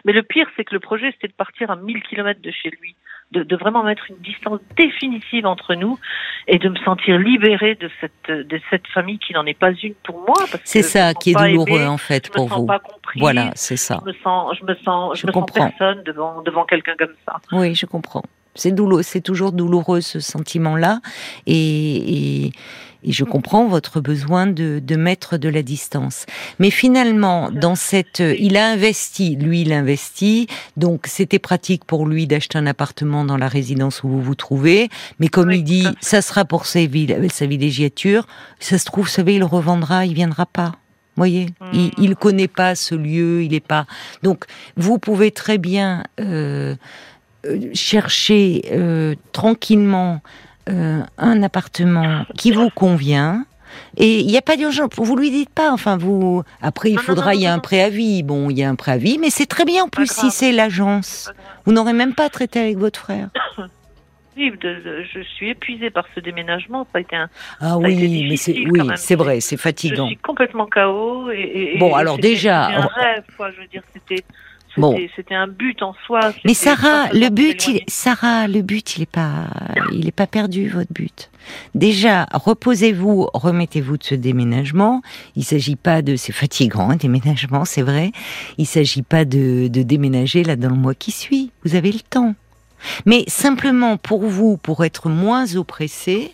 Mais 0.05 0.13
le 0.13 0.23
pire, 0.23 0.47
c'est 0.57 0.65
que 0.65 0.75
le 0.75 0.81
projet, 0.81 1.11
c'était 1.13 1.29
de 1.29 1.33
partir 1.33 1.71
à 1.71 1.77
1000 1.77 2.03
kilomètres 2.03 2.43
de 2.43 2.51
chez 2.51 2.71
lui 2.71 2.97
de, 3.33 3.43
de, 3.43 3.57
vraiment 3.57 3.83
mettre 3.83 4.05
une 4.09 4.19
distance 4.19 4.61
définitive 4.77 5.47
entre 5.47 5.75
nous 5.75 5.99
et 6.47 6.59
de 6.59 6.69
me 6.69 6.77
sentir 6.77 7.19
libérée 7.19 7.75
de 7.75 7.91
cette 8.01 8.31
de 8.31 8.61
cette 8.71 8.87
famille 8.89 9.19
qui 9.19 9.33
n'en 9.33 9.45
est 9.47 9.59
pas 9.59 9.73
une 9.73 9.95
pour 10.05 10.21
moi. 10.21 10.37
C'est 10.65 10.83
ça 10.83 11.13
qui 11.15 11.31
est 11.31 11.35
douloureux 11.35 11.87
en 11.87 11.99
fait 11.99 12.31
pour 12.31 12.47
vous. 12.47 12.69
Voilà, 13.17 13.51
c'est 13.55 13.77
ça. 13.77 14.01
Je 14.05 14.11
me 14.11 14.17
sens, 14.23 14.57
je 14.59 14.65
me 14.65 14.75
sens, 14.77 15.19
je, 15.19 15.27
me 15.27 15.33
sens 15.33 15.51
personne 15.53 16.03
devant 16.05 16.43
devant 16.43 16.65
quelqu'un 16.65 16.95
comme 16.97 17.15
ça. 17.27 17.41
Oui, 17.53 17.75
je 17.75 17.87
comprends. 17.87 18.23
C'est 18.57 18.73
douloureux, 18.73 19.03
c'est 19.03 19.21
toujours 19.21 19.53
douloureux 19.53 20.01
ce 20.01 20.21
sentiment-là, 20.21 21.01
et, 21.47 22.53
je 23.07 23.23
comprends 23.23 23.69
votre 23.69 24.01
besoin 24.01 24.49
de, 24.49 24.97
mettre 24.97 25.37
de 25.37 25.49
la 25.49 25.63
distance. 25.63 26.27
Mais 26.59 26.71
finalement, 26.71 27.53
dans 27.53 27.77
cette, 27.77 28.19
il 28.19 28.57
a 28.57 28.69
investi, 28.69 29.37
lui, 29.37 29.61
il 29.61 29.73
a 29.73 29.79
investi, 29.79 30.49
donc 30.77 31.07
c'était 31.07 31.39
pratique 31.39 31.85
pour 31.85 32.07
lui 32.07 32.27
d'acheter 32.27 32.59
un 32.59 32.67
appartement 32.67 33.25
dans 33.25 33.37
la 33.37 33.47
résidence 33.47 34.03
où 34.03 34.09
vous 34.09 34.23
vous 34.23 34.35
trouvez. 34.35 34.89
Mais 35.21 35.29
comme 35.29 35.53
il 35.53 35.63
dit, 35.63 35.87
ça 36.01 36.21
sera 36.21 36.45
pour 36.45 36.67
sa, 36.67 36.81
sa 37.29 37.47
villégiature. 37.47 38.27
Ça 38.59 38.77
se 38.77 38.85
trouve, 38.87 39.05
vous 39.05 39.11
savez, 39.11 39.37
il 39.37 39.45
revendra, 39.45 40.05
il 40.05 40.15
viendra 40.15 40.47
pas 40.47 40.73
voyez, 41.17 41.47
il, 41.73 41.91
il 41.99 42.11
hmm. 42.11 42.15
connaît 42.15 42.49
pas 42.49 42.75
ce 42.75 42.95
lieu, 42.95 43.43
il 43.43 43.55
est 43.55 43.61
pas. 43.61 43.87
Donc, 44.23 44.45
vous 44.77 44.99
pouvez 44.99 45.31
très 45.31 45.59
bien 45.59 46.05
euh, 46.21 46.77
euh, 47.47 47.71
chercher 47.75 48.63
euh, 48.73 49.15
tranquillement 49.33 50.21
un 50.69 51.45
appartement 51.45 52.25
qui 52.37 52.51
vous 52.51 52.71
convient. 52.71 53.45
Et 53.97 54.19
il 54.21 54.27
n'y 54.27 54.37
a 54.37 54.43
pas 54.43 54.57
d'urgence. 54.57 54.91
Vous 54.97 55.17
lui 55.17 55.31
dites 55.31 55.51
pas. 55.51 55.73
Enfin, 55.73 55.97
vous. 55.97 56.43
Après, 56.61 56.91
il 56.91 56.99
faudra. 56.99 57.35
Il 57.37 57.41
y 57.41 57.47
a 57.47 57.53
un 57.53 57.61
préavis. 57.61 58.25
Bon, 58.25 58.51
il 58.51 58.59
y 58.59 58.65
a 58.65 58.69
un 58.69 58.75
préavis, 58.75 59.19
mais 59.19 59.31
c'est 59.31 59.47
très 59.47 59.65
bien 59.65 59.85
en 59.85 59.89
plus 59.89 60.11
si 60.11 60.31
c'est 60.33 60.51
l'agence. 60.51 61.33
Vous 61.65 61.73
n'aurez 61.73 61.93
même 61.93 62.15
pas 62.15 62.29
traité 62.31 62.59
avec 62.59 62.79
votre 62.79 62.99
frère. 62.99 63.29
je 64.37 65.23
suis 65.37 65.51
épuisée 65.51 65.91
par 65.91 66.05
ce 66.15 66.21
déménagement. 66.21 66.85
Ça 66.93 66.99
a 66.99 67.01
été 67.01 67.17
un. 67.17 67.29
Ah 67.61 67.79
oui, 67.79 68.27
mais 68.29 68.37
c'est 68.37 68.65
oui, 68.69 68.81
c'est 68.97 69.17
vrai, 69.17 69.41
c'est 69.41 69.57
fatigant. 69.57 70.07
Je 70.07 70.15
suis 70.15 70.17
complètement 70.19 70.67
chaos 70.67 71.31
et. 71.31 71.77
bon, 71.79 71.95
alors 71.95 72.19
déjà. 72.19 72.67
un 72.67 72.87
rêve, 72.87 73.25
quoi. 73.37 73.51
Je 73.53 73.61
veux 73.61 73.69
dire, 73.69 73.83
c'était. 73.93 74.25
Bon. 74.77 74.99
C'était 75.17 75.35
un 75.35 75.47
but 75.47 75.83
en 75.83 75.95
soi. 76.07 76.33
Mais 76.45 76.55
Sarah, 76.55 77.09
le 77.13 77.29
but, 77.29 77.69
il, 77.69 77.81
Sarah, 77.89 78.47
le 78.49 78.63
but, 78.63 78.97
il 78.97 79.03
est 79.03 79.11
pas, 79.11 79.47
il 79.93 80.07
est 80.07 80.13
pas 80.13 80.27
perdu 80.27 80.69
votre 80.69 80.93
but. 80.93 81.31
Déjà, 81.75 82.27
reposez-vous, 82.33 83.29
remettez-vous 83.33 83.97
de 83.99 84.05
ce 84.05 84.15
déménagement. 84.15 85.03
Il 85.37 85.45
s'agit 85.45 85.77
pas 85.77 86.03
de, 86.03 86.17
c'est 86.17 86.33
fatigant 86.33 86.91
un 86.91 86.97
déménagement, 86.97 87.65
c'est 87.65 87.83
vrai. 87.83 88.13
Il 88.59 88.67
s'agit 88.67 89.03
pas 89.03 89.25
de, 89.25 89.69
de 89.69 89.83
déménager 89.83 90.43
là 90.45 90.57
dans 90.57 90.71
le 90.71 90.77
mois 90.77 90.95
qui 90.95 91.13
suit. 91.13 91.53
Vous 91.65 91.75
avez 91.75 91.93
le 91.93 92.01
temps. 92.01 92.35
Mais 93.07 93.25
simplement 93.27 93.97
pour 93.97 94.25
vous, 94.27 94.57
pour 94.57 94.85
être 94.85 95.09
moins 95.09 95.57
oppressé, 95.57 96.33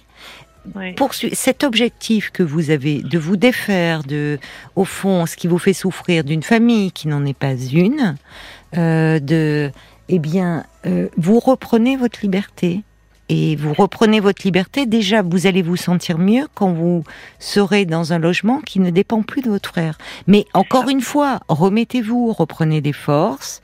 cet 1.32 1.64
objectif 1.64 2.30
que 2.30 2.42
vous 2.42 2.70
avez 2.70 3.02
de 3.02 3.18
vous 3.18 3.36
défaire 3.36 4.02
de, 4.04 4.38
au 4.76 4.84
fond, 4.84 5.26
ce 5.26 5.36
qui 5.36 5.48
vous 5.48 5.58
fait 5.58 5.72
souffrir 5.72 6.24
d'une 6.24 6.42
famille 6.42 6.92
qui 6.92 7.08
n'en 7.08 7.24
est 7.24 7.36
pas 7.36 7.54
une, 7.54 8.16
euh, 8.76 9.18
de, 9.18 9.70
eh 10.08 10.18
bien, 10.18 10.64
euh, 10.86 11.08
vous 11.16 11.40
reprenez 11.40 11.96
votre 11.96 12.20
liberté. 12.22 12.82
Et 13.28 13.56
vous 13.56 13.72
reprenez 13.72 14.20
votre 14.20 14.42
liberté, 14.44 14.84
déjà 14.84 15.22
vous 15.22 15.46
allez 15.46 15.62
vous 15.62 15.76
sentir 15.76 16.18
mieux 16.18 16.48
quand 16.54 16.72
vous 16.72 17.02
serez 17.38 17.86
dans 17.86 18.12
un 18.12 18.18
logement 18.18 18.60
qui 18.60 18.78
ne 18.78 18.90
dépend 18.90 19.22
plus 19.22 19.40
de 19.40 19.48
votre 19.48 19.70
frère. 19.70 19.96
Mais 20.26 20.44
encore 20.52 20.90
une 20.90 21.00
fois, 21.00 21.40
remettez-vous, 21.48 22.32
reprenez 22.32 22.82
des 22.82 22.92
forces, 22.92 23.62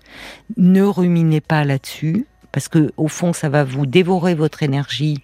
ne 0.56 0.82
ruminez 0.82 1.42
pas 1.42 1.64
là-dessus, 1.64 2.24
parce 2.50 2.68
que 2.68 2.92
au 2.96 3.08
fond, 3.08 3.34
ça 3.34 3.50
va 3.50 3.64
vous 3.64 3.84
dévorer 3.84 4.34
votre 4.34 4.62
énergie 4.62 5.22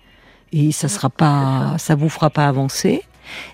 et 0.55 0.71
ça 0.71 0.89
sera 0.89 1.11
pas, 1.11 1.75
ça 1.79 1.97
vous 1.97 2.09
fera 2.09 2.31
pas 2.31 2.47
avancer. 2.47 3.03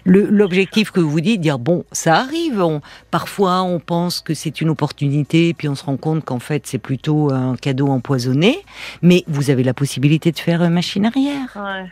L'objectif 0.05 0.91
que 0.91 1.01
vous 1.01 1.21
dites, 1.21 1.41
dire 1.41 1.59
bon, 1.59 1.85
ça 1.93 2.17
arrive. 2.17 2.63
parfois, 3.11 3.63
on 3.63 3.79
pense 3.79 4.21
que 4.21 4.35
c'est 4.35 4.61
une 4.61 4.69
opportunité, 4.69 5.55
puis 5.55 5.69
on 5.69 5.75
se 5.75 5.85
rend 5.85 5.97
compte 5.97 6.25
qu'en 6.25 6.41
fait, 6.41 6.67
c'est 6.67 6.79
plutôt 6.79 7.33
un 7.33 7.57
cadeau 7.57 7.87
empoisonné. 7.89 8.59
Mais 9.01 9.25
vous 9.29 9.49
avez 9.49 9.63
la 9.63 9.73
possibilité 9.73 10.31
de 10.33 10.39
faire 10.39 10.69
machine 10.69 11.07
arrière. 11.07 11.57
Ouais. 11.57 11.89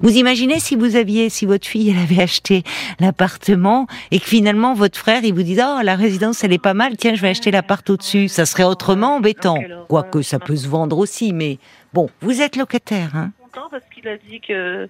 Vous 0.00 0.16
imaginez 0.16 0.60
si 0.60 0.76
vous 0.76 0.96
aviez, 0.96 1.30
si 1.30 1.46
votre 1.46 1.66
fille, 1.66 1.90
elle 1.90 1.98
avait 1.98 2.22
acheté 2.22 2.62
l'appartement 3.00 3.86
et 4.10 4.18
que 4.18 4.26
finalement 4.26 4.74
votre 4.74 4.98
frère, 4.98 5.24
il 5.24 5.34
vous 5.34 5.42
dit, 5.42 5.58
oh, 5.58 5.80
la 5.82 5.96
résidence, 5.96 6.44
elle 6.44 6.52
est 6.52 6.58
pas 6.58 6.74
mal, 6.74 6.96
tiens, 6.96 7.14
je 7.14 7.22
vais 7.22 7.28
acheter 7.28 7.50
l'appart 7.50 7.88
au-dessus. 7.88 8.28
Ça 8.28 8.44
serait 8.44 8.64
autrement 8.64 9.16
embêtant. 9.16 9.58
Quoique 9.88 10.22
ça 10.22 10.38
peut 10.38 10.56
se 10.56 10.68
vendre 10.68 10.98
aussi, 10.98 11.32
mais 11.32 11.58
bon, 11.92 12.10
vous 12.20 12.40
êtes 12.40 12.56
locataire, 12.56 13.14
hein. 13.14 13.32
Content 13.52 13.68
parce 13.70 13.84
qu'il 13.94 14.06
a 14.08 14.16
dit 14.16 14.40
que 14.40 14.88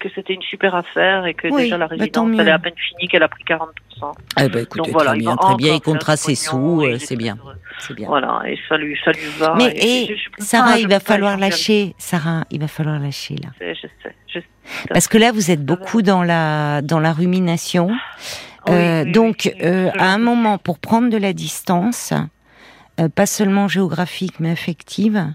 que 0.00 0.08
c'était 0.14 0.32
une 0.32 0.42
super 0.42 0.74
affaire 0.74 1.26
et 1.26 1.34
que 1.34 1.54
déjà 1.54 1.76
la 1.76 1.86
bah, 1.86 1.94
résidence 1.94 2.30
elle 2.38 2.48
est 2.48 2.50
à 2.50 2.58
peine 2.58 2.74
finie 2.74 3.06
qu'elle 3.06 3.22
a 3.22 3.28
pris 3.28 3.44
40%. 3.44 3.66
Eh 4.40 4.48
ben, 4.48 4.62
écoutez, 4.62 4.92
très 4.92 5.18
bien, 5.18 5.36
très 5.36 5.56
bien, 5.56 5.74
il 5.74 5.80
comptera 5.82 6.16
ses 6.16 6.34
sous, 6.34 6.80
euh, 6.80 6.96
c'est 6.98 7.16
bien, 7.16 7.36
c'est 7.78 7.92
bien. 7.92 8.08
Voilà, 8.08 8.40
et 8.46 8.58
ça 8.66 8.78
lui, 8.78 8.98
ça 9.04 9.12
lui 9.12 9.28
va. 9.38 9.54
Mais 9.58 9.74
et, 9.76 10.16
Sarah, 10.38 10.78
il 10.78 10.88
va 10.88 11.00
falloir 11.00 11.36
lâcher, 11.36 11.94
Sarah, 11.98 12.44
il 12.50 12.60
va 12.60 12.68
falloir 12.68 12.98
lâcher 12.98 13.36
là. 13.36 13.50
Je 13.60 13.74
sais, 13.74 13.90
je 14.26 14.40
sais. 14.40 14.46
Parce 14.88 15.06
que 15.06 15.18
là, 15.18 15.32
vous 15.32 15.50
êtes 15.50 15.64
beaucoup 15.64 16.00
dans 16.00 16.22
la 16.22 16.80
dans 16.80 17.00
la 17.00 17.12
rumination. 17.12 17.90
euh, 18.68 19.04
donc, 19.04 19.52
euh, 19.62 19.90
à 19.98 20.12
un 20.12 20.18
moment, 20.18 20.56
pour 20.56 20.78
prendre 20.78 21.10
de 21.10 21.16
la 21.18 21.32
distance, 21.34 22.14
euh, 23.00 23.08
pas 23.08 23.26
seulement 23.26 23.68
géographique 23.68 24.40
mais 24.40 24.50
affective, 24.50 25.32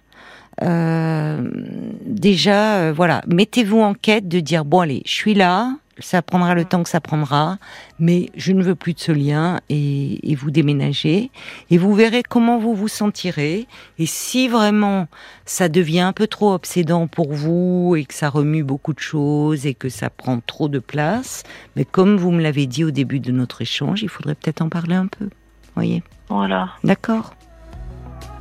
déjà, 0.61 2.77
euh, 2.77 2.93
voilà, 2.95 3.21
mettez-vous 3.27 3.79
en 3.79 3.93
quête 3.93 4.27
de 4.27 4.39
dire 4.39 4.65
bon 4.65 4.81
allez, 4.81 5.01
je 5.05 5.11
suis 5.11 5.33
là, 5.33 5.75
ça 5.99 6.21
prendra 6.21 6.55
le 6.55 6.65
temps 6.65 6.83
que 6.83 6.89
ça 6.89 6.99
prendra, 6.99 7.57
mais 7.99 8.29
je 8.35 8.51
ne 8.51 8.63
veux 8.63 8.75
plus 8.75 8.93
de 8.93 8.99
ce 8.99 9.11
lien 9.11 9.59
et, 9.69 10.29
et, 10.29 10.35
vous 10.35 10.51
déménagez 10.51 11.31
et 11.69 11.77
vous 11.77 11.93
verrez 11.93 12.23
comment 12.23 12.57
vous 12.57 12.73
vous 12.73 12.87
sentirez 12.87 13.67
et 13.97 14.05
si 14.05 14.47
vraiment 14.47 15.07
ça 15.45 15.69
devient 15.69 16.01
un 16.01 16.13
peu 16.13 16.27
trop 16.27 16.53
obsédant 16.53 17.07
pour 17.07 17.31
vous 17.31 17.95
et 17.97 18.05
que 18.05 18.13
ça 18.13 18.29
remue 18.29 18.63
beaucoup 18.63 18.93
de 18.93 18.99
choses 18.99 19.65
et 19.65 19.73
que 19.73 19.89
ça 19.89 20.09
prend 20.09 20.39
trop 20.39 20.67
de 20.67 20.79
place, 20.79 21.43
mais 21.75 21.85
comme 21.85 22.17
vous 22.17 22.31
me 22.31 22.41
l'avez 22.41 22.67
dit 22.67 22.83
au 22.83 22.91
début 22.91 23.19
de 23.19 23.31
notre 23.31 23.61
échange, 23.61 24.03
il 24.03 24.09
faudrait 24.09 24.35
peut-être 24.35 24.61
en 24.61 24.69
parler 24.69 24.95
un 24.95 25.07
peu, 25.07 25.29
voyez? 25.75 26.03
Voilà. 26.29 26.69
D'accord. 26.83 27.34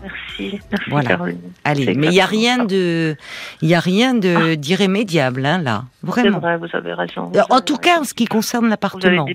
Merci, 0.05 0.61
merci 0.71 0.90
voilà. 0.90 1.19
Allez, 1.64 1.95
mais 1.95 2.09
il 2.09 2.11
n'y 2.11 2.21
a 2.21 2.27
rien 2.27 2.64
de, 2.64 3.17
il 3.62 3.69
y 3.69 3.75
a 3.75 3.81
rien 3.81 4.12
de 4.12 4.53
ah. 4.53 4.57
d'irrémédiable 4.57 5.47
hein, 5.47 5.59
là, 5.59 5.85
vraiment. 6.03 6.40
C'est 6.40 6.47
vrai, 6.47 6.59
vous 6.59 6.69
avez 6.75 6.93
raison. 6.93 7.33
en 7.49 7.61
tout 7.61 7.79
cas, 7.79 8.01
en 8.01 8.05
ce 8.05 8.12
qui 8.12 8.27
concerne 8.27 8.69
l'appartement. 8.69 9.27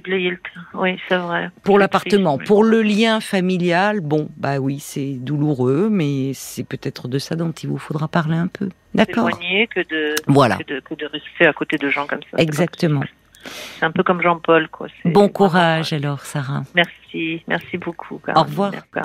Oui, 0.75 0.99
c'est 1.07 1.17
vrai. 1.17 1.49
Pour 1.63 1.79
l'appartement, 1.79 2.37
pour 2.37 2.63
le 2.63 2.83
lien 2.83 3.19
familial, 3.19 3.99
bon, 4.01 4.29
bah 4.37 4.59
oui, 4.59 4.79
c'est 4.79 5.13
douloureux, 5.13 5.89
mais 5.89 6.33
c'est 6.35 6.63
peut-être 6.63 7.07
de 7.07 7.17
ça 7.17 7.35
dont 7.35 7.51
il 7.51 7.69
vous 7.69 7.79
faudra 7.79 8.07
parler 8.07 8.37
un 8.37 8.47
peu. 8.47 8.69
D'accord. 8.93 9.29
que 9.29 9.87
de, 9.87 10.15
voilà. 10.27 10.57
que 10.57 10.63
de, 10.63 10.79
que 10.81 10.93
de 10.93 11.05
rester 11.05 11.47
à 11.47 11.53
côté 11.53 11.77
de 11.77 11.89
gens 11.89 12.05
comme 12.05 12.21
ça. 12.31 12.37
Exactement. 12.37 13.01
C'est 13.43 13.85
un 13.85 13.91
peu 13.91 14.03
comme 14.03 14.21
Jean-Paul, 14.21 14.67
quoi. 14.69 14.87
Bon 15.05 15.29
courage 15.29 15.93
alors, 15.93 16.21
Sarah. 16.21 16.63
Merci, 16.75 17.41
merci 17.47 17.77
beaucoup. 17.77 18.19
Au 18.35 18.43
revoir. 18.43 18.71